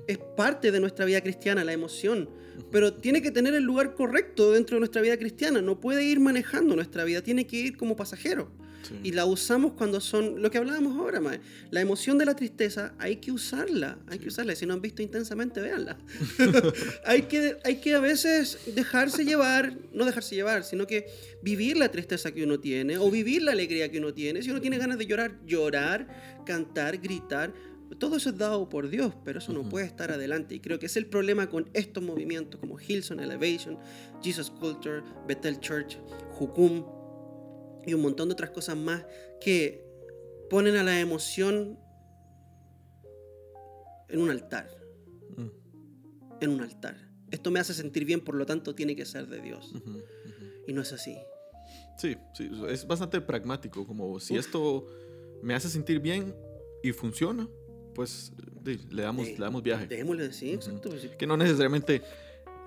Es 0.06 0.18
parte 0.36 0.70
de 0.72 0.80
nuestra 0.80 1.04
vida 1.04 1.20
cristiana, 1.20 1.64
la 1.64 1.72
emoción. 1.72 2.28
Pero 2.70 2.92
tiene 2.94 3.22
que 3.22 3.30
tener 3.30 3.54
el 3.54 3.64
lugar 3.64 3.94
correcto 3.94 4.52
dentro 4.52 4.76
de 4.76 4.80
nuestra 4.80 5.00
vida 5.02 5.16
cristiana. 5.16 5.62
No 5.62 5.80
puede 5.80 6.04
ir 6.04 6.20
manejando 6.20 6.76
nuestra 6.76 7.04
vida, 7.04 7.22
tiene 7.22 7.46
que 7.46 7.56
ir 7.56 7.76
como 7.76 7.96
pasajero. 7.96 8.50
Sí. 8.82 8.94
Y 9.02 9.12
la 9.12 9.26
usamos 9.26 9.72
cuando 9.72 10.00
son 10.00 10.42
lo 10.42 10.50
que 10.50 10.58
hablábamos 10.58 10.96
ahora, 10.96 11.20
mae. 11.20 11.40
La 11.70 11.80
emoción 11.80 12.18
de 12.18 12.24
la 12.24 12.34
tristeza 12.34 12.94
hay 12.98 13.16
que 13.16 13.32
usarla, 13.32 13.98
hay 14.08 14.18
que 14.18 14.28
usarla. 14.28 14.54
Si 14.54 14.66
no 14.66 14.74
han 14.74 14.80
visto 14.80 15.02
intensamente, 15.02 15.60
véanla. 15.60 15.98
hay, 17.04 17.22
que, 17.22 17.56
hay 17.64 17.76
que 17.76 17.94
a 17.94 18.00
veces 18.00 18.58
dejarse 18.74 19.24
llevar, 19.24 19.76
no 19.92 20.04
dejarse 20.04 20.34
llevar, 20.34 20.64
sino 20.64 20.86
que 20.86 21.06
vivir 21.42 21.76
la 21.76 21.90
tristeza 21.90 22.32
que 22.32 22.44
uno 22.44 22.60
tiene 22.60 22.98
o 22.98 23.10
vivir 23.10 23.42
la 23.42 23.52
alegría 23.52 23.90
que 23.90 23.98
uno 23.98 24.12
tiene. 24.14 24.42
Si 24.42 24.50
uno 24.50 24.60
tiene 24.60 24.78
ganas 24.78 24.98
de 24.98 25.06
llorar, 25.06 25.38
llorar, 25.46 26.42
cantar, 26.44 26.98
gritar. 26.98 27.52
Todo 27.98 28.16
eso 28.16 28.30
es 28.30 28.38
dado 28.38 28.68
por 28.68 28.88
Dios, 28.88 29.12
pero 29.24 29.40
eso 29.40 29.52
no 29.52 29.60
Ujú. 29.60 29.70
puede 29.70 29.86
estar 29.86 30.12
adelante. 30.12 30.54
Y 30.54 30.60
creo 30.60 30.78
que 30.78 30.86
es 30.86 30.96
el 30.96 31.06
problema 31.06 31.48
con 31.48 31.68
estos 31.72 32.02
movimientos 32.02 32.60
como 32.60 32.78
Hillsong 32.78 33.18
Elevation, 33.18 33.78
Jesus 34.22 34.48
Culture, 34.48 35.02
Bethel 35.26 35.58
Church, 35.58 35.98
Jukum, 36.30 36.84
y 37.86 37.94
un 37.94 38.00
montón 38.02 38.28
de 38.28 38.32
otras 38.34 38.50
cosas 38.50 38.76
más 38.76 39.04
que 39.40 39.84
ponen 40.50 40.76
a 40.76 40.82
la 40.82 41.00
emoción 41.00 41.78
en 44.08 44.20
un 44.20 44.30
altar, 44.30 44.68
Mm, 45.36 45.48
en 46.40 46.50
un 46.50 46.60
altar. 46.62 46.96
Esto 47.30 47.50
me 47.52 47.60
hace 47.60 47.72
sentir 47.74 48.04
bien, 48.04 48.20
por 48.20 48.34
lo 48.34 48.44
tanto 48.44 48.74
tiene 48.74 48.96
que 48.96 49.04
ser 49.06 49.28
de 49.28 49.40
Dios. 49.40 49.72
ujú, 49.74 49.90
ujú. 49.90 50.02
Y 50.66 50.72
no 50.72 50.82
es 50.82 50.92
así. 50.92 51.16
Sí, 51.96 52.16
sí, 52.34 52.50
es 52.68 52.86
bastante 52.86 53.20
pragmático, 53.20 53.86
como 53.86 54.18
si 54.18 54.36
esto 54.36 54.86
me 55.42 55.54
hace 55.54 55.68
sentir 55.68 56.00
bien 56.00 56.34
y 56.82 56.92
funciona, 56.92 57.48
pues 57.94 58.32
le, 58.64 59.02
damos, 59.02 59.28
Eh, 59.28 59.34
le 59.38 59.44
damos 59.44 59.62
viaje. 59.62 59.86
Démosle, 59.86 60.32
sí, 60.32 60.52
exacto. 60.52 60.88
pues. 60.90 61.06
Que 61.16 61.26
no 61.26 61.36
necesariamente 61.36 61.96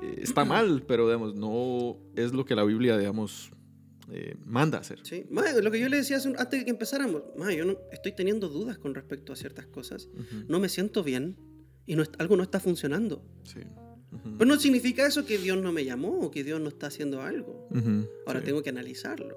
eh, 0.01 0.15
está 0.21 0.45
mal, 0.45 0.83
pero 0.87 1.07
digamos, 1.07 1.35
no 1.35 1.97
es 2.15 2.31
lo 2.31 2.45
que 2.45 2.55
la 2.55 2.63
Biblia, 2.63 2.97
digamos, 2.97 3.51
eh, 4.11 4.35
manda 4.45 4.77
hacer. 4.79 4.99
Sí. 5.03 5.25
Lo 5.29 5.71
que 5.71 5.79
yo 5.79 5.87
le 5.89 5.97
decía 5.97 6.17
hace 6.17 6.27
un- 6.29 6.37
antes 6.37 6.59
de 6.59 6.65
que 6.65 6.71
empezáramos, 6.71 7.23
mae, 7.37 7.55
yo 7.55 7.65
no, 7.65 7.77
estoy 7.91 8.11
teniendo 8.11 8.49
dudas 8.49 8.77
con 8.77 8.93
respecto 8.95 9.31
a 9.33 9.35
ciertas 9.35 9.65
cosas. 9.67 10.09
No 10.47 10.59
me 10.59 10.69
siento 10.69 11.03
bien 11.03 11.37
y 11.85 11.95
no, 11.95 12.03
algo 12.19 12.35
no 12.37 12.43
está 12.43 12.59
funcionando. 12.59 13.23
Sí. 13.43 13.59
Pero 14.37 14.45
no 14.45 14.59
significa 14.59 15.05
eso 15.07 15.25
que 15.25 15.37
Dios 15.39 15.57
no 15.61 15.71
me 15.71 15.85
llamó 15.85 16.19
o 16.19 16.29
que 16.31 16.43
Dios 16.43 16.59
no 16.61 16.69
está 16.69 16.87
haciendo 16.87 17.21
algo. 17.21 17.67
Ahora 18.27 18.39
sí, 18.41 18.45
tengo 18.45 18.61
que 18.61 18.69
analizarlo. 18.69 19.35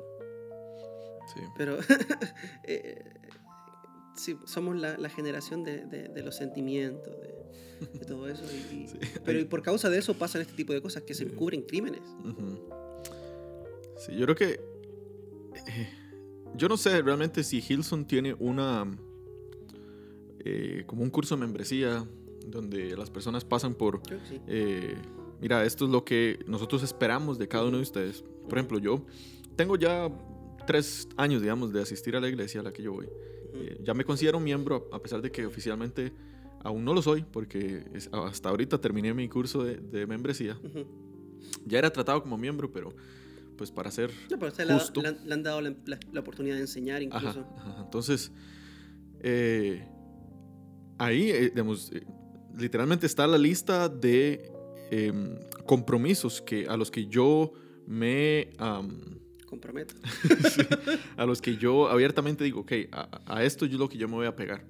sí. 1.35 1.41
Pero 1.57 1.79
eh, 2.65 3.05
sí, 4.17 4.37
somos 4.47 4.77
la, 4.77 4.97
la 4.99 5.09
generación 5.09 5.65
de, 5.65 5.87
de- 5.87 6.09
de 6.09 6.23
los 6.23 6.37
sentimientos, 6.37 7.15
de, 7.21 7.99
de 7.99 8.05
todo 8.05 8.29
eso. 8.29 8.45
y- 8.53 8.75
y- 8.83 8.89
Sí. 8.89 8.99
Pero 9.25 9.39
y 9.41 9.45
por 9.45 9.63
causa 9.63 9.89
de 9.91 9.99
eso 9.99 10.15
pasan 10.15 10.43
este 10.43 10.55
tipo 10.55 10.73
de 10.73 10.83
cosas 10.83 11.03
que 11.05 11.15
se 11.15 11.25
encubren 11.25 11.63
crímenes. 11.63 12.03
Sí, 13.99 14.15
yo 14.17 14.25
creo 14.25 14.35
que. 14.37 14.61
eh, 15.69 15.89
yo 16.57 16.69
no 16.69 16.77
sé 16.77 17.03
realmente 17.03 17.43
si 17.45 17.63
Hilson 17.67 18.07
tiene 18.07 18.35
una. 18.39 18.87
eh, 20.41 20.85
como 20.87 21.03
un 21.03 21.11
curso 21.11 21.35
de 21.37 21.41
membresía 21.41 22.07
donde 22.47 22.97
las 22.97 23.11
personas 23.11 23.45
pasan 23.45 23.75
por. 23.75 24.01
Sí. 24.29 24.41
eh, 24.47 24.95
mira, 25.41 25.65
esto 25.65 25.85
es 25.87 25.91
lo 25.91 26.05
que 26.05 26.39
nosotros 26.47 26.83
esperamos 26.83 27.39
de 27.39 27.49
cada 27.49 27.65
uno 27.65 27.77
de 27.79 27.83
ustedes. 27.83 28.23
Por 28.49 28.59
ejemplo, 28.59 28.79
yo 28.79 29.05
tengo 29.57 29.77
ya 29.77 30.09
tres 30.67 31.09
años, 31.17 31.43
digamos, 31.43 31.73
de 31.73 31.81
asistir 31.83 32.17
a 32.17 32.21
la 32.21 32.29
iglesia 32.29 32.61
a 32.61 32.63
la 32.65 32.73
que 32.73 32.83
yo 32.83 32.93
voy. 32.93 33.09
Eh, 33.55 33.81
ya 33.83 33.95
me 33.95 34.05
considero 34.05 34.39
miembro, 34.39 34.89
a 34.93 35.01
pesar 35.01 35.23
de 35.23 35.31
que 35.33 35.47
oficialmente 35.47 36.13
aún 36.63 36.85
no 36.85 36.93
lo 36.95 37.03
soy, 37.03 37.25
porque 37.33 37.85
es- 37.95 38.09
hasta 38.13 38.49
ahorita 38.51 38.81
terminé 38.81 39.15
mi 39.15 39.29
curso 39.29 39.65
de, 39.65 39.77
de 39.79 40.07
membresía. 40.07 40.59
Ya 41.65 41.79
era 41.79 41.91
tratado 41.91 42.23
como 42.23 42.37
miembro, 42.37 42.71
pero 42.71 42.93
pues 43.57 43.71
para 43.71 43.91
ser 43.91 44.11
No, 44.31 44.39
pero 44.39 44.49
usted 44.53 44.69
justo. 44.69 45.03
le 45.03 45.09
han, 45.09 45.19
le 45.27 45.35
han 45.35 45.43
dado 45.43 45.61
la, 45.61 45.75
la- 45.87 45.99
la 46.13 46.21
oportunidad 46.21 46.55
de 46.57 46.61
enseñar 46.63 47.03
incluso. 47.03 47.47
ajá. 47.59 47.83
Entonces, 47.83 48.31
eh, 49.21 49.87
ahí, 50.99 51.31
eh, 51.31 51.51
digamos, 51.51 51.91
eh, 51.93 52.05
literalmente 52.57 53.07
está 53.07 53.27
la 53.27 53.39
lista 53.39 53.89
de 53.89 54.51
em, 54.91 55.37
compromisos 55.67 56.41
que, 56.43 56.67
a 56.69 56.77
los 56.77 56.91
que 56.91 57.07
yo 57.07 57.53
me... 57.87 58.51
Comprometo. 59.47 59.95
a 61.17 61.25
los 61.25 61.41
que 61.41 61.57
yo 61.57 61.89
abiertamente 61.89 62.45
digo, 62.45 62.61
ok, 62.61 62.73
a, 62.93 63.21
a 63.27 63.45
esto 63.45 63.65
es 63.65 63.73
lo 63.73 63.89
que 63.89 63.97
yo 63.97 64.09
me 64.09 64.15
voy 64.15 64.27
a 64.27 64.35
pegar. 64.37 64.65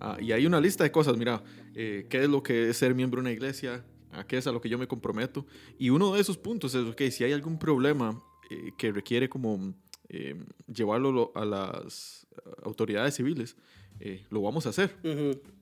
Ah, 0.00 0.16
y 0.20 0.32
hay 0.32 0.46
una 0.46 0.60
lista 0.60 0.84
de 0.84 0.90
cosas, 0.90 1.16
mira, 1.16 1.42
qué 1.74 2.06
es 2.10 2.28
lo 2.28 2.42
que 2.42 2.70
es 2.70 2.76
ser 2.78 2.94
miembro 2.94 3.18
de 3.18 3.22
una 3.22 3.32
iglesia, 3.32 3.84
a 4.20 4.26
qué 4.26 4.36
es 4.38 4.46
a 4.46 4.52
lo 4.52 4.60
que 4.60 4.68
yo 4.68 4.78
me 4.78 4.86
comprometo. 4.86 5.46
Y 5.78 5.90
uno 5.90 6.12
de 6.14 6.20
esos 6.20 6.36
puntos 6.38 6.74
es, 6.74 6.86
ok, 6.86 7.02
si 7.10 7.24
hay 7.24 7.32
algún 7.32 7.58
problema 7.58 8.22
eh, 8.50 8.72
que 8.78 8.92
requiere 8.92 9.28
como 9.28 9.74
eh, 10.08 10.34
llevarlo 10.66 11.12
lo- 11.12 11.32
a 11.34 11.44
las 11.44 12.26
autoridades 12.64 13.14
civiles, 13.14 13.56
eh, 14.00 14.24
lo 14.30 14.42
vamos 14.42 14.66
a 14.66 14.70
hacer. 14.70 14.96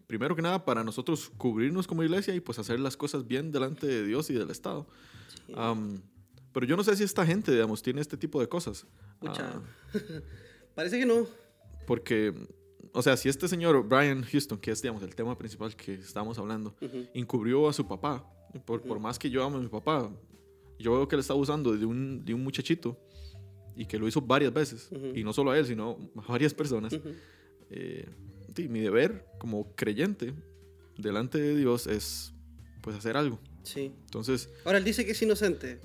Primero 0.07 0.35
que 0.35 0.40
nada, 0.42 0.64
para 0.64 0.83
nosotros 0.85 1.31
cubrirnos 1.37 1.87
como 1.87 2.03
iglesia 2.03 2.35
y 2.35 2.40
pues 2.40 2.59
hacer 2.59 2.81
las 2.81 2.97
cosas 2.97 3.27
bien 3.27 3.53
delante 3.53 3.87
de 3.87 4.05
Dios 4.07 4.31
y 4.31 4.35
del 4.35 4.51
Estado. 4.51 4.87
Sí. 5.47 5.53
Pero 6.53 6.66
yo 6.66 6.77
no 6.77 6.83
sé 6.85 6.97
si 6.97 7.05
esta 7.05 7.27
gente, 7.27 7.53
digamos, 7.53 7.83
tiene 7.83 8.01
este 8.01 8.16
tipo 8.16 8.40
de 8.40 8.49
cosas. 8.49 8.87
Ah, 9.21 9.61
Parece 10.75 10.99
que 10.99 11.07
no. 11.07 11.27
porque, 11.87 12.33
o 12.92 13.03
sea, 13.03 13.16
si 13.16 13.29
este 13.29 13.49
señor 13.49 13.87
Brian 13.87 14.23
Houston, 14.23 14.59
que 14.59 14.71
es, 14.71 14.81
digamos, 14.81 15.03
el 15.03 15.14
tema 15.14 15.37
principal 15.37 15.75
que 15.77 15.94
estamos 15.94 16.38
hablando, 16.38 16.75
Ujú. 16.81 17.07
encubrió 17.14 17.68
a 17.68 17.73
su 17.73 17.87
papá, 17.87 18.25
por, 18.64 18.82
por 18.82 18.92
Ujú. 18.92 19.00
más 19.00 19.18
que 19.18 19.30
yo 19.30 19.42
amo 19.44 19.58
a 19.58 19.61
mi 19.61 19.68
papá, 19.68 20.11
yo 20.78 20.92
veo 20.92 21.08
que 21.08 21.16
él 21.16 21.20
está 21.20 21.32
abusando 21.32 21.76
de 21.76 21.84
un, 21.84 22.24
de 22.24 22.34
un 22.34 22.42
muchachito 22.42 22.96
y 23.76 23.84
que 23.87 23.98
lo 23.98 24.08
hizo 24.08 24.20
varias 24.20 24.52
veces, 24.52 24.88
Ujú. 24.90 25.12
y 25.14 25.22
no 25.24 25.32
solo 25.32 25.50
a 25.52 25.58
él, 25.58 25.66
sino 25.66 25.98
a 26.16 26.32
varias 26.32 26.54
personas. 26.54 26.92
Ujú. 26.92 27.11
Eh, 27.70 28.06
sí, 28.56 28.68
mi 28.68 28.80
deber 28.80 29.24
como 29.38 29.74
creyente 29.74 30.34
delante 30.96 31.38
de 31.38 31.56
Dios 31.56 31.87
es, 31.87 32.32
pues, 32.82 32.96
hacer 32.96 33.16
algo. 33.16 33.38
Sí. 33.62 33.92
Entonces, 34.06 34.48
Ahora 34.64 34.78
él 34.78 34.84
dice 34.84 35.04
que 35.04 35.12
es 35.12 35.22
inocente. 35.22 35.78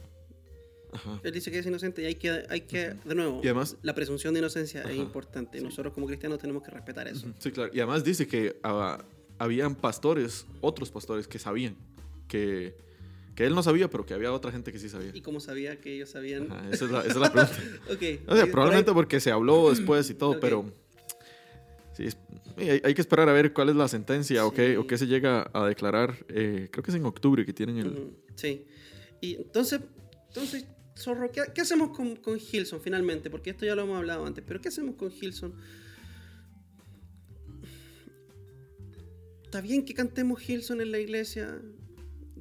ajá. 0.94 1.20
Él 1.24 1.32
dice 1.34 1.52
que 1.52 1.60
es 1.60 1.66
inocente 1.66 2.02
y 2.02 2.06
hay 2.06 2.16
que, 2.16 2.44
hay 2.50 2.62
que 2.62 2.96
de 3.04 3.16
nuevo, 3.16 3.42
Y 3.44 3.48
además- 3.48 3.78
la 3.82 3.94
presunción 3.94 4.34
de 4.34 4.40
inocencia 4.40 4.82
es 4.82 4.86
Ajá, 4.88 4.96
importante. 4.96 5.58
sí. 5.60 5.64
Nosotros 5.64 5.94
como 5.94 6.08
cristianos 6.08 6.40
tenemos 6.40 6.64
que 6.64 6.72
respetar 6.72 7.08
eso. 7.08 7.28
Sí, 7.40 7.52
claro. 7.52 7.72
Y 7.74 7.80
además 7.80 8.04
dice 8.04 8.28
que 8.28 8.60
ah, 8.64 9.04
habían 9.38 9.76
pastores, 9.76 10.46
otros 10.62 10.90
pastores 10.92 11.28
que 11.28 11.40
sabían, 11.40 11.76
que, 12.28 12.76
que 13.36 13.46
él 13.46 13.56
no 13.56 13.64
sabía, 13.64 13.90
pero 13.90 14.06
que 14.06 14.14
había 14.14 14.32
otra 14.32 14.52
gente 14.52 14.72
que 14.72 14.80
sí 14.80 14.90
sabía. 14.90 15.12
Y 15.14 15.22
como 15.22 15.40
sabía 15.40 15.80
que 15.80 15.94
ellos 15.96 16.10
sabían. 16.10 16.52
Ajá, 16.52 16.70
esa, 16.72 16.86
es 16.86 16.92
la, 16.92 17.00
esa 17.02 17.10
es 17.10 17.16
la 17.18 17.32
pregunta. 17.34 17.58
ok. 17.92 18.30
O 18.30 18.36
sea, 18.36 18.46
probablemente 18.48 18.92
por 18.92 18.96
porque 19.04 19.20
se 19.20 19.32
habló 19.32 19.70
después 19.70 20.10
y 20.10 20.14
todo, 20.14 20.32
Ok. 20.32 20.38
pero 20.42 20.72
sí, 21.96 22.06
es- 22.06 22.18
sí, 22.58 22.70
hay, 22.70 22.82
hay 22.84 22.94
que 22.94 23.02
esperar 23.02 23.28
a 23.30 23.34
ver 23.34 23.54
cuál 23.54 23.70
es 23.70 23.76
la 23.76 23.88
sentencia 23.88 24.46
o, 24.46 24.54
qué, 24.54 24.78
o 24.78 24.82
Sí. 24.82 24.88
qué 24.88 24.98
se 24.98 25.08
llega 25.08 25.50
a 25.54 25.66
declarar. 25.68 26.26
eh, 26.30 26.70
creo 26.72 26.84
que 26.84 26.92
es 26.92 26.96
en 26.98 27.06
octubre 27.06 27.46
que 27.46 27.54
tienen 27.54 27.78
el... 27.78 28.12
Sí. 28.36 28.66
Y 29.22 29.36
entonces, 29.36 29.80
entonces 30.28 30.66
Zorro, 30.98 31.32
¿qué, 31.32 31.42
qué 31.56 31.62
hacemos 31.62 31.90
con, 31.96 32.16
con 32.18 32.38
Hilson 32.40 32.80
finalmente? 32.82 33.30
Porque 33.32 33.50
esto 33.50 33.66
ya 33.66 33.74
lo 33.74 33.82
hemos 33.84 33.98
hablado 33.98 34.26
antes, 34.28 34.44
pero 34.48 34.62
¿qué 34.62 34.68
hacemos 34.68 34.96
con 34.96 35.12
Hilson? 35.12 35.54
¿Está 39.44 39.62
bien 39.62 39.86
que 39.86 39.94
cantemos 39.94 40.48
Hilson 40.48 40.82
en 40.82 40.92
la 40.92 41.00
iglesia? 41.00 41.60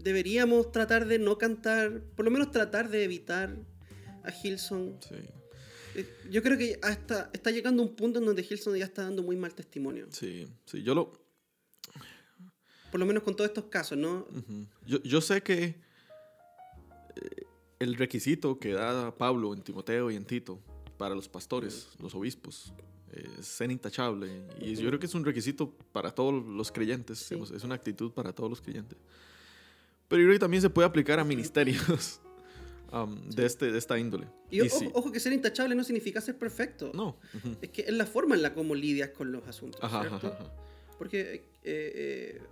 ¿Deberíamos 0.03 0.73
tratar 0.73 1.07
de 1.07 1.19
no 1.19 1.39
cantar, 1.39 2.03
por 2.17 2.25
lo 2.25 2.31
menos 2.31 2.51
tratar 2.51 2.89
de 2.89 3.05
evitar 3.05 3.57
a 4.25 4.31
Hilson? 4.33 4.99
Sí, 5.01 5.15
Eh, 5.95 6.07
Yo 6.31 6.43
creo 6.43 6.57
que 6.57 6.79
hasta 6.83 7.31
está 7.35 7.51
llegando 7.51 7.83
un 7.83 7.95
punto 7.95 8.19
en 8.19 8.25
donde 8.25 8.43
Hilson 8.49 8.77
ya 8.77 8.87
está 8.87 9.03
dando 9.03 9.23
muy 9.23 9.37
mal 9.37 9.55
testimonio. 9.55 10.07
sí, 10.11 10.47
sí, 10.65 10.83
yo 10.83 10.95
lo... 10.95 11.13
Por 12.91 12.99
lo 13.01 13.07
menos 13.07 13.23
con 13.23 13.35
todos 13.35 13.49
estos 13.49 13.65
casos, 13.67 13.97
¿no? 13.97 14.27
ujú. 14.31 14.67
yo, 14.87 15.03
yo 15.03 15.21
sé 15.23 15.43
que 15.43 15.65
eh, 17.17 17.43
el 17.79 17.95
requisito 17.97 18.59
que 18.59 18.73
da 18.73 19.17
Pablo 19.17 19.55
en 19.55 19.63
Timoteo 19.63 20.11
y 20.11 20.17
en 20.17 20.25
Tito 20.25 20.61
para 20.99 21.15
los 21.15 21.29
pastores, 21.29 21.89
los 22.01 22.15
obispos, 22.15 22.73
es 23.13 23.47
ser 23.47 23.71
intachable. 23.71 24.47
Y 24.61 24.75
yo 24.77 24.89
creo 24.89 24.99
que 25.01 25.07
es 25.07 25.15
un 25.15 25.25
requisito 25.25 25.71
para 25.93 26.11
todos 26.15 26.45
los 26.45 26.71
creyentes, 26.71 27.19
Sí. 27.19 27.35
es 27.55 27.65
una 27.65 27.75
actitud 27.75 28.13
para 28.13 28.33
todos 28.35 28.49
los 28.51 28.61
creyentes. 28.61 28.99
Pero 30.13 30.21
yo 30.25 30.27
creo 30.29 30.35
que 30.35 30.41
también 30.41 30.61
se 30.61 30.69
puede 30.69 30.87
aplicar 30.87 31.19
a 31.19 31.25
ministerios 31.25 32.21
um, 32.93 33.31
de, 33.31 33.47
este, 33.47 33.73
de 33.73 33.79
esta 33.79 33.99
índole. 33.99 34.27
Y, 34.51 34.59
Y 34.59 34.61
ojo, 34.61 34.79
sí- 34.79 34.91
ojo 34.93 35.11
que 35.11 35.21
ser 35.21 35.33
intachable 35.33 35.75
no 35.75 35.83
significa 35.85 36.21
ser 36.21 36.37
perfecto. 36.37 36.91
No. 36.95 37.17
Es 37.63 37.71
que 37.71 37.81
es 37.81 37.93
la 37.95 38.05
forma 38.05 38.35
en 38.35 38.43
la 38.43 38.53
como 38.53 38.75
lidias 38.75 39.09
con 39.09 39.33
los 39.33 39.49
asuntos, 39.49 39.81
Ajá, 39.83 40.01
ajá, 40.01 40.21
¿cierto? 40.21 40.27
ajá. 40.39 40.53
Porque 40.99 41.33
eh, 41.33 41.43
eh, 41.65 42.43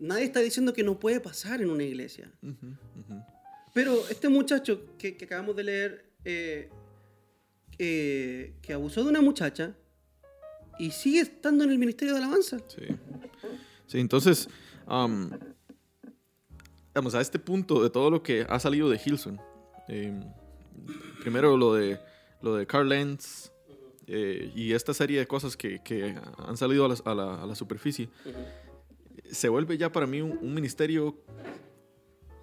nadie 0.00 0.24
está 0.24 0.40
diciendo 0.40 0.72
que 0.72 0.82
no 0.82 0.98
puede 0.98 1.20
pasar 1.20 1.60
en 1.60 1.68
una 1.68 1.84
iglesia. 1.84 2.32
Pero 3.74 4.08
este 4.08 4.30
muchacho 4.30 4.96
que, 4.96 5.14
que 5.18 5.26
acabamos 5.26 5.54
de 5.56 5.62
leer, 5.64 6.10
eh, 6.24 6.70
que 7.78 8.72
abusó 8.72 9.04
de 9.04 9.10
una 9.10 9.20
muchacha 9.20 9.74
y 10.78 10.90
sigue 10.90 11.20
estando 11.20 11.64
en 11.64 11.70
el 11.72 11.78
ministerio 11.78 12.14
de 12.14 12.20
alabanza. 12.20 12.58
Sí. 12.68 12.86
Sí, 13.86 13.98
entonces, 14.00 14.48
am, 14.86 15.30
vamos 16.96 17.14
a 17.14 17.20
este 17.20 17.38
punto 17.38 17.82
de 17.82 17.90
todo 17.90 18.10
lo 18.10 18.22
que 18.22 18.46
ha 18.48 18.58
salido 18.58 18.88
de 18.88 18.98
Hilson. 19.04 19.38
em, 19.88 20.20
primero 21.20 21.56
lo 21.56 21.74
de, 21.74 21.98
lo 22.42 22.56
de 22.56 22.66
Carl 22.66 22.88
Lenz 22.88 23.52
eh, 24.06 24.50
y 24.54 24.72
esta 24.72 24.92
serie 24.94 25.18
de 25.18 25.26
cosas 25.26 25.56
que, 25.56 25.80
que 25.82 26.14
han 26.38 26.56
salido 26.56 26.84
a 26.84 26.88
la, 26.88 26.96
a 27.04 27.14
la- 27.14 27.42
a 27.42 27.46
la 27.46 27.54
superficie. 27.54 28.08
Se 29.30 29.48
vuelve 29.48 29.76
ya 29.78 29.90
para 29.92 30.06
mí 30.06 30.20
un, 30.22 30.38
un 30.40 30.54
ministerio 30.54 31.16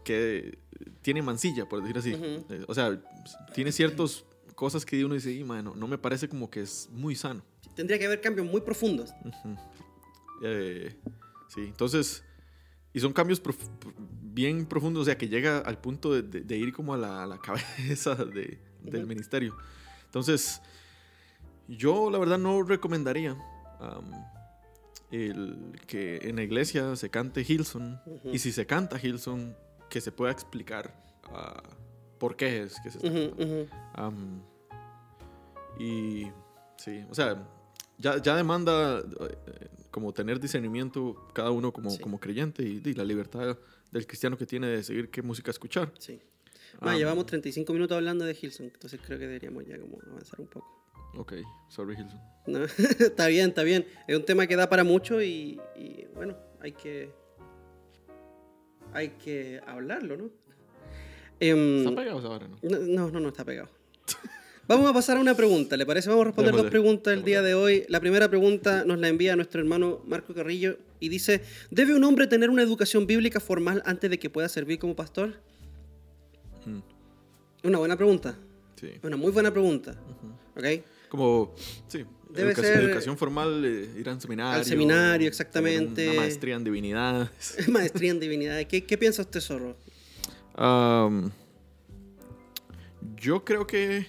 que 0.04 0.58
tiene 1.02 1.22
mancilla, 1.22 1.68
por 1.68 1.82
decir 1.82 1.98
así. 1.98 2.14
Eh, 2.50 2.66
o 2.68 2.74
sea, 2.74 3.02
tiene 3.54 3.72
ciertas 3.72 4.26
cosas 4.56 4.86
que 4.86 5.04
uno 5.06 5.16
dice, 5.16 5.32
"Y, 5.32 5.44
mano, 5.44 5.74
no 5.76 5.88
me 5.88 5.98
parece 5.98 6.28
como 6.28 6.50
que 6.50 6.62
es 6.62 6.90
muy 6.92 7.16
sano. 7.16 7.42
Tendría 7.76 7.98
que 7.98 8.06
haber 8.06 8.22
cambios 8.22 8.46
muy 8.48 8.62
profundos. 8.62 9.12
Eh, 10.44 10.94
sí, 11.48 11.62
entonces, 11.62 12.24
y 12.94 13.00
son 13.00 13.14
cambios 13.14 13.40
prof- 13.40 13.70
bien 14.22 14.66
profundos, 14.66 15.02
o 15.04 15.06
sea, 15.06 15.18
que 15.18 15.28
llega 15.28 15.60
al 15.60 15.78
punto 15.80 16.14
de, 16.14 16.22
de- 16.24 16.42
de 16.42 16.58
ir 16.58 16.74
como 16.74 16.94
a 16.94 16.98
la, 16.98 17.24
a 17.24 17.28
la 17.28 17.38
cabeza 17.40 18.16
de- 18.16 18.60
del 18.82 19.08
ministerio. 19.08 19.56
Entonces, 20.06 20.62
yo 21.68 22.10
la 22.12 22.18
verdad 22.20 22.38
no 22.38 22.62
recomendaría 22.64 23.36
el 25.12 25.80
que 25.88 26.18
en 26.24 26.36
la 26.38 26.44
iglesia 26.44 26.96
se 26.96 27.10
cante 27.10 27.46
Hilson, 27.48 28.00
y 28.26 28.40
si 28.40 28.52
se 28.52 28.66
canta 28.66 29.00
Hilson, 29.02 29.56
que 29.90 30.02
se 30.02 30.12
pueda 30.12 30.32
explicar 30.32 30.94
ah, 31.26 31.62
por 32.20 32.36
qué 32.36 32.64
es 32.64 32.80
que 32.82 32.90
se 32.92 32.98
está. 32.98 33.08
Am, 33.94 34.42
y 35.80 36.28
sí, 36.78 37.06
o 37.10 37.14
sea, 37.16 37.48
ya, 37.98 38.22
ya 38.22 38.36
demanda 38.36 39.00
eh, 39.00 39.70
como 39.94 40.12
tener 40.12 40.40
discernimiento 40.40 41.30
cada 41.34 41.52
uno 41.52 41.72
como, 41.72 41.92
Sí. 41.92 42.00
como 42.02 42.20
creyente 42.20 42.64
y, 42.64 42.82
y 42.84 42.94
la 42.96 43.06
libertad 43.06 43.58
del 43.92 44.08
cristiano 44.08 44.36
que 44.38 44.48
tiene 44.48 44.68
de 44.68 44.84
seguir 44.84 45.10
qué 45.10 45.22
música 45.22 45.52
escuchar. 45.52 45.94
Sí. 46.00 46.20
Ah. 46.82 46.96
llevamos 46.96 47.28
35 47.28 47.72
minutos 47.72 47.96
hablando 47.96 48.26
de 48.26 48.36
Hilson, 48.40 48.66
entonces 48.66 49.00
creo 49.06 49.20
que 49.20 49.28
deberíamos 49.28 49.64
ya 49.68 49.78
como 49.80 50.00
avanzar 50.12 50.42
un 50.42 50.48
poco. 50.48 50.68
Ok, 51.16 51.34
sorry 51.70 51.94
Hilson. 51.96 52.20
No, 52.48 52.64
está 53.00 53.28
bien, 53.28 53.50
está 53.50 53.62
bien. 53.62 53.86
Es 54.08 54.18
un 54.18 54.26
tema 54.26 54.48
que 54.48 54.56
da 54.56 54.68
para 54.68 54.84
mucho 54.84 55.22
y, 55.22 55.62
y, 55.76 56.08
bueno, 56.16 56.36
hay 56.60 56.72
que 56.72 57.12
hay 58.94 59.10
que 59.10 59.62
hablarlo, 59.68 60.18
¿no? 60.18 60.30
Em, 61.40 61.80
Están 61.80 61.96
pegados 61.96 62.26
ahora, 62.26 62.48
¿no? 62.48 62.58
no, 62.64 62.80
no, 62.80 63.12
no, 63.12 63.20
no 63.20 63.28
está 63.30 63.46
pegado. 63.46 63.70
Vamos 64.66 64.90
a 64.90 64.94
pasar 64.94 65.18
a 65.18 65.20
una 65.20 65.36
pregunta, 65.36 65.76
¿le 65.76 65.86
parece? 65.86 66.08
Vamos 66.10 66.22
a 66.24 66.26
responder 66.28 66.54
dos 66.56 66.70
preguntas 66.70 67.14
el 67.14 67.24
día 67.26 67.42
de 67.42 67.54
hoy. 67.54 67.84
La 67.90 68.00
primera 68.00 68.30
pregunta 68.30 68.86
nos 68.86 68.98
la 68.98 69.10
envía 69.10 69.36
nuestro 69.36 69.60
hermano 69.60 70.02
Marco 70.08 70.34
Carrillo 70.34 70.78
y 71.02 71.10
dice, 71.10 71.42
¿debe 71.70 71.94
un 71.94 72.04
hombre 72.06 72.28
tener 72.28 72.50
una 72.50 72.62
educación 72.62 73.06
bíblica 73.06 73.42
formal 73.42 73.84
antes 73.86 74.10
de 74.10 74.18
que 74.18 74.30
pueda 74.30 74.48
servir 74.48 74.80
como 74.80 74.96
pastor? 74.96 75.34
Mm, 76.66 76.80
Una 77.68 77.78
buena 77.78 77.98
pregunta, 77.98 78.38
sí. 78.80 78.92
una 79.04 79.18
muy 79.18 79.32
buena 79.34 79.52
pregunta, 79.52 79.96
¿ok? 80.56 80.66
Como, 81.10 81.54
sí, 81.90 82.06
Debe 82.30 82.52
educación, 82.52 82.74
ser- 82.76 82.84
educación 82.86 83.18
formal, 83.18 83.66
eh, 83.66 83.90
ir 84.00 84.08
al 84.10 84.20
seminario. 84.22 84.60
Al 84.60 84.66
seminario, 84.66 85.28
exactamente. 85.28 86.10
Una 86.10 86.22
maestría 86.22 86.56
en 86.56 86.64
divinidades. 86.64 87.30
Maestría 87.68 88.12
en 88.12 88.20
divinidad. 88.22 88.64
¿Qué, 88.66 88.86
qué 88.86 88.98
piensa 88.98 89.22
usted, 89.24 89.42
Zorro? 89.42 89.76
Yo 93.18 93.44
creo 93.46 93.68
que. 93.68 94.08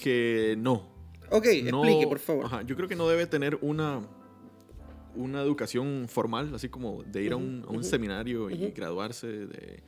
Que 0.00 0.56
no. 0.58 0.88
Ok, 1.30 1.46
No- 1.70 1.84
explique, 1.84 2.06
por 2.08 2.18
favor. 2.18 2.46
ajá, 2.46 2.62
yo 2.62 2.74
creo 2.76 2.88
que 2.88 2.96
no 2.96 3.08
debe 3.08 3.26
tener 3.26 3.58
una. 3.62 4.00
una 5.14 5.42
educación 5.42 6.06
formal, 6.08 6.54
así 6.54 6.68
como 6.68 7.02
de 7.02 7.22
ir 7.22 7.32
a 7.32 7.36
un, 7.36 7.64
a 7.66 7.70
un 7.70 7.76
ujú, 7.78 7.84
seminario 7.84 8.48
y 8.50 8.54
ujú. 8.54 8.72
graduarse 8.74 9.26
de. 9.28 9.82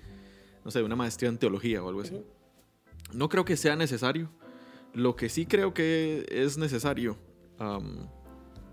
no 0.64 0.70
sé, 0.70 0.78
de 0.80 0.84
una 0.84 0.96
maestría 0.96 1.28
en 1.30 1.38
teología 1.38 1.82
o 1.82 1.88
algo 1.88 2.00
así. 2.02 2.20
No 3.12 3.28
creo 3.28 3.44
que 3.44 3.56
sea 3.56 3.74
necesario. 3.76 4.30
Lo 4.94 5.16
que 5.16 5.28
sí 5.28 5.46
creo 5.46 5.72
que 5.74 6.26
es 6.28 6.58
necesario. 6.58 7.16
am, 7.58 8.08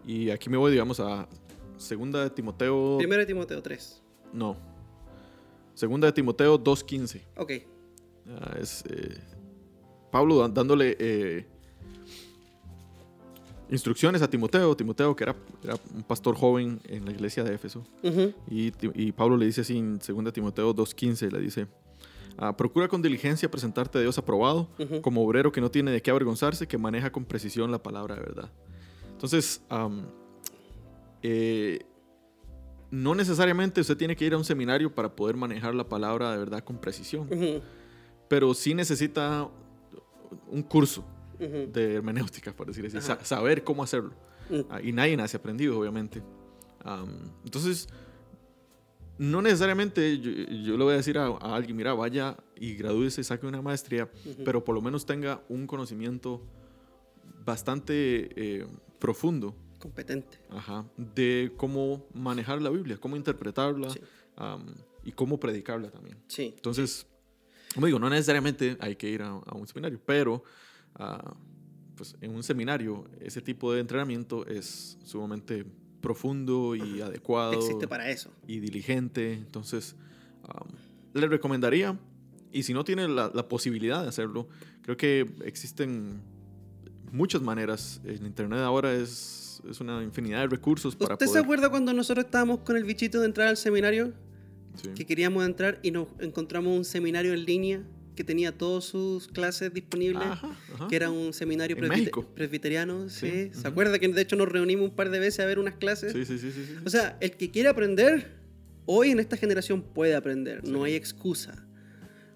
y 0.05 0.29
aquí 0.31 0.49
me 0.49 0.57
voy, 0.57 0.71
digamos, 0.71 0.99
a. 0.99 1.27
Segunda 1.77 2.21
de 2.23 2.29
Timoteo. 2.29 2.97
Primero 2.97 3.21
de 3.21 3.25
Timoteo 3.25 3.61
3. 3.63 4.01
No. 4.33 4.57
Segunda 5.75 6.07
de 6.07 6.13
Timoteo 6.13 6.61
2.15. 6.61 7.21
Ok. 7.37 7.51
Ah, 8.27 8.57
es 8.59 8.83
eh, 8.89 9.17
Pablo 10.09 10.47
dándole 10.49 10.95
eh, 10.99 11.45
instrucciones 13.69 14.21
a 14.21 14.29
Timoteo. 14.29 14.75
Timoteo, 14.75 15.15
que 15.15 15.23
era, 15.23 15.35
era 15.63 15.75
un 15.95 16.03
pastor 16.03 16.35
joven 16.35 16.79
en 16.85 17.05
la 17.05 17.11
iglesia 17.11 17.43
de 17.43 17.53
Éfeso. 17.53 17.85
Y, 18.49 19.11
Pablo 19.11 19.37
le 19.37 19.45
dice 19.45 19.61
así 19.61 19.77
en 19.77 19.99
2 19.99 20.33
Timoteo 20.33 20.75
2.15, 20.75 21.31
le 21.31 21.39
dice, 21.39 21.67
ah, 22.37 22.55
procura 22.55 22.87
con 22.87 23.01
diligencia 23.01 23.49
presentarte 23.49 23.97
a 23.99 24.01
Dios 24.01 24.17
aprobado, 24.17 24.67
como 25.01 25.23
obrero 25.23 25.51
que 25.51 25.61
no 25.61 25.69
tiene 25.69 25.91
de 25.91 26.01
qué 26.01 26.11
avergonzarse, 26.11 26.67
que 26.67 26.77
maneja 26.77 27.11
con 27.11 27.25
precisión 27.25 27.71
la 27.71 27.81
palabra 27.81 28.15
de 28.15 28.21
verdad. 28.21 28.49
Entonces, 29.11 29.61
eh, 31.21 31.79
no 32.91 33.13
necesariamente 33.13 33.81
usted 33.81 33.97
tiene 33.97 34.15
que 34.15 34.25
ir 34.25 34.33
a 34.33 34.37
un 34.37 34.45
seminario 34.45 34.93
para 34.93 35.15
poder 35.15 35.35
manejar 35.35 35.75
la 35.75 35.87
palabra 35.87 36.31
de 36.31 36.37
verdad 36.37 36.63
con 36.63 36.77
precisión, 36.77 37.29
pero 38.27 38.53
sí 38.53 38.73
necesita 38.73 39.49
un 40.47 40.63
curso 40.63 41.03
ujú. 41.39 41.71
de 41.71 41.95
hermenéutica, 41.95 42.53
por 42.55 42.67
decir 42.67 42.85
así, 42.85 42.99
sa- 43.01 43.23
saber 43.23 43.63
cómo 43.63 43.83
hacerlo. 43.83 44.11
Mm. 44.49 44.59
Ah, 44.69 44.81
y 44.81 44.91
nadie 44.91 45.15
nace 45.17 45.37
aprendido, 45.37 45.77
obviamente. 45.79 46.21
Am, 46.83 47.31
entonces, 47.43 47.87
no 49.17 49.41
necesariamente 49.41 50.17
yo, 50.19 50.31
yo 50.31 50.77
le 50.77 50.83
voy 50.83 50.93
a 50.93 50.97
decir 50.97 51.17
a, 51.17 51.27
a 51.27 51.55
alguien, 51.55 51.75
mira, 51.75 51.93
vaya 51.93 52.37
y 52.55 52.75
gradúese, 52.75 53.23
saque 53.23 53.45
una 53.45 53.61
maestría, 53.61 54.09
Ujú. 54.25 54.43
pero 54.45 54.63
por 54.63 54.75
lo 54.75 54.81
menos 54.81 55.05
tenga 55.05 55.43
un 55.49 55.67
conocimiento 55.67 56.41
bastante 57.45 58.29
eh, 58.35 58.65
profundo 58.99 59.55
Competente. 59.79 60.39
ajá, 60.49 60.85
de 60.97 61.51
cómo 61.57 62.05
manejar 62.13 62.61
la 62.61 62.69
Biblia, 62.69 62.97
cómo 62.97 63.15
interpretarla 63.15 63.89
Sí. 63.89 63.99
am, 64.35 64.73
y 65.03 65.11
cómo 65.11 65.39
predicarla 65.39 65.89
también. 65.89 66.17
Sí. 66.27 66.53
Entonces, 66.55 67.07
como 67.73 67.85
digo, 67.85 67.99
no 67.99 68.09
necesariamente 68.09 68.77
hay 68.79 68.95
que 68.95 69.09
ir 69.09 69.21
a, 69.21 69.29
a 69.29 69.55
un 69.55 69.67
seminario, 69.67 69.99
pero 70.05 70.43
ah, 70.95 71.35
pues 71.95 72.15
en 72.21 72.33
un 72.33 72.43
seminario 72.43 73.05
ese 73.19 73.41
tipo 73.41 73.73
de 73.73 73.81
entrenamiento 73.81 74.45
es 74.45 74.97
sumamente 75.03 75.65
profundo 76.01 76.75
y 76.75 77.01
adecuado 77.01 77.53
Existe 77.53 77.87
para 77.87 78.09
eso. 78.09 78.31
y 78.47 78.59
diligente. 78.59 79.33
Entonces, 79.33 79.95
am, 80.47 80.67
le 81.13 81.27
recomendaría, 81.27 81.97
y 82.53 82.63
si 82.63 82.73
no 82.73 82.83
tiene 82.85 83.07
la, 83.07 83.29
la 83.33 83.47
posibilidad 83.47 84.01
de 84.01 84.07
hacerlo, 84.09 84.47
creo 84.81 84.95
que 84.97 85.29
existen 85.43 86.21
muchas 87.11 87.41
maneras. 87.41 87.99
En 88.05 88.25
Internet 88.25 88.59
ahora 88.59 88.93
es, 88.93 89.61
es 89.69 89.81
una 89.81 90.01
infinidad 90.03 90.39
de 90.41 90.47
recursos 90.47 90.95
para 90.95 91.15
¿Usted 91.15 91.25
se 91.25 91.31
poder... 91.31 91.43
acuerda 91.43 91.69
cuando 91.69 91.91
nosotros 91.93 92.25
estábamos 92.25 92.59
con 92.59 92.77
el 92.77 92.85
bichito 92.85 93.19
de 93.19 93.25
entrar 93.25 93.49
al 93.49 93.57
seminario? 93.57 94.13
Sí. 94.75 94.89
Que 94.95 95.05
queríamos 95.05 95.45
entrar 95.45 95.79
y 95.83 95.91
nos 95.91 96.07
encontramos 96.19 96.77
un 96.77 96.85
seminario 96.85 97.33
en 97.33 97.45
línea 97.45 97.83
que 98.15 98.23
tenía 98.23 98.51
todas 98.57 98.83
sus 98.85 99.27
clases 99.29 99.73
disponibles. 99.73 100.23
Ajá, 100.25 100.55
ajá. 100.73 100.87
Que 100.89 100.95
era 100.97 101.09
un 101.09 101.31
seminario 101.33 101.77
México. 101.77 102.25
presbiteriano, 102.35 103.09
Sí. 103.09 103.49
¿Se 103.53 103.67
acuerda 103.67 103.97
que 103.99 104.07
de 104.09 104.21
hecho 104.21 104.35
nos 104.35 104.49
reunimos 104.49 104.89
un 104.89 104.95
par 104.95 105.09
de 105.09 105.19
veces 105.19 105.39
a 105.39 105.45
ver 105.45 105.57
unas 105.59 105.75
clases? 105.75 106.11
Sí, 106.13 106.25
sí, 106.25 106.37
sí, 106.37 106.51
sí, 106.51 106.65
sí. 106.65 106.73
O 106.85 106.89
sea, 106.89 107.17
el 107.21 107.31
que 107.31 107.49
quiere 107.49 107.69
aprender, 107.69 108.37
hoy 108.85 109.11
en 109.11 109.19
esta 109.19 109.37
generación 109.37 109.81
puede 109.81 110.15
aprender, 110.15 110.67
no 110.67 110.83
hay 110.83 110.95
excusa. 110.95 111.65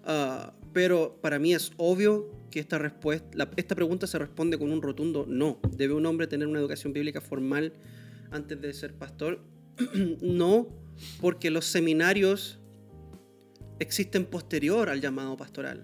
Ah, 0.04 0.54
pero 0.72 1.18
para 1.22 1.38
mí 1.38 1.54
es 1.54 1.72
obvio 1.76 2.30
que 2.50 2.60
esta, 2.60 2.78
respuesta, 2.78 3.28
la- 3.34 3.50
esta 3.56 3.74
pregunta 3.74 4.06
se 4.06 4.18
responde 4.18 4.58
con 4.58 4.70
un 4.72 4.80
rotundo 4.82 5.24
no. 5.28 5.58
¿Debe 5.76 5.94
un 5.94 6.06
hombre 6.06 6.26
tener 6.26 6.46
una 6.48 6.60
educación 6.60 6.92
bíblica 6.92 7.20
formal 7.20 7.72
antes 8.30 8.60
de 8.60 8.72
ser 8.72 8.94
pastor? 8.94 9.40
no, 10.22 10.68
porque 11.20 11.50
los 11.50 11.64
seminarios 11.66 12.58
existen 13.78 14.24
posterior 14.24 14.88
al 14.88 15.00
llamado 15.00 15.36
pastoral. 15.36 15.82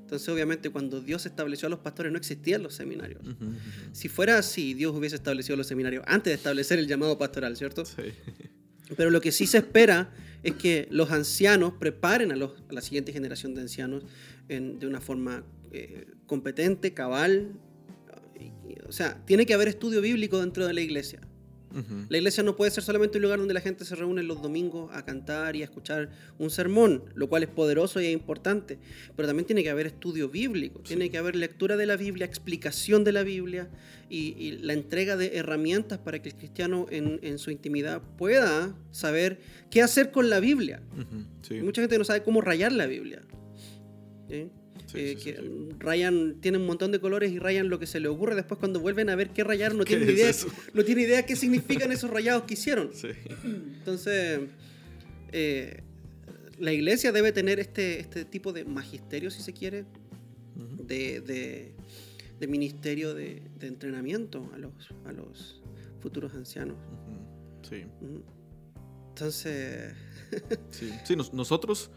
Entonces, 0.00 0.26
obviamente, 0.30 0.70
cuando 0.70 1.00
Dios 1.00 1.26
estableció 1.26 1.66
a 1.66 1.70
los 1.70 1.80
pastores 1.80 2.10
no 2.10 2.16
existían 2.18 2.62
los 2.62 2.74
seminarios. 2.74 3.20
Si 3.92 4.08
fuera 4.08 4.38
así, 4.38 4.72
Dios 4.72 4.94
hubiese 4.96 5.16
establecido 5.16 5.56
los 5.56 5.66
seminarios 5.66 6.02
antes 6.06 6.30
de 6.30 6.34
establecer 6.36 6.78
el 6.78 6.86
llamado 6.86 7.18
pastoral, 7.18 7.56
¿cierto? 7.56 7.84
Sí. 7.84 7.94
Pero 8.96 9.10
lo 9.10 9.20
que 9.20 9.32
sí 9.32 9.46
se 9.46 9.58
espera 9.58 10.10
es 10.42 10.54
que 10.54 10.88
los 10.90 11.10
ancianos 11.10 11.74
preparen 11.78 12.32
a, 12.32 12.36
los- 12.36 12.52
a 12.70 12.72
la 12.72 12.80
siguiente 12.80 13.12
generación 13.12 13.54
de 13.54 13.60
ancianos 13.60 14.04
en- 14.48 14.78
de 14.78 14.86
una 14.86 15.00
forma 15.02 15.44
eh, 15.72 16.06
competente, 16.26 16.94
cabal. 16.94 17.52
y- 18.40 18.44
y- 18.72 18.78
o 18.88 18.92
sea, 18.92 19.22
tiene 19.26 19.44
que 19.44 19.52
haber 19.52 19.68
estudio 19.68 20.00
bíblico 20.00 20.40
dentro 20.40 20.66
de 20.66 20.72
la 20.72 20.80
iglesia. 20.80 21.20
La 22.08 22.16
iglesia 22.16 22.42
no 22.42 22.56
puede 22.56 22.70
ser 22.70 22.82
solamente 22.82 23.18
un 23.18 23.22
lugar 23.22 23.38
donde 23.38 23.54
la 23.54 23.60
gente 23.60 23.84
se 23.84 23.94
reúne 23.94 24.22
los 24.22 24.40
domingos 24.42 24.90
a 24.94 25.04
cantar 25.04 25.54
y 25.56 25.62
a 25.62 25.64
escuchar 25.64 26.10
un 26.38 26.50
sermón, 26.50 27.04
lo 27.14 27.28
cual 27.28 27.42
es 27.42 27.48
poderoso 27.48 28.00
y 28.00 28.06
es 28.06 28.12
importante. 28.12 28.78
Pero 29.16 29.28
también 29.28 29.46
tiene 29.46 29.62
que 29.62 29.70
haber 29.70 29.86
estudio 29.86 30.28
bíblico, 30.28 30.80
tiene 30.80 31.10
que 31.10 31.18
haber 31.18 31.36
lectura 31.36 31.76
de 31.76 31.86
la 31.86 31.96
Biblia, 31.96 32.26
explicación 32.26 33.04
de 33.04 33.12
la 33.12 33.22
Biblia 33.22 33.68
y, 34.08 34.34
y 34.38 34.58
la 34.58 34.72
entrega 34.72 35.16
de 35.16 35.36
herramientas 35.36 35.98
para 35.98 36.20
que 36.20 36.30
el 36.30 36.34
cristiano 36.34 36.86
en, 36.90 37.20
en 37.22 37.38
su 37.38 37.50
intimidad 37.50 38.02
pueda 38.16 38.74
saber 38.90 39.38
qué 39.70 39.82
hacer 39.82 40.10
con 40.10 40.30
la 40.30 40.40
Biblia. 40.40 40.82
Ujú, 40.92 41.24
sí. 41.42 41.60
Mucha 41.60 41.82
gente 41.82 41.98
no 41.98 42.04
sabe 42.04 42.22
cómo 42.22 42.40
rayar 42.40 42.72
la 42.72 42.86
Biblia. 42.86 43.22
¿sí? 44.28 44.50
Sí, 44.90 44.98
Eh, 44.98 45.14
sí, 45.16 45.16
sí, 45.18 45.24
que 45.32 45.36
sí. 45.40 45.68
rayan, 45.78 46.36
tienen 46.40 46.62
un 46.62 46.66
montón 46.66 46.90
de 46.92 46.98
colores 46.98 47.30
y 47.30 47.38
rayan 47.38 47.68
lo 47.68 47.78
que 47.78 47.86
se 47.86 48.00
le 48.00 48.08
ocurre. 48.08 48.34
Después 48.34 48.58
cuando 48.58 48.80
vuelven 48.80 49.10
a 49.10 49.16
ver 49.16 49.30
qué 49.30 49.44
rayar 49.44 49.74
no 49.74 49.84
¿Qué 49.84 49.96
tienen 49.96 50.14
idea, 50.16 50.30
eso? 50.30 50.48
no 50.72 50.82
tienen 50.82 51.04
idea 51.04 51.26
qué 51.26 51.36
significan 51.36 51.92
esos 51.92 52.08
rayados 52.10 52.44
que 52.44 52.54
hicieron. 52.54 52.90
Entonces, 53.44 54.40
eh, 55.32 55.82
la 56.58 56.72
iglesia 56.72 57.12
debe 57.12 57.32
tener 57.32 57.60
este, 57.60 58.00
este 58.00 58.24
tipo 58.24 58.52
de 58.52 58.64
magisterio, 58.64 59.30
si 59.30 59.42
se 59.42 59.52
quiere, 59.52 59.84
de, 60.86 61.20
de- 61.20 61.72
de 62.40 62.46
ministerio 62.46 63.14
de, 63.14 63.42
de 63.58 63.66
entrenamiento 63.66 64.48
a 64.54 64.58
los, 64.58 64.72
a 65.04 65.12
los 65.12 65.60
futuros 66.00 66.32
ancianos. 66.34 66.76
Sí. 67.68 67.84
Entonces, 69.10 69.92
Sí, 70.70 70.90
sí, 71.04 71.16
nos- 71.16 71.32
nosotros, 71.34 71.90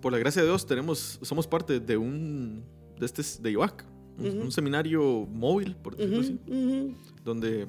por 0.00 0.12
la 0.12 0.18
gracia 0.18 0.42
de 0.42 0.48
Dios, 0.48 0.66
tenemos, 0.66 1.18
somos 1.22 1.46
parte 1.46 1.80
de 1.80 1.96
un, 1.96 2.64
de 2.98 3.06
este, 3.06 3.22
de 3.42 3.50
IVAC, 3.52 3.84
un, 4.18 4.52
seminario 4.52 5.26
móvil, 5.26 5.76
por 5.76 5.96
decirlo 5.96 6.20
ujú, 6.20 6.26
así, 6.26 6.40
ujú. 6.46 6.94
donde 7.24 7.66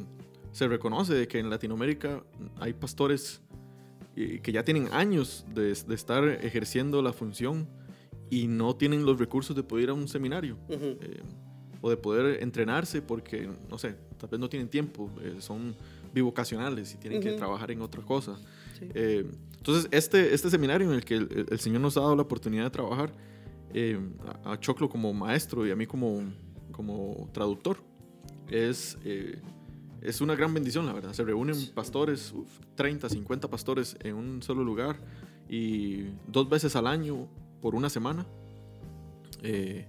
se 0.52 0.68
reconoce 0.68 1.28
que 1.28 1.40
en 1.40 1.50
Latinoamérica 1.50 2.24
hay 2.60 2.74
pastores 2.74 3.42
eh, 4.18 4.42
que 4.44 4.52
ya 4.52 4.64
tienen 4.66 4.90
años 4.92 5.46
de, 5.54 5.74
de 5.74 5.96
estar 5.96 6.28
ejerciendo 6.28 7.02
la 7.02 7.14
función 7.14 7.70
y 8.30 8.48
no 8.48 8.76
tienen 8.76 9.06
los 9.06 9.20
recursos 9.20 9.56
de 9.56 9.64
poder 9.64 9.84
ir 9.84 9.90
a 9.90 9.94
un 9.94 10.08
seminario. 10.08 10.58
Eh, 10.70 11.22
o 11.82 11.90
de 11.90 11.98
poder 11.98 12.42
entrenarse 12.44 13.02
porque, 13.02 13.50
no 13.70 13.78
sé, 13.78 13.96
tal 14.18 14.30
vez 14.30 14.40
no 14.40 14.48
tienen 14.48 14.70
tiempo, 14.70 15.10
eh, 15.22 15.38
son 15.40 15.76
bivocacionales 16.14 16.94
y 16.94 16.98
tienen 16.98 17.22
que 17.22 17.32
trabajar 17.34 17.72
en 17.72 17.82
otra 17.82 18.04
cosa. 18.04 18.38
Sí. 18.82 18.90
Eh, 18.94 19.32
entonces, 19.58 19.88
este, 19.92 20.34
este 20.34 20.50
seminario 20.50 20.90
en 20.90 20.96
el 20.96 21.06
que 21.06 21.16
el, 21.16 21.46
el 21.50 21.60
Señor 21.60 21.82
nos 21.82 21.96
ha 21.98 22.02
dado 22.02 22.16
la 22.16 22.24
oportunidad 22.24 22.64
de 22.66 22.70
trabajar, 22.72 23.14
eh, 23.74 24.00
a, 24.44 24.54
a 24.54 24.60
Choclo 24.60 24.90
como 24.90 25.14
maestro 25.14 25.66
y 25.66 25.72
a 25.72 25.76
mí 25.76 25.86
como, 25.88 26.24
como 26.72 27.30
traductor, 27.32 27.78
es, 28.50 28.98
eh, 29.06 29.40
es 30.02 30.20
una 30.20 30.36
gran 30.36 30.54
bendición, 30.54 30.86
la 30.88 30.94
verdad. 30.94 31.14
Se 31.14 31.24
reúnen 31.24 31.56
pastores, 31.74 32.34
uf, 32.34 32.50
30, 32.76 33.08
50 33.08 33.50
pastores 33.50 33.96
en 34.02 34.16
un 34.16 34.42
solo 34.42 34.64
lugar 34.64 34.98
y 35.48 36.06
dos 36.28 36.50
veces 36.50 36.76
al 36.76 36.88
año 36.88 37.28
por 37.62 37.76
una 37.76 37.90
semana. 37.90 38.26
eh, 39.44 39.88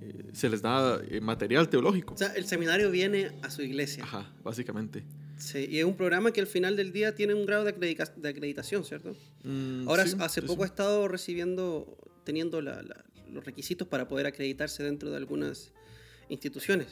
eh, 0.00 0.30
se 0.32 0.48
les 0.50 0.60
da 0.62 0.98
eh, 1.08 1.20
material 1.20 1.68
teológico. 1.68 2.14
O 2.14 2.16
sea, 2.16 2.28
el 2.34 2.46
seminario 2.46 2.90
viene 2.90 3.32
a 3.42 3.50
su 3.50 3.62
iglesia. 3.62 4.04
Ajá, 4.04 4.32
básicamente. 4.42 5.04
Sí, 5.36 5.66
y 5.68 5.78
es 5.80 5.84
un 5.84 5.96
programa 5.96 6.32
que 6.32 6.40
al 6.40 6.46
final 6.46 6.76
del 6.76 6.92
día 6.92 7.14
tiene 7.14 7.34
un 7.34 7.44
grado 7.46 7.64
de, 7.64 7.72
de 7.72 8.28
acreditación, 8.28 8.84
¿cierto? 8.84 9.16
Mm, 9.42 9.88
Ahora, 9.88 10.06
sí, 10.06 10.16
hace 10.20 10.40
sí, 10.40 10.46
poco 10.46 10.62
sí. 10.62 10.64
ha 10.64 10.66
estado 10.66 11.08
recibiendo, 11.08 11.96
teniendo 12.24 12.60
la- 12.62 12.82
la- 12.82 13.04
los 13.30 13.44
requisitos 13.44 13.88
para 13.88 14.06
poder 14.06 14.26
acreditarse 14.26 14.82
dentro 14.84 15.10
de 15.10 15.16
algunas 15.16 15.72
instituciones. 16.28 16.88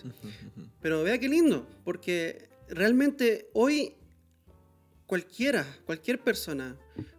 Pero 0.81 1.03
vea 1.05 1.19
qué 1.19 1.29
lindo, 1.29 1.67
porque 1.85 2.49
realmente 2.69 3.49
hoy 3.53 3.95
cualquiera, 5.07 5.67
cualquier 5.87 6.19
persona 6.21 6.77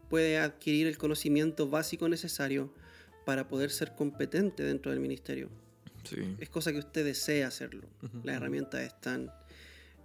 puede 0.10 0.38
adquirir 0.38 0.88
el 0.88 0.98
conocimiento 0.98 1.68
básico 1.70 2.08
necesario 2.10 2.74
para 3.26 3.48
poder 3.48 3.72
ser 3.72 3.96
competente 3.96 4.64
dentro 4.64 4.92
del 4.92 5.00
ministerio. 5.00 5.50
Sí. 6.04 6.18
Es 6.40 6.50
cosa 6.50 6.72
que 6.74 6.80
usted 6.80 7.06
desea 7.06 7.48
hacerlo. 7.48 7.88
Las 8.24 8.36
herramientas 8.36 8.82
están, 8.82 9.32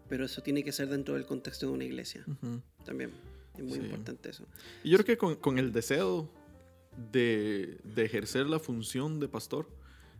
pero 0.08 0.24
eso 0.24 0.42
tiene 0.42 0.62
que 0.64 0.72
ser 0.72 0.88
dentro 0.88 1.14
del 1.14 1.26
contexto 1.26 1.66
de 1.66 1.72
una 1.72 1.84
iglesia 1.84 2.24
también. 2.84 3.10
Es 3.56 3.64
muy 3.64 3.78
Sí. 3.78 3.84
importante 3.86 4.30
eso. 4.30 4.46
Y 4.84 4.90
yo 4.90 4.98
creo 4.98 5.06
que 5.06 5.18
con, 5.18 5.34
con 5.36 5.58
el 5.58 5.72
deseo 5.72 6.30
de, 7.12 7.78
de 7.84 8.04
ejercer 8.04 8.46
la 8.46 8.58
función 8.58 9.20
de 9.20 9.28
pastor, 9.28 9.68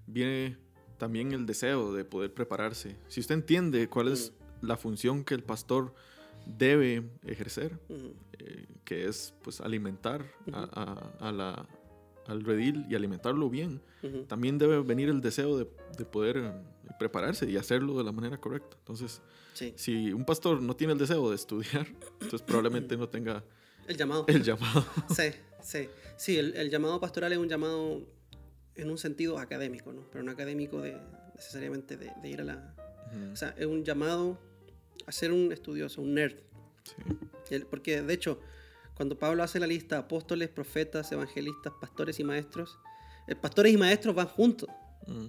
viene 0.07 0.57
también 0.99 1.33
el 1.33 1.47
deseo 1.47 1.93
de 1.93 2.05
poder 2.05 2.33
prepararse. 2.35 2.97
Si 3.09 3.21
usted 3.21 3.35
entiende 3.37 3.89
cuál 3.89 4.09
es 4.09 4.33
la 4.61 4.77
función 4.77 5.25
que 5.25 5.35
el 5.35 5.43
pastor 5.45 5.95
debe 6.47 7.05
ejercer, 7.27 7.79
eh, 8.39 8.67
que 8.85 9.07
es 9.07 9.35
pues 9.43 9.61
alimentar 9.61 10.25
a- 10.53 11.13
a- 11.21 11.29
a 11.29 11.33
la- 11.33 11.69
al 12.29 12.45
redil 12.45 12.87
y 12.89 12.95
alimentarlo 12.95 13.51
bien, 13.51 13.81
también 14.29 14.59
debe 14.59 14.81
venir 14.83 15.09
el 15.09 15.21
deseo 15.21 15.59
de, 15.59 15.67
de 15.97 16.05
poder 16.05 16.37
eh, 16.37 16.53
prepararse 16.99 17.51
y 17.51 17.57
hacerlo 17.57 17.97
de 17.99 18.05
la 18.05 18.13
manera 18.13 18.39
correcta. 18.39 18.77
Entonces, 18.79 19.21
Sí, 19.55 19.73
si 19.77 20.13
un 20.13 20.25
pastor 20.25 20.63
no 20.63 20.77
tiene 20.77 20.93
el 20.93 20.99
deseo 21.01 21.29
de 21.31 21.35
estudiar, 21.35 21.87
entonces 22.21 22.43
probablemente 22.43 22.97
no 22.97 23.09
tenga 23.09 23.43
el 23.89 23.97
llamado. 23.97 24.25
el 24.29 24.43
llamado. 24.45 24.85
Sí, 25.09 25.31
sí. 25.63 25.89
Sí, 26.17 26.37
el, 26.37 26.55
el 26.55 26.71
llamado 26.71 27.01
pastoral 27.01 27.33
es 27.33 27.39
un 27.39 27.49
llamado 27.49 28.03
en 28.77 28.91
un 28.91 28.99
sentido 28.99 29.39
académico, 29.39 29.93
¿no? 29.93 30.03
Pero 30.13 30.23
no 30.23 30.31
académico 30.31 30.81
de 30.81 30.97
necesariamente 31.35 31.97
de, 31.97 32.13
de 32.23 32.29
ir 32.29 32.41
a 32.41 32.45
la... 32.45 32.75
O 33.33 33.37
sea, 33.37 33.55
es 33.59 33.67
un 33.67 33.83
llamado 33.85 34.39
a 35.07 35.13
ser 35.13 35.33
un 35.33 35.51
estudioso, 35.53 36.03
un 36.03 36.15
nerd. 36.15 36.37
sí. 36.85 36.95
El- 37.55 37.67
Porque, 37.67 38.03
de 38.03 38.13
hecho, 38.15 38.39
cuando 38.99 39.19
Pablo 39.19 39.43
hace 39.45 39.59
la 39.61 39.67
lista 39.67 39.97
apóstoles, 39.97 40.49
profetas, 40.51 41.11
evangelistas, 41.13 41.73
pastores 41.81 42.19
y 42.21 42.25
maestros, 42.25 42.79
eh, 43.29 43.35
pastores 43.37 43.73
y 43.73 43.77
maestros 43.79 44.15
van 44.15 44.27
juntos. 44.27 44.69
Mm, 45.07 45.29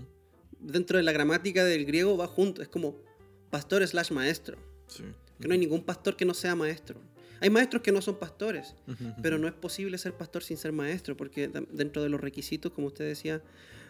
Dentro 0.59 0.97
de 0.97 1.03
la 1.03 1.13
gramática 1.13 1.63
del 1.63 1.85
griego 1.85 2.17
va 2.17 2.27
junto. 2.27 2.61
Es 2.61 2.67
como 2.67 2.97
pastor 3.49 3.87
slash 3.87 4.11
maestro. 4.11 4.57
sí. 4.87 5.03
Que 5.39 5.47
no 5.47 5.53
hay 5.53 5.59
ningún 5.59 5.83
pastor 5.85 6.17
que 6.17 6.25
no 6.25 6.33
sea 6.33 6.53
maestro. 6.53 6.99
Hay 7.39 7.49
maestros 7.49 7.81
que 7.81 7.93
no 7.93 8.01
son 8.01 8.17
pastores. 8.17 8.75
Pero 9.21 9.37
no 9.37 9.47
es 9.47 9.53
posible 9.53 9.97
ser 9.97 10.13
pastor 10.13 10.43
sin 10.43 10.57
ser 10.57 10.73
maestro, 10.73 11.15
porque 11.15 11.47
dentro 11.47 12.03
de 12.03 12.09
los 12.09 12.19
requisitos, 12.19 12.73
como 12.73 12.87
usted 12.87 13.07
decía, 13.07 13.41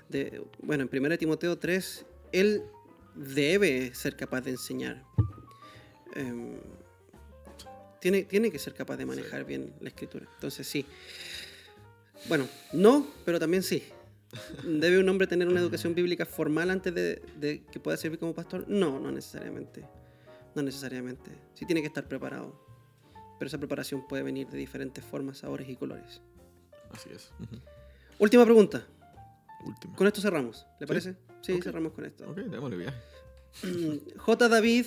de, 0.10 0.44
bueno, 0.62 0.88
en 0.92 1.06
1 1.06 1.18
Timoteo 1.18 1.58
3, 1.58 2.06
él 2.34 2.62
debe 3.16 3.96
ser 3.96 4.16
capaz 4.16 4.42
de 4.42 4.52
enseñar. 4.52 5.04
Em, 6.16 6.58
tiene, 8.00 8.24
tiene 8.24 8.52
que 8.52 8.60
ser 8.60 8.74
capaz 8.74 8.98
de 8.98 9.06
manejar 9.06 9.46
bien 9.46 9.74
la 9.82 9.90
escritura. 9.90 10.28
Entonces, 10.36 10.68
sí. 10.68 10.86
Bueno, 12.28 12.48
no, 12.74 13.08
pero 13.26 13.40
también 13.40 13.64
sí. 13.64 13.84
¿Debe 14.64 15.00
un 15.00 15.10
hombre 15.10 15.28
tener 15.28 15.48
una 15.48 15.60
educación 15.60 15.96
bíblica 15.96 16.26
formal 16.26 16.70
antes 16.70 16.94
de, 16.94 17.22
de 17.38 17.64
que 17.72 17.80
pueda 17.80 17.98
servir 17.98 18.20
como 18.20 18.34
pastor? 18.34 18.66
No, 18.68 19.00
no 19.00 19.12
necesariamente. 19.12 19.84
No 20.56 20.62
necesariamente. 20.62 21.32
Sí 21.54 21.66
tiene 21.66 21.82
que 21.82 21.88
estar 21.88 22.08
preparado. 22.08 22.68
Pero 23.38 23.48
esa 23.48 23.58
preparación 23.58 24.06
puede 24.08 24.24
venir 24.24 24.48
de 24.50 24.58
diferentes 24.58 25.04
formas, 25.04 25.38
sabores 25.40 25.70
y 25.70 25.76
colores. 25.76 26.22
Así 26.92 27.10
es. 27.16 27.32
Última 28.18 28.44
pregunta. 28.44 28.86
Última. 29.66 29.96
Con 29.96 30.08
esto 30.08 30.20
cerramos. 30.22 30.66
¿Le 30.80 30.88
parece? 30.88 31.16
Sí, 31.42 31.54
Ok. 31.54 31.64
cerramos 31.64 31.94
con 31.94 32.04
esto. 32.06 32.30
Ok, 32.30 32.38
démosle 32.38 32.78
viaje. 32.78 32.98
J. 34.18 34.50
David 34.50 34.86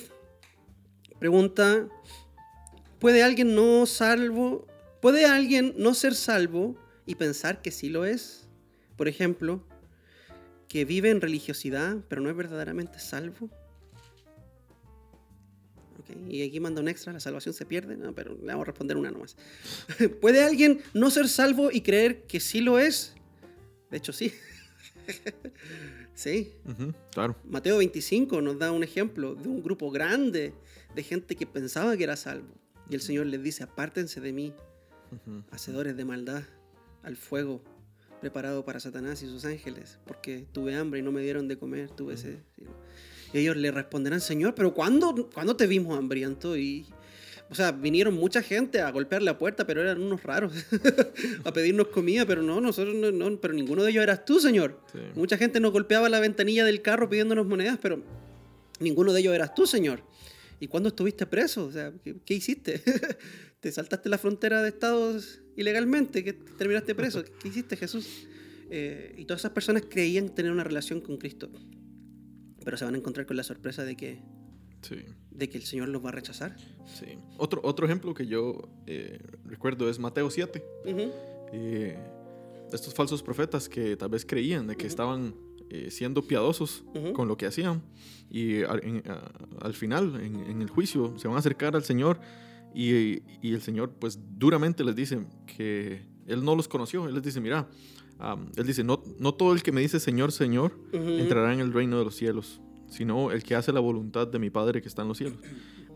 pregunta: 1.18 1.88
¿Puede 3.02 3.24
alguien 3.24 3.56
no 3.56 3.84
salvo? 3.84 4.64
¿Puede 5.00 5.26
alguien 5.26 5.74
no 5.76 5.92
ser 5.92 6.14
salvo 6.14 6.76
y 7.04 7.16
pensar 7.16 7.60
que 7.60 7.72
sí 7.72 7.88
lo 7.88 8.04
es? 8.04 8.46
Por 8.96 9.08
ejemplo, 9.08 9.66
que 10.68 10.84
vive 10.84 11.10
en 11.10 11.20
religiosidad, 11.20 11.96
pero 12.08 12.22
no 12.22 12.30
es 12.30 12.36
verdaderamente 12.36 13.00
salvo. 13.00 13.50
Ok, 15.98 16.16
Y 16.28 16.44
aquí 16.44 16.60
manda 16.60 16.80
un 16.80 16.86
extra, 16.86 17.12
la 17.12 17.18
salvación 17.18 17.52
se 17.54 17.66
pierde, 17.66 17.96
no, 17.96 18.14
pero 18.14 18.36
le 18.36 18.46
vamos 18.46 18.62
a 18.62 18.66
responder 18.66 18.96
una 18.96 19.10
nomás. 19.10 19.34
¿Puede 20.20 20.44
alguien 20.44 20.80
no 20.94 21.10
ser 21.10 21.28
salvo 21.28 21.72
y 21.72 21.80
creer 21.80 22.22
que 22.28 22.38
sí 22.38 22.60
lo 22.60 22.78
es? 22.78 23.14
De 23.90 23.96
hecho, 23.96 24.12
sí. 24.12 24.32
sí. 26.14 26.52
Claro. 27.10 27.34
Mateo 27.50 27.78
25 27.78 28.40
nos 28.42 28.60
da 28.60 28.70
un 28.70 28.84
ejemplo 28.84 29.34
de 29.34 29.48
un 29.48 29.60
grupo 29.60 29.90
grande 29.90 30.54
de 30.94 31.02
gente 31.02 31.34
que 31.34 31.46
pensaba 31.46 31.96
que 31.96 32.04
era 32.04 32.14
salvo. 32.14 32.62
Y 32.92 32.94
el 32.94 33.00
Señor 33.00 33.24
les 33.24 33.42
dice, 33.42 33.62
apártense 33.62 34.20
de 34.20 34.34
mí, 34.34 34.52
hacedores 35.50 35.96
de 35.96 36.04
maldad, 36.04 36.42
al 37.02 37.16
fuego 37.16 37.64
preparado 38.20 38.66
para 38.66 38.80
Satanás 38.80 39.22
y 39.22 39.28
sus 39.28 39.46
ángeles, 39.46 39.98
porque 40.04 40.44
tuve 40.52 40.74
hambre 40.74 41.00
y 41.00 41.02
no 41.02 41.10
me 41.10 41.22
dieron 41.22 41.48
de 41.48 41.56
comer, 41.56 41.88
tuve 41.88 42.18
sed. 42.18 42.40
Y 43.32 43.38
ellos 43.38 43.56
le 43.56 43.70
responderán, 43.70 44.20
Señor, 44.20 44.54
pero 44.54 44.74
¿cuándo, 44.74 45.30
¿cuándo 45.32 45.56
te 45.56 45.66
vimos 45.66 45.96
hambriento? 45.96 46.54
Y, 46.54 46.84
o 47.48 47.54
sea, 47.54 47.72
vinieron 47.72 48.12
mucha 48.12 48.42
gente 48.42 48.82
a 48.82 48.90
golpear 48.90 49.22
la 49.22 49.38
puerta, 49.38 49.66
pero 49.66 49.80
eran 49.80 50.02
unos 50.02 50.22
raros, 50.22 50.52
a 51.44 51.52
pedirnos 51.54 51.88
comida, 51.88 52.26
pero 52.26 52.42
no, 52.42 52.60
nosotros 52.60 52.94
no, 52.94 53.10
no, 53.10 53.40
pero 53.40 53.54
ninguno 53.54 53.84
de 53.84 53.90
ellos 53.90 54.02
eras 54.02 54.26
tú, 54.26 54.38
Señor. 54.38 54.78
Sí. 54.92 54.98
Mucha 55.14 55.38
gente 55.38 55.60
nos 55.60 55.72
golpeaba 55.72 56.10
la 56.10 56.20
ventanilla 56.20 56.66
del 56.66 56.82
carro 56.82 57.08
pidiéndonos 57.08 57.46
monedas, 57.46 57.78
pero 57.80 58.02
ninguno 58.80 59.14
de 59.14 59.20
ellos 59.20 59.34
eras 59.34 59.54
tú, 59.54 59.66
Señor. 59.66 60.02
¿Y 60.62 60.68
cuándo 60.68 60.90
estuviste 60.90 61.26
preso? 61.26 61.66
O 61.66 61.72
sea, 61.72 61.92
¿qué, 62.04 62.20
qué 62.24 62.34
hiciste? 62.34 62.80
¿Te 63.60 63.72
saltaste 63.72 64.08
la 64.08 64.16
frontera 64.16 64.62
de 64.62 64.68
Estados 64.68 65.40
ilegalmente? 65.56 66.22
¿Que 66.22 66.34
terminaste 66.34 66.94
preso? 66.94 67.24
¿Qué 67.42 67.48
hiciste, 67.48 67.76
Jesús? 67.76 68.28
Eh, 68.70 69.12
y 69.18 69.24
todas 69.24 69.40
esas 69.40 69.50
personas 69.50 69.82
creían 69.90 70.28
tener 70.36 70.52
una 70.52 70.62
relación 70.62 71.00
con 71.00 71.16
Cristo. 71.16 71.50
Pero 72.64 72.76
se 72.76 72.84
van 72.84 72.94
a 72.94 72.98
encontrar 72.98 73.26
con 73.26 73.36
la 73.36 73.42
sorpresa 73.42 73.84
de 73.84 73.96
que, 73.96 74.22
Sí. 74.82 74.98
de 75.32 75.48
que 75.48 75.58
el 75.58 75.64
Señor 75.64 75.88
los 75.88 76.04
va 76.04 76.10
a 76.10 76.12
rechazar. 76.12 76.56
Sí. 76.86 77.06
Otro, 77.38 77.60
otro 77.64 77.84
ejemplo 77.86 78.14
que 78.14 78.26
yo 78.28 78.68
eh, 78.86 79.18
recuerdo 79.44 79.90
es 79.90 79.98
Mateo 79.98 80.30
7. 80.30 80.62
Ujú, 80.86 81.10
Eh, 81.54 81.98
estos 82.72 82.94
falsos 82.94 83.20
profetas 83.20 83.68
que 83.68 83.96
tal 83.96 84.10
vez 84.10 84.24
creían 84.24 84.68
de 84.68 84.76
que 84.76 84.86
estaban 84.86 85.34
eh, 85.74 85.90
siendo 85.90 86.22
piadosos 86.22 86.84
con 87.14 87.26
lo 87.28 87.36
que 87.36 87.46
hacían 87.46 87.82
y 88.30 88.62
al, 88.62 88.84
en- 88.84 89.02
a- 89.10 89.32
al 89.66 89.72
final, 89.74 90.20
en, 90.20 90.36
en 90.36 90.60
el 90.62 90.68
juicio, 90.68 91.14
se 91.18 91.26
van 91.28 91.36
a 91.36 91.40
acercar 91.40 91.74
al 91.74 91.82
Señor 91.84 92.20
y, 92.74 93.22
y 93.42 93.52
el 93.54 93.62
Señor 93.62 93.90
pues 93.98 94.18
duramente 94.38 94.84
les 94.84 94.94
dice 94.94 95.24
que 95.46 96.02
Él 96.26 96.44
no 96.44 96.54
los 96.54 96.68
conoció. 96.68 97.06
Él 97.08 97.14
les 97.14 97.22
dice, 97.22 97.40
mira, 97.40 97.68
Él 98.56 98.66
dice, 98.66 98.84
no, 98.84 99.02
no 99.18 99.32
todo 99.34 99.52
el 99.52 99.62
que 99.62 99.72
me 99.72 99.80
dice 99.80 99.98
Señor, 99.98 100.30
Señor, 100.32 100.72
ujú. 100.92 101.08
entrará 101.18 101.52
en 101.54 101.60
el 101.60 101.72
reino 101.72 101.98
de 101.98 102.04
los 102.04 102.14
cielos, 102.16 102.60
sino 102.88 103.30
el 103.32 103.42
que 103.42 103.54
hace 103.54 103.72
la 103.72 103.80
voluntad 103.80 104.26
de 104.28 104.38
mi 104.38 104.50
Padre 104.50 104.80
que 104.82 104.88
está 104.88 105.02
en 105.02 105.08
los 105.08 105.18
cielos. 105.18 105.38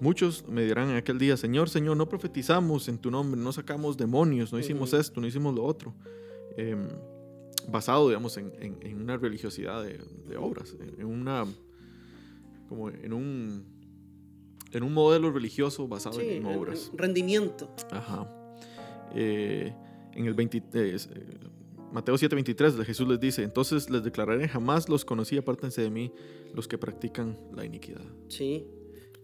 Muchos 0.00 0.46
me 0.48 0.62
dirán 0.64 0.90
en 0.90 0.96
aquel 0.96 1.18
día, 1.18 1.36
Señor, 1.38 1.70
Señor, 1.70 1.96
no 1.96 2.06
profetizamos 2.08 2.88
en 2.88 2.98
tu 2.98 3.10
nombre, 3.10 3.40
no 3.40 3.50
sacamos 3.52 3.96
demonios, 3.96 4.52
no 4.52 4.58
hicimos 4.58 4.92
esto, 4.92 5.20
no 5.20 5.26
hicimos 5.26 5.54
lo 5.54 5.64
otro. 5.64 5.94
Em, 6.58 6.86
basado, 7.68 8.08
digamos, 8.08 8.36
en, 8.36 8.52
en- 8.60 8.78
en 8.82 9.00
una 9.02 9.16
religiosidad 9.16 9.82
de, 9.82 9.98
de 10.28 10.36
obras, 10.36 10.74
en, 10.98 11.04
una, 11.06 11.44
como 12.68 12.88
en 12.90 13.12
un, 13.12 13.64
en 14.72 14.82
un 14.82 14.92
modelo 14.92 15.30
religioso 15.32 15.86
basado 15.88 16.20
Sí, 16.20 16.26
en 16.28 16.46
en- 16.46 16.56
obras. 16.56 16.88
en 16.92 16.98
rendimiento. 16.98 17.74
Ajá. 17.90 18.30
Eh, 19.14 19.72
en 20.14 20.26
el 20.26 20.34
20, 20.34 20.58
eh, 20.58 20.62
eh, 20.74 20.96
Mateo 21.92 22.16
7:23 22.16 22.84
Jesús 22.84 23.08
les 23.08 23.20
dice, 23.20 23.42
entonces 23.42 23.88
les 23.90 24.02
declararé, 24.02 24.48
jamás 24.48 24.88
los 24.88 25.04
conocí, 25.04 25.36
apártense 25.38 25.82
de 25.82 25.90
mí 25.90 26.12
los 26.54 26.66
que 26.68 26.78
practican 26.78 27.38
la 27.54 27.64
iniquidad. 27.64 28.02
Sí, 28.28 28.66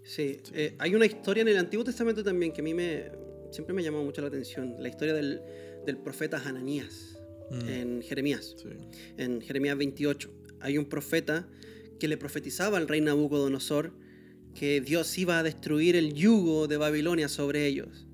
sí. 0.05 0.39
Eh, 0.55 0.77
hay 0.79 0.95
una 0.95 1.07
historia 1.07 1.43
en 1.43 1.49
el 1.49 1.59
Antiguo 1.59 1.85
Testamento 1.85 2.23
también 2.23 2.53
que 2.53 2.61
a 2.61 2.65
mí 2.65 2.73
me, 2.75 3.11
siempre 3.51 3.75
me 3.75 3.83
llamó 3.83 4.03
mucho 4.05 4.21
la 4.23 4.29
atención, 4.29 4.77
la 4.79 4.89
historia 4.89 5.13
del, 5.15 5.41
del 5.85 5.99
profeta 5.99 6.41
Hananías 6.45 7.19
Mm. 7.53 7.69
en 7.69 8.03
Jeremías, 8.03 8.55
Sí. 8.57 8.69
en 9.19 9.41
Jeremías 9.41 9.77
28. 9.77 10.31
Hay 10.61 10.79
un 10.79 10.87
profeta 10.87 11.47
que 11.99 12.09
le 12.09 12.17
profetizaba 12.17 12.79
al 12.79 12.89
rey 12.89 13.01
Nabucodonosor 13.01 13.93
que 14.55 14.81
Dios 14.81 15.17
iba 15.19 15.39
a 15.39 15.43
destruir 15.43 15.97
el 15.97 16.13
yugo 16.15 16.69
de 16.69 16.77
Babilonia 16.77 17.29
sobre 17.29 17.67
ellos. 17.67 18.07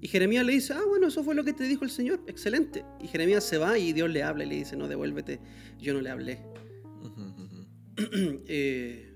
Y 0.00 0.08
Jeremías 0.08 0.44
le 0.44 0.54
dice, 0.54 0.72
ah, 0.72 0.82
bueno, 0.88 1.08
eso 1.08 1.22
fue 1.22 1.34
lo 1.34 1.44
que 1.44 1.52
te 1.52 1.64
dijo 1.64 1.84
el 1.84 1.90
Señor, 1.90 2.20
excelente. 2.26 2.84
Y 3.00 3.08
Jeremías 3.08 3.44
se 3.44 3.58
va 3.58 3.78
y 3.78 3.92
Dios 3.92 4.10
le 4.10 4.22
habla 4.22 4.44
y 4.44 4.48
le 4.48 4.54
dice, 4.56 4.76
no, 4.76 4.88
devuélvete, 4.88 5.38
yo 5.78 5.94
no 5.94 6.00
le 6.00 6.10
hablé. 6.10 6.38
Eh, 8.48 9.11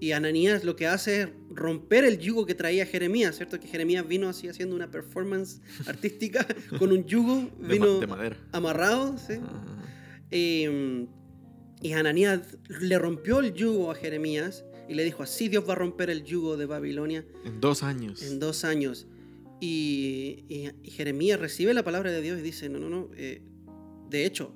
y 0.00 0.12
Ananías 0.12 0.64
lo 0.64 0.76
que 0.76 0.86
hace 0.86 1.22
es 1.22 1.28
romper 1.50 2.04
el 2.04 2.18
yugo 2.18 2.46
que 2.46 2.54
traía 2.54 2.84
Jeremías, 2.86 3.36
¿cierto? 3.36 3.58
Que 3.60 3.68
Jeremías 3.68 4.06
vino 4.06 4.28
así 4.28 4.48
haciendo 4.48 4.74
una 4.76 4.90
performance 4.90 5.60
artística 5.86 6.46
con 6.78 6.92
un 6.92 7.04
yugo, 7.06 7.50
vino 7.60 8.00
de 8.00 8.06
madera. 8.06 8.36
amarrado, 8.52 9.16
¿sí? 9.18 9.34
Ajá. 9.34 9.64
Eh, 10.30 11.06
y 11.82 11.92
Ananías 11.92 12.56
le 12.80 12.98
rompió 12.98 13.40
el 13.40 13.52
yugo 13.54 13.90
a 13.90 13.94
Jeremías 13.94 14.64
y 14.88 14.94
le 14.94 15.04
dijo, 15.04 15.22
así 15.22 15.48
Dios 15.48 15.64
va 15.68 15.72
a 15.72 15.76
romper 15.76 16.10
el 16.10 16.24
yugo 16.24 16.56
de 16.56 16.66
Babilonia 16.66 17.24
En 17.44 17.60
dos 17.60 17.82
años. 17.82 18.22
en 18.22 18.38
dos 18.40 18.64
años. 18.64 19.06
Y, 19.60 20.44
y- 20.48 20.70
y 20.82 20.90
Jeremías 20.90 21.38
recibe 21.40 21.72
la 21.74 21.84
palabra 21.84 22.10
de 22.10 22.20
Dios 22.20 22.38
y 22.38 22.42
dice, 22.42 22.68
no, 22.68 22.78
no, 22.78 22.88
no, 22.90 23.10
eh, 23.16 23.42
de 24.10 24.26
hecho, 24.26 24.54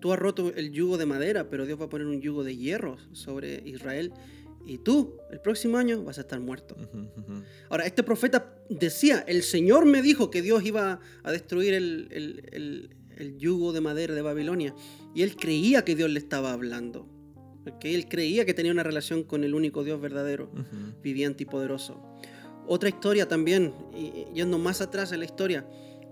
tú 0.00 0.12
has 0.12 0.18
roto 0.18 0.52
el 0.54 0.72
yugo 0.72 0.96
de 0.98 1.06
madera, 1.06 1.50
pero 1.50 1.66
Dios 1.66 1.80
va 1.80 1.86
a 1.86 1.88
poner 1.90 2.06
un 2.06 2.20
yugo 2.20 2.42
de 2.44 2.56
hierro 2.56 2.96
sobre 3.12 3.62
Israel. 3.66 4.12
Y 4.64 4.78
tú, 4.78 5.16
el 5.30 5.40
próximo 5.40 5.78
año, 5.78 6.02
vas 6.04 6.18
a 6.18 6.22
estar 6.22 6.38
muerto. 6.40 6.76
Ahora, 7.70 7.86
este 7.86 8.02
profeta 8.02 8.54
decía, 8.68 9.24
el 9.26 9.42
Señor 9.42 9.86
me 9.86 10.02
dijo 10.02 10.30
que 10.30 10.42
Dios 10.42 10.64
iba 10.64 11.00
a 11.22 11.32
destruir 11.32 11.74
el, 11.74 12.08
el- 12.10 12.42
el- 12.52 12.96
el 13.16 13.36
yugo 13.38 13.72
de 13.72 13.80
madera 13.82 14.14
de 14.14 14.22
Babilonia. 14.22 14.74
Y 15.14 15.22
él 15.22 15.36
creía 15.36 15.84
que 15.84 15.94
Dios 15.94 16.08
le 16.10 16.18
estaba 16.18 16.52
hablando. 16.52 17.06
¿ok? 17.70 17.84
Él 17.84 18.08
creía 18.08 18.46
que 18.46 18.54
tenía 18.54 18.72
una 18.72 18.82
relación 18.82 19.24
con 19.24 19.44
el 19.44 19.54
único 19.54 19.84
Dios 19.84 20.00
verdadero, 20.00 20.50
viviente 21.02 21.42
y 21.42 21.46
poderoso. 21.46 22.00
Otra 22.66 22.88
historia 22.88 23.28
también, 23.28 23.74
y 23.94 24.26
yendo 24.34 24.58
más 24.58 24.80
atrás 24.80 25.12
en 25.12 25.18
la 25.18 25.24
historia, 25.26 25.66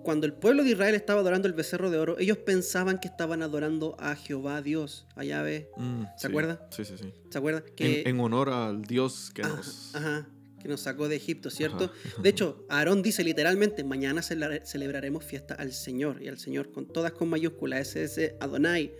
cuando 0.08 0.24
el 0.26 0.32
pueblo 0.32 0.64
de 0.64 0.70
Israel 0.70 0.94
estaba 0.94 1.20
adorando 1.20 1.48
el 1.48 1.52
becerro 1.52 1.90
de 1.90 1.98
oro, 1.98 2.18
ellos 2.18 2.38
pensaban 2.38 2.98
que 2.98 3.08
estaban 3.08 3.42
adorando 3.42 3.94
a 3.98 4.16
Jehová 4.16 4.62
Dios, 4.62 5.06
a 5.16 5.22
Yahvé. 5.22 5.68
Mm, 5.76 6.04
¿Se 6.16 6.20
sí. 6.20 6.26
acuerda? 6.28 6.66
Sí, 6.70 6.82
sí, 6.86 6.94
sí. 6.96 7.12
¿Se 7.28 7.36
acuerdan? 7.36 7.62
Que, 7.76 8.00
En, 8.00 8.08
en 8.08 8.20
honor 8.20 8.48
al 8.48 8.80
Dios 8.84 9.30
que 9.34 9.42
Ajá, 9.42 9.56
nos... 9.56 9.94
ajá, 9.94 10.26
que 10.62 10.66
nos 10.66 10.80
sacó 10.80 11.08
de 11.08 11.16
Egipto, 11.16 11.50
¿cierto? 11.50 11.92
Ajá. 11.94 12.22
De 12.22 12.28
hecho, 12.30 12.64
Aarón 12.70 13.02
dice 13.02 13.22
literalmente, 13.22 13.84
mañana 13.84 14.22
celebra- 14.22 14.64
celebraremos 14.64 15.24
fiesta 15.26 15.52
al 15.52 15.74
Señor, 15.74 16.22
y 16.22 16.28
al 16.28 16.38
Señor 16.38 16.72
con 16.72 16.86
todas 16.90 17.12
con 17.12 17.28
mayúsculas, 17.28 17.94
ese 17.94 18.24
es 18.24 18.32
Adonai. 18.40 18.94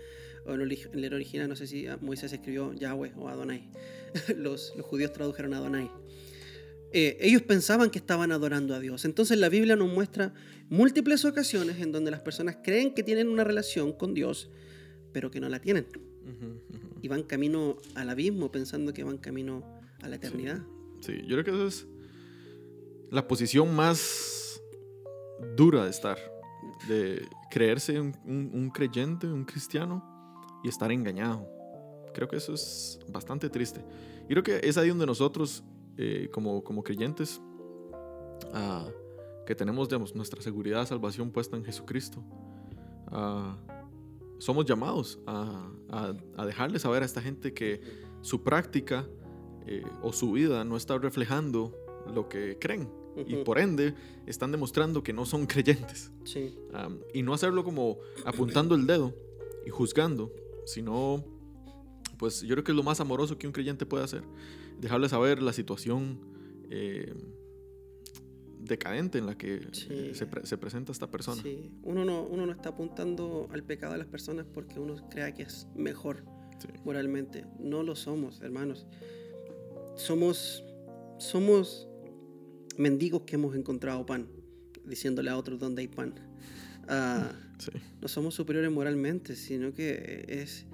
O 0.45 0.53
en 0.53 0.61
el 0.61 0.69
ori- 0.71 0.91
en 0.93 1.03
el 1.05 1.15
original, 1.15 1.49
no 1.49 1.57
sé 1.57 1.67
si 1.67 1.87
Moisés 2.03 2.31
escribió 2.35 2.75
Yahweh 2.75 3.15
o 3.17 3.31
Adonai. 3.31 3.71
Los, 4.37 4.75
los 4.77 4.85
judíos 4.85 5.11
tradujeron 5.15 5.55
Adonai. 5.55 5.91
Eh, 6.93 7.19
ellos 7.21 7.43
pensaban 7.43 7.91
que 7.91 7.99
estaban 7.99 8.33
adorando 8.33 8.75
a 8.75 8.81
Dios. 8.81 9.05
Entonces 9.05 9.39
la 9.39 9.49
Biblia 9.49 9.77
nos 9.77 9.93
muestra 9.93 10.33
múltiples 10.71 11.25
ocasiones 11.25 11.81
en 11.81 11.93
donde 11.93 12.11
las 12.11 12.21
personas 12.21 12.59
creen 12.63 12.95
que 12.95 13.03
tienen 13.03 13.29
una 13.29 13.45
relación 13.45 13.93
con 13.93 14.15
Dios, 14.15 14.51
pero 15.13 15.31
que 15.31 15.41
no 15.41 15.49
la 15.49 15.61
tienen. 15.61 15.87
Y 17.03 17.09
van 17.09 17.23
camino 17.23 17.77
al 17.95 18.11
abismo 18.11 18.51
pensando 18.51 18.93
que 18.93 19.03
van 19.05 19.19
camino 19.19 19.65
a 20.03 20.09
la 20.09 20.17
eternidad. 20.17 20.61
Sí, 21.01 21.13
yo 21.27 21.37
creo 21.41 21.45
que 21.45 21.51
esa 21.51 21.67
es 21.67 21.87
la 23.11 23.27
posición 23.27 23.75
más 23.75 24.61
dura 25.57 25.85
de 25.85 25.91
estar. 25.91 26.19
De 26.89 27.23
creerse 27.51 27.99
un, 28.01 28.15
un- 28.25 28.51
un 28.53 28.71
creyente, 28.71 29.27
un 29.27 29.45
cristiano 29.45 30.03
y 30.65 30.69
estar 30.69 30.91
engañado. 30.93 31.47
Creo 32.15 32.29
que 32.29 32.37
eso 32.37 32.53
es 32.55 32.99
bastante 33.09 33.49
triste. 33.49 33.81
Y 34.25 34.29
creo 34.29 34.43
que 34.43 34.61
es 34.63 34.77
ahí 34.77 34.89
donde 34.89 35.07
nosotros, 35.07 35.63
eh, 35.99 36.29
como, 36.33 36.63
como 36.65 36.83
creyentes, 36.83 37.41
que 39.47 39.55
tenemos 39.55 39.89
digamos, 39.89 40.15
nuestra 40.15 40.41
seguridad 40.43 40.87
salvación 40.87 41.31
puesta 41.31 41.57
en 41.57 41.65
Jesucristo, 41.65 42.23
somos 44.39 44.65
llamados 44.67 45.19
a, 45.27 45.71
a- 45.91 46.15
a 46.37 46.47
dejarle 46.47 46.79
saber 46.79 47.03
a 47.03 47.07
esta 47.07 47.21
gente 47.21 47.53
que 47.53 47.81
su 48.21 48.43
práctica 48.43 49.07
eh, 49.67 49.83
o 50.03 50.13
su 50.13 50.33
vida 50.33 50.65
no 50.65 50.77
está 50.77 50.97
reflejando 50.99 51.75
lo 52.15 52.29
que 52.29 52.57
creen. 52.59 52.89
Y 53.27 53.35
por 53.43 53.59
ende 53.59 53.95
están 54.27 54.53
demostrando 54.53 55.03
que 55.03 55.13
no 55.13 55.27
son 55.27 55.45
creyentes. 55.47 56.13
Sí. 56.25 56.57
Y 57.13 57.23
no 57.23 57.35
hacerlo 57.35 57.65
como 57.65 57.99
apuntando 58.25 58.77
el 58.77 58.87
dedo 58.87 59.13
y 59.67 59.71
juzgando, 59.71 60.33
sino, 60.65 61.25
pues 62.17 62.43
yo 62.43 62.55
creo 62.55 62.63
que 62.65 62.71
es 62.71 62.77
lo 62.77 62.85
más 62.85 63.01
amoroso 63.01 63.37
que 63.37 63.49
un 63.49 63.53
creyente 63.53 63.85
puede 63.87 64.05
hacer. 64.05 64.23
Dejarle 64.81 65.09
saber 65.09 65.43
la 65.43 65.53
situación 65.53 66.21
eh, 66.71 67.15
decadente 68.61 69.19
en 69.19 69.27
la 69.27 69.37
que 69.37 69.55
eh, 69.57 69.69
Sí. 69.73 70.15
se, 70.15 70.27
pre- 70.27 70.47
se 70.47 70.59
presenta 70.59 70.93
esta 70.93 71.11
persona. 71.11 71.43
Sí, 71.43 71.71
uno 71.83 72.05
no, 72.05 72.23
uno 72.25 72.47
no 72.47 72.53
está 72.53 72.71
apuntando 72.71 73.49
al 73.53 73.63
pecado 73.65 73.93
de 73.93 73.99
las 73.99 74.09
personas 74.09 74.47
porque 74.53 74.79
uno 74.81 74.97
crea 75.11 75.33
que 75.35 75.43
es 75.45 75.67
mejor 75.75 76.25
Sí. 76.61 76.69
moralmente. 76.85 77.45
No 77.59 77.83
lo 77.83 77.95
somos, 77.95 78.41
hermanos. 78.43 78.87
Somos, 79.97 80.65
somos 81.19 81.89
mendigos 82.77 83.23
que 83.23 83.37
hemos 83.37 83.55
encontrado 83.57 84.05
pan, 84.07 84.29
diciéndole 84.85 85.31
a 85.31 85.37
otros 85.37 85.59
dónde 85.59 85.83
hay 85.83 85.89
pan. 85.89 86.15
Ah, 86.89 87.33
Sí. 87.59 87.73
no 88.01 88.07
somos 88.07 88.35
superiores 88.37 88.71
moralmente, 88.71 89.35
sino 89.35 89.73
que 89.73 90.25
es 90.29 90.65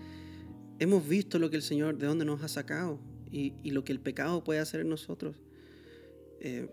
hemos 0.78 1.09
visto 1.09 1.38
lo 1.38 1.48
que 1.48 1.57
el 1.57 1.62
Señor 1.62 1.96
de 1.96 2.07
dónde 2.07 2.26
nos 2.26 2.42
ha 2.42 2.48
sacado 2.48 2.98
y, 3.37 3.55
y 3.62 3.70
lo 3.72 3.82
que 3.85 3.93
el 3.93 4.01
pecado 4.01 4.45
puede 4.45 4.61
hacer 4.61 4.80
en 4.80 4.89
nosotros. 4.89 5.37
Eh, 6.41 6.68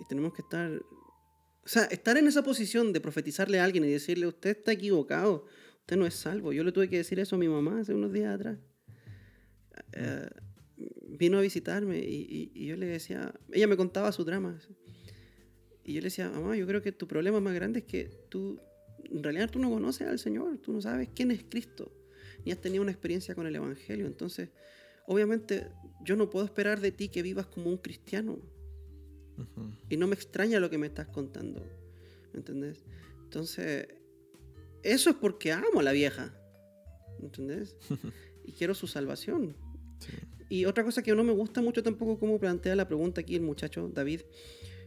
y 0.00 0.04
tenemos 0.08 0.32
que 0.34 0.42
estar, 0.42 0.70
o 0.72 1.68
sea, 1.68 1.84
estar 1.84 2.16
en 2.16 2.26
esa 2.26 2.42
posición 2.42 2.92
de 2.92 3.00
profetizarle 3.00 3.60
a 3.60 3.64
alguien 3.64 3.84
y 3.84 3.88
decirle, 3.88 4.26
usted 4.26 4.50
está 4.58 4.72
equivocado, 4.72 5.46
usted 5.80 5.96
no 5.96 6.06
es 6.06 6.14
salvo. 6.14 6.52
Yo 6.52 6.64
le 6.64 6.72
tuve 6.72 6.88
que 6.88 6.96
decir 6.96 7.18
eso 7.20 7.36
a 7.36 7.38
mi 7.38 7.48
mamá 7.48 7.80
hace 7.80 7.94
unos 7.94 8.12
días 8.12 8.34
atrás. 8.34 8.58
Eh, 9.92 10.28
vino 11.18 11.38
a 11.38 11.40
visitarme 11.42 11.98
y, 11.98 12.26
y- 12.28 12.52
y 12.54 12.66
yo 12.66 12.76
le 12.76 12.86
decía, 12.86 13.32
ella 13.52 13.66
me 13.66 13.76
contaba 13.76 14.10
su 14.12 14.24
drama. 14.24 14.58
Y 15.84 15.94
yo 15.94 16.00
le 16.00 16.06
decía, 16.06 16.28
mamá, 16.30 16.56
yo 16.56 16.66
creo 16.66 16.82
que 16.82 16.92
tu 16.92 17.06
problema 17.06 17.40
más 17.40 17.54
grande 17.54 17.80
es 17.80 17.84
que 17.84 18.10
tú, 18.28 18.60
en 19.04 19.22
realidad 19.22 19.50
tú 19.50 19.58
no 19.58 19.70
conoces 19.70 20.08
al 20.08 20.18
Señor, 20.18 20.58
tú 20.58 20.72
no 20.72 20.80
sabes 20.80 21.08
quién 21.14 21.30
es 21.30 21.44
Cristo, 21.48 21.92
ni 22.44 22.52
has 22.52 22.60
tenido 22.60 22.82
una 22.82 22.92
experiencia 22.92 23.34
con 23.34 23.46
el 23.46 23.54
Evangelio. 23.54 24.06
Entonces, 24.06 24.48
obviamente, 25.06 25.68
yo 26.04 26.16
no 26.16 26.30
puedo 26.30 26.44
esperar 26.44 26.80
de 26.80 26.92
ti 26.92 27.08
que 27.08 27.22
vivas 27.22 27.46
como 27.46 27.70
un 27.70 27.78
cristiano. 27.78 28.38
Y 29.88 29.96
no 29.96 30.06
me 30.06 30.14
extraña 30.14 30.60
lo 30.60 30.70
que 30.70 30.78
me 30.78 30.86
estás 30.86 31.08
contando. 31.08 31.60
¿Me 32.32 32.38
entendés? 32.38 32.84
Entonces, 33.24 33.88
eso 34.82 35.10
es 35.10 35.16
porque 35.16 35.52
amo 35.52 35.80
a 35.80 35.82
la 35.82 35.92
vieja. 35.92 36.34
¿Me 37.18 37.26
entendés? 37.26 37.76
Y 38.44 38.50
quiero 38.50 38.74
su 38.74 38.88
salvación. 38.88 39.54
Sí. 40.00 40.10
Y 40.52 40.66
otra 40.66 40.84
cosa 40.84 41.02
que 41.02 41.14
no 41.14 41.24
me 41.24 41.32
gusta 41.32 41.62
mucho 41.62 41.82
tampoco 41.82 42.18
como 42.18 42.38
plantea 42.38 42.76
la 42.76 42.86
pregunta 42.86 43.22
aquí 43.22 43.36
el 43.36 43.40
muchacho 43.40 43.88
David, 43.88 44.20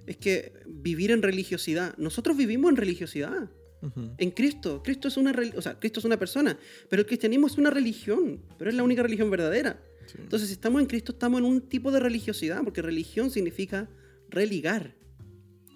es 0.05 0.17
que 0.17 0.53
vivir 0.67 1.09
en 1.09 1.23
religiosidad. 1.23 1.97
Nosotros 1.97 2.37
vivimos 2.37 2.69
en 2.69 2.77
religiosidad. 2.77 3.49
Ujú. 3.81 4.11
En 4.17 4.31
Cristo. 4.31 4.81
Cristo 4.83 5.07
es 5.07 5.17
una, 5.17 5.33
o 5.55 5.61
sea, 5.61 5.79
Cristo 5.79 5.99
es 5.99 6.05
una 6.05 6.17
persona, 6.17 6.57
pero 6.89 7.01
el 7.01 7.05
cristianismo 7.05 7.47
es 7.47 7.57
una 7.57 7.69
religión, 7.69 8.41
pero 8.57 8.69
es 8.69 8.75
la 8.75 8.83
única 8.83 9.03
religión 9.03 9.29
verdadera. 9.29 9.81
Sí. 10.07 10.17
Entonces, 10.19 10.47
si 10.49 10.53
estamos 10.53 10.81
en 10.81 10.87
Cristo, 10.87 11.11
estamos 11.11 11.39
en 11.39 11.45
un 11.45 11.61
tipo 11.61 11.91
de 11.91 11.99
religiosidad, 11.99 12.63
porque 12.63 12.81
religión 12.81 13.29
significa 13.31 13.89
religar, 14.29 14.95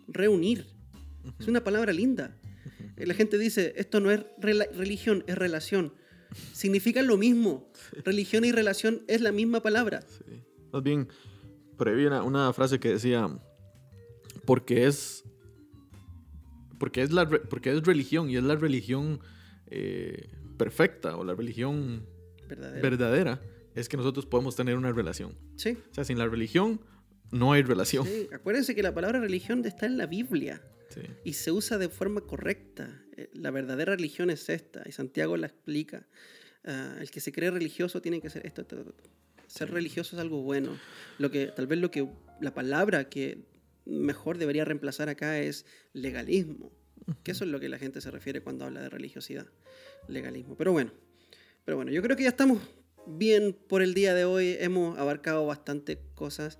reunir. 0.07 0.65
Es 1.39 1.47
una 1.47 1.63
palabra 1.63 1.93
linda. 1.93 2.37
Eh, 2.97 3.05
La 3.05 3.13
gente 3.13 3.37
dice, 3.37 3.73
esto 3.75 3.99
no 3.99 4.11
es 4.11 4.21
religión, 4.39 5.23
es 5.27 5.37
relación. 5.37 5.93
Significan 6.53 7.07
lo 7.07 7.17
mismo. 7.17 7.71
Religión 8.03 8.45
y 8.45 8.51
relación 8.51 9.03
es 9.07 9.21
la 9.21 9.31
misma 9.31 9.61
palabra. 9.61 10.01
Sí. 10.01 10.43
Más 10.71 10.83
bien, 10.83 11.07
por 11.77 11.89
ahí 11.89 11.95
vi 11.95 12.05
una, 12.05 12.23
una 12.23 12.53
frase 12.53 12.79
que 12.79 12.89
decía, 12.89 13.27
porque 14.45 14.85
es, 14.85 15.23
porque 16.79 17.01
es, 17.03 17.11
la, 17.11 17.27
porque 17.29 17.71
es 17.71 17.83
religión 17.83 18.29
y 18.29 18.37
es 18.37 18.43
la 18.43 18.55
religión 18.55 19.19
eh, 19.67 20.29
perfecta 20.57 21.15
o 21.17 21.23
la 21.23 21.35
religión 21.35 22.05
¿Verdadero? 22.47 22.81
verdadera, 22.81 23.41
es 23.75 23.87
que 23.89 23.97
nosotros 23.97 24.25
podemos 24.25 24.55
tener 24.55 24.75
una 24.77 24.91
relación. 24.91 25.35
sí. 25.55 25.77
O 25.91 25.93
sea, 25.93 26.03
sin 26.03 26.17
la 26.17 26.27
religión 26.27 26.81
no 27.31 27.53
hay 27.53 27.61
relación. 27.61 28.05
sí. 28.07 28.27
Acuérdense 28.33 28.73
que 28.73 28.81
la 28.81 28.93
palabra 28.93 29.19
religión 29.19 29.63
está 29.65 29.85
en 29.85 29.97
la 29.97 30.05
Biblia. 30.07 30.61
Sí. 30.89 31.01
Sí. 31.01 31.01
y 31.23 31.33
se 31.33 31.51
usa 31.51 31.77
de 31.77 31.87
forma 31.87 32.21
correcta. 32.21 33.03
Eh, 33.15 33.29
La 33.33 33.51
verdadera 33.51 33.95
religión 33.95 34.31
es 34.31 34.49
esta, 34.49 34.81
y 34.87 34.91
Santiago 34.91 35.37
la 35.37 35.45
explica. 35.45 36.07
Ah, 36.65 36.95
el 36.99 37.11
que 37.11 37.19
se 37.19 37.31
cree 37.31 37.51
religioso 37.51 38.01
tiene 38.01 38.19
que 38.19 38.31
ser 38.31 38.43
esto, 38.47 38.61
esto, 38.61 38.79
esto. 38.79 38.93
Ser 39.45 39.69
religioso 39.69 40.15
es 40.15 40.19
algo 40.19 40.41
bueno. 40.41 40.79
Lo 41.19 41.29
que, 41.29 41.45
tal 41.55 41.67
vez 41.67 41.77
lo 41.79 41.91
que, 41.91 42.09
la 42.41 42.55
palabra 42.55 43.07
que 43.07 43.45
mejor 43.85 44.37
debería 44.37 44.65
reemplazar 44.65 45.09
acá 45.09 45.39
es 45.39 45.65
legalismo. 45.93 46.71
Que 47.23 47.31
eso 47.31 47.43
es 47.43 47.49
lo 47.49 47.59
que 47.59 47.69
la 47.69 47.79
gente 47.79 48.01
se 48.01 48.11
refiere 48.11 48.41
cuando 48.41 48.65
habla 48.65 48.81
de 48.81 48.89
religiosidad. 48.89 49.47
Legalismo. 50.07 50.55
Pero 50.55 50.71
bueno, 50.71 50.91
pero 51.65 51.75
bueno, 51.77 51.91
yo 51.91 52.01
creo 52.01 52.15
que 52.15 52.23
ya 52.23 52.29
estamos 52.29 52.61
bien 53.07 53.57
por 53.67 53.81
el 53.81 53.93
día 53.93 54.13
de 54.13 54.25
hoy. 54.25 54.55
Hemos 54.59 54.97
abarcado 54.99 55.45
bastante 55.45 55.97
cosas. 56.15 56.59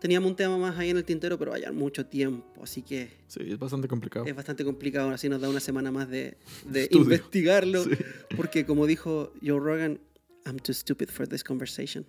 Teníamos 0.00 0.30
un 0.30 0.36
tema 0.36 0.56
más 0.58 0.78
ahí 0.78 0.90
en 0.90 0.96
el 0.96 1.04
tintero, 1.04 1.38
pero 1.38 1.52
vaya 1.52 1.70
mucho 1.72 2.06
tiempo. 2.06 2.62
Así 2.62 2.82
que 2.82 3.10
Sí, 3.28 3.40
es 3.46 3.58
bastante 3.58 3.86
complicado. 3.86 4.24
es 4.26 4.34
bastante 4.34 4.64
complicado, 4.64 5.10
así 5.10 5.28
nos 5.28 5.40
da 5.40 5.48
una 5.48 5.60
semana 5.60 5.92
más 5.92 6.08
de, 6.08 6.38
investigarlo, 6.90 7.84
Sí. 7.84 7.90
porque 8.36 8.64
como 8.66 8.86
dijo 8.86 9.32
Joe 9.44 9.60
Rogan, 9.60 10.00
I'm 10.44 10.58
too 10.58 10.72
stupid 10.72 11.10
for 11.10 11.26
this 11.26 11.42
conversation. 11.44 12.06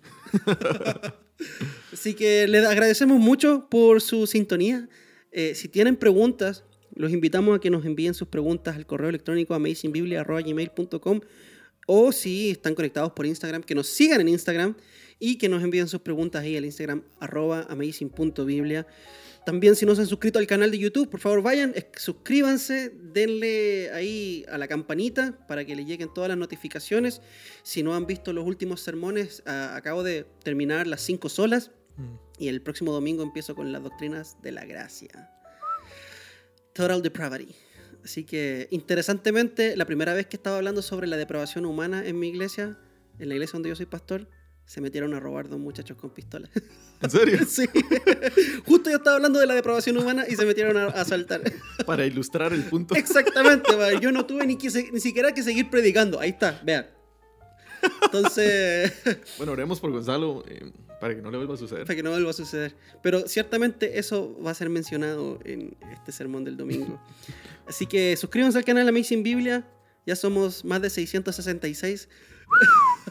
así 1.92 2.14
que 2.14 2.46
le 2.48 2.58
agradecemos 2.58 3.18
mucho 3.18 3.68
por 3.68 4.00
su 4.00 4.26
sintonía. 4.26 4.88
Eh, 5.32 5.54
si 5.54 5.68
tienen 5.68 5.96
preguntas, 5.96 6.64
los 6.94 7.12
invitamos 7.12 7.56
a 7.56 7.60
que 7.60 7.70
nos 7.70 7.84
envíen 7.84 8.14
sus 8.14 8.28
preguntas 8.28 8.76
al 8.76 8.86
correo 8.86 9.08
electrónico 9.08 9.54
amazingbiblia.gmail.com 9.54 11.20
o 11.86 12.12
si 12.12 12.50
están 12.50 12.74
conectados 12.74 13.12
por 13.12 13.26
Instagram, 13.26 13.62
que 13.62 13.74
nos 13.74 13.88
sigan 13.88 14.20
en 14.20 14.28
Instagram 14.28 14.74
y 15.18 15.36
que 15.36 15.48
nos 15.48 15.62
envíen 15.62 15.88
sus 15.88 16.00
preguntas 16.00 16.42
ahí 16.42 16.56
al 16.56 16.64
Instagram 16.64 17.02
arroba 17.20 17.66
amazing.biblia. 17.68 18.86
También 19.46 19.76
si 19.76 19.84
no 19.84 19.94
se 19.94 20.00
han 20.00 20.06
suscrito 20.06 20.38
al 20.38 20.46
canal 20.46 20.70
de 20.70 20.78
YouTube, 20.78 21.10
por 21.10 21.20
favor 21.20 21.42
vayan, 21.42 21.72
eh, 21.74 21.90
suscríbanse, 21.96 22.90
denle 22.90 23.90
ahí 23.92 24.44
a 24.48 24.56
la 24.56 24.68
campanita 24.68 25.38
para 25.46 25.64
que 25.64 25.76
le 25.76 25.84
lleguen 25.84 26.12
todas 26.14 26.28
las 26.28 26.38
notificaciones. 26.38 27.20
Si 27.62 27.82
no 27.82 27.94
han 27.94 28.06
visto 28.06 28.32
los 28.32 28.46
últimos 28.46 28.80
sermones, 28.80 29.42
acabo 29.46 30.02
de 30.02 30.26
terminar 30.42 30.86
las 30.86 31.02
cinco 31.02 31.28
solas 31.28 31.70
Mm. 31.96 32.16
y 32.38 32.48
el 32.48 32.60
próximo 32.60 32.92
domingo 32.92 33.22
empiezo 33.22 33.54
con 33.54 33.72
las 33.72 33.82
doctrinas 33.82 34.40
de 34.42 34.52
la 34.52 34.64
gracia. 34.64 35.30
Total 36.72 37.02
depravity. 37.02 37.54
Así 38.04 38.24
que, 38.24 38.68
interesantemente, 38.70 39.76
la 39.76 39.86
primera 39.86 40.12
vez 40.12 40.26
que 40.26 40.36
estaba 40.36 40.56
hablando 40.56 40.82
sobre 40.82 41.06
la 41.06 41.16
depravación 41.16 41.64
humana 41.64 42.04
en 42.04 42.18
mi 42.18 42.28
iglesia, 42.28 42.76
en 43.18 43.28
la 43.28 43.34
iglesia 43.34 43.52
donde 43.52 43.68
yo 43.70 43.76
soy 43.76 43.86
pastor, 43.86 44.28
se 44.66 44.80
metieron 44.80 45.14
a 45.14 45.20
robar 45.20 45.48
dos 45.48 45.58
muchachos 45.58 45.96
con 45.96 46.10
pistolas. 46.10 46.50
¿En 47.02 47.10
serio? 47.10 47.38
sí. 47.48 47.66
Justo 48.66 48.90
yo 48.90 48.96
estaba 48.96 49.16
hablando 49.16 49.38
de 49.38 49.46
la 49.46 49.54
depravación 49.54 49.96
humana 49.98 50.24
y 50.28 50.36
se 50.36 50.46
metieron 50.46 50.76
a 50.76 50.84
a 50.84 51.00
asaltar. 51.00 51.42
Para 51.86 52.06
ilustrar 52.06 52.52
el 52.52 52.64
punto. 52.64 52.94
Exactamente, 52.94 53.68
yo 54.00 54.10
no 54.12 54.24
tuve 54.26 54.46
ni, 54.46 54.56
que 54.56 54.68
ni 54.92 55.00
siquiera 55.00 55.32
que 55.32 55.42
seguir 55.42 55.70
predicando. 55.70 56.18
Ahí 56.20 56.30
está, 56.30 56.60
vean. 56.64 56.86
Entonces, 58.02 58.92
Bueno, 59.36 59.52
oremos 59.52 59.78
por 59.78 59.90
Gonzalo 59.90 60.42
eh, 60.48 60.72
para 61.00 61.14
que 61.14 61.20
no 61.20 61.30
le 61.30 61.36
vuelva 61.36 61.54
a 61.54 61.58
suceder. 61.58 61.84
para 61.84 61.94
que 61.94 62.02
no 62.02 62.10
vuelva 62.10 62.30
a 62.30 62.32
suceder. 62.32 62.74
Pero 63.02 63.28
ciertamente 63.28 63.98
eso 63.98 64.38
va 64.42 64.52
a 64.52 64.54
ser 64.54 64.70
mencionado 64.70 65.38
en 65.44 65.76
este 65.92 66.10
sermón 66.12 66.44
del 66.44 66.56
domingo. 66.56 66.98
Así 67.66 67.86
que 67.86 68.16
suscríbanse 68.16 68.56
al 68.56 68.64
canal 68.64 68.88
Amazing 68.88 69.22
Biblia. 69.22 69.68
Ya 70.06 70.16
somos 70.16 70.64
más 70.64 70.80
de 70.80 70.88
666. 70.88 72.08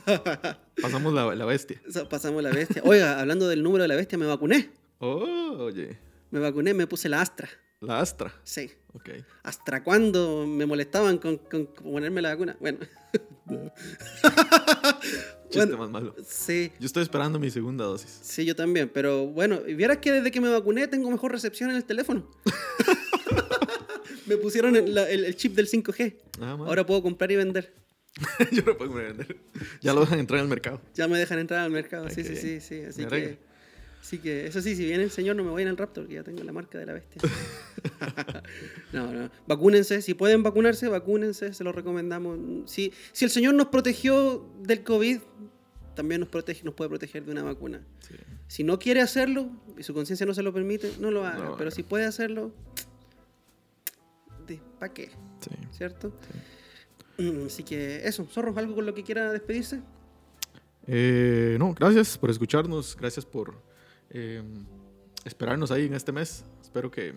Pasamos 0.81 1.13
la, 1.13 1.33
la 1.35 1.45
bestia. 1.45 1.81
So, 1.91 2.07
Pasamos 2.09 2.41
la 2.43 2.49
bestia. 2.51 2.81
Oiga, 2.85 3.19
hablando 3.19 3.47
del 3.47 3.63
número 3.63 3.83
de 3.83 3.87
la 3.87 3.95
bestia, 3.95 4.17
me 4.17 4.25
vacuné. 4.25 4.69
Oh, 4.99 5.55
oye. 5.59 5.97
Me 6.31 6.39
vacuné, 6.39 6.73
me 6.73 6.87
puse 6.87 7.09
la 7.09 7.21
Astra. 7.21 7.47
La 7.79 7.99
Astra. 7.99 8.33
Sí. 8.43 8.71
Ok. 8.93 9.09
¿Hasta 9.43 9.83
cuándo 9.83 10.45
me 10.47 10.65
molestaban 10.65 11.17
con, 11.17 11.37
con- 11.37 11.65
con 11.67 11.91
ponerme 11.91 12.21
la 12.21 12.29
vacuna? 12.29 12.55
Bueno. 12.59 12.79
Chiste 15.49 15.57
Bueno, 15.67 15.77
más 15.77 15.89
malo. 15.89 16.15
sí. 16.25 16.71
Yo 16.79 16.85
estoy 16.87 17.03
esperando 17.03 17.37
mi 17.39 17.51
segunda 17.51 17.85
dosis. 17.85 18.19
Sí, 18.23 18.45
yo 18.45 18.55
también, 18.55 18.89
pero 18.89 19.27
bueno, 19.27 19.59
vieras 19.61 19.97
que 19.99 20.11
desde 20.11 20.31
que 20.31 20.41
me 20.41 20.49
vacuné 20.49 20.87
tengo 20.87 21.11
mejor 21.11 21.31
recepción 21.31 21.69
en 21.69 21.75
el 21.75 21.83
teléfono. 21.85 22.27
me 24.25 24.37
pusieron 24.37 24.75
el, 24.75 24.95
la- 24.95 25.09
el- 25.09 25.25
el 25.25 25.35
chip 25.35 25.53
del 25.55 25.67
5G. 25.69 26.15
Nada 26.39 26.57
más. 26.57 26.67
Ahora 26.67 26.85
puedo 26.85 27.03
comprar 27.03 27.31
y 27.31 27.35
vender. 27.35 27.73
Yo 28.51 28.63
no 28.63 28.77
puedo 28.77 28.93
vender. 28.93 29.37
Ya 29.81 29.93
lo 29.93 30.01
dejan 30.01 30.19
entrar 30.19 30.39
al 30.41 30.47
mercado. 30.47 30.81
Ya 30.93 31.07
me 31.07 31.17
dejan 31.17 31.39
entrar 31.39 31.61
al 31.61 31.71
mercado. 31.71 32.05
Ay, 32.07 32.13
Sí, 32.13 32.23
sí, 32.23 32.35
sí, 32.35 32.61
sí. 32.61 32.81
Así 32.81 33.01
Me 33.01 33.07
que, 33.07 33.37
así 34.01 34.17
que, 34.19 34.45
eso 34.45 34.61
sí, 34.61 34.75
si 34.75 34.85
viene 34.85 35.03
el 35.03 35.11
señor, 35.11 35.35
no 35.35 35.43
me 35.43 35.49
voy 35.49 35.63
en 35.63 35.69
el 35.69 35.77
Raptor, 35.77 36.07
que 36.07 36.15
ya 36.15 36.23
tengo 36.23 36.43
la 36.43 36.51
marca 36.51 36.77
de 36.77 36.85
la 36.85 36.93
bestia. 36.93 37.21
no, 38.93 39.11
no. 39.11 39.31
Vacúnense. 39.47 40.01
Si 40.01 40.13
pueden 40.13 40.43
vacunarse, 40.43 40.87
vacúnense. 40.87 41.53
Se 41.53 41.63
lo 41.63 41.71
recomendamos. 41.71 42.37
Si, 42.69 42.93
si 43.11 43.25
el 43.25 43.31
señor 43.31 43.55
nos 43.55 43.67
protegió 43.67 44.47
del 44.59 44.83
COVID, 44.83 45.19
también 45.95 46.21
nos, 46.21 46.29
protege, 46.29 46.63
nos 46.63 46.75
puede 46.75 46.89
proteger 46.89 47.25
de 47.25 47.31
una 47.31 47.43
vacuna. 47.43 47.81
Sí. 48.07 48.15
Si 48.47 48.63
no 48.63 48.77
quiere 48.77 49.01
hacerlo 49.01 49.49
y 49.77 49.83
su 49.83 49.93
conciencia 49.93 50.25
no 50.25 50.33
se 50.35 50.43
lo 50.43 50.53
permite, 50.53 50.91
no 50.99 51.09
lo 51.09 51.25
haga. 51.25 51.45
No 51.45 51.57
pero 51.57 51.71
si 51.71 51.81
puede 51.81 52.05
hacerlo, 52.05 52.53
¿para 54.79 54.93
qué? 54.93 55.09
Sí. 55.39 55.55
¿Cierto? 55.71 56.09
Mm, 56.09 56.13
Así 57.45 57.63
que 57.63 58.07
eso, 58.07 58.25
Zorro, 58.25 58.53
¿algo 58.57 58.75
con 58.75 58.85
lo 58.85 58.93
que 58.93 59.03
quiera 59.03 59.31
despedirse? 59.31 59.81
Eh, 60.87 61.55
no, 61.59 61.73
gracias 61.73 62.17
por 62.17 62.29
escucharnos. 62.29 62.97
Gracias 62.99 63.25
por 63.25 63.61
eh, 64.09 64.43
esperarnos 65.23 65.71
ahí 65.71 65.85
en 65.85 65.93
este 65.93 66.11
mes. 66.11 66.43
Espero 66.61 66.89
que, 66.91 67.13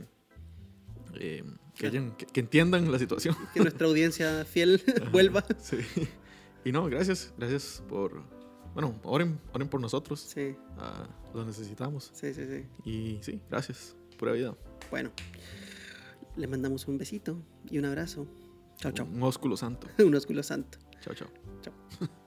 eh, 1.14 1.42
que, 1.74 1.86
hayan- 1.86 2.16
que- 2.16 2.26
que 2.26 2.40
entiendan 2.40 2.90
la 2.92 2.98
situación. 2.98 3.34
Que 3.54 3.60
nuestra 3.60 3.86
audiencia 3.86 4.44
fiel 4.52 4.82
vuelva. 5.12 5.44
Sí. 5.60 5.78
Y 6.64 6.72
no, 6.72 6.84
gracias. 6.86 7.32
Gracias 7.38 7.82
por. 7.88 8.22
Bueno, 8.74 8.94
oren, 9.04 9.40
oren 9.54 9.68
por 9.68 9.80
nosotros. 9.80 10.20
Sí, 10.20 10.54
Ah, 10.76 11.08
lo 11.32 11.44
necesitamos. 11.46 12.10
sí, 12.12 12.34
sí, 12.34 12.42
sí. 12.46 12.66
Y 12.90 13.18
sí, 13.22 13.40
gracias. 13.50 13.96
Pura 14.18 14.32
vida. 14.32 14.54
Bueno, 14.90 15.10
le 16.36 16.46
mandamos 16.46 16.86
un 16.86 16.98
besito 16.98 17.38
y 17.70 17.78
un 17.78 17.86
abrazo. 17.86 18.26
Chao, 18.76 18.92
chao. 18.92 19.06
Un 19.06 19.22
ósculo 19.22 19.56
santo. 19.56 19.88
Un 19.98 20.14
ósculo 20.14 20.42
santo. 20.42 20.78
Chao, 21.00 21.14
chao. 21.14 21.28
Chao. 21.62 21.74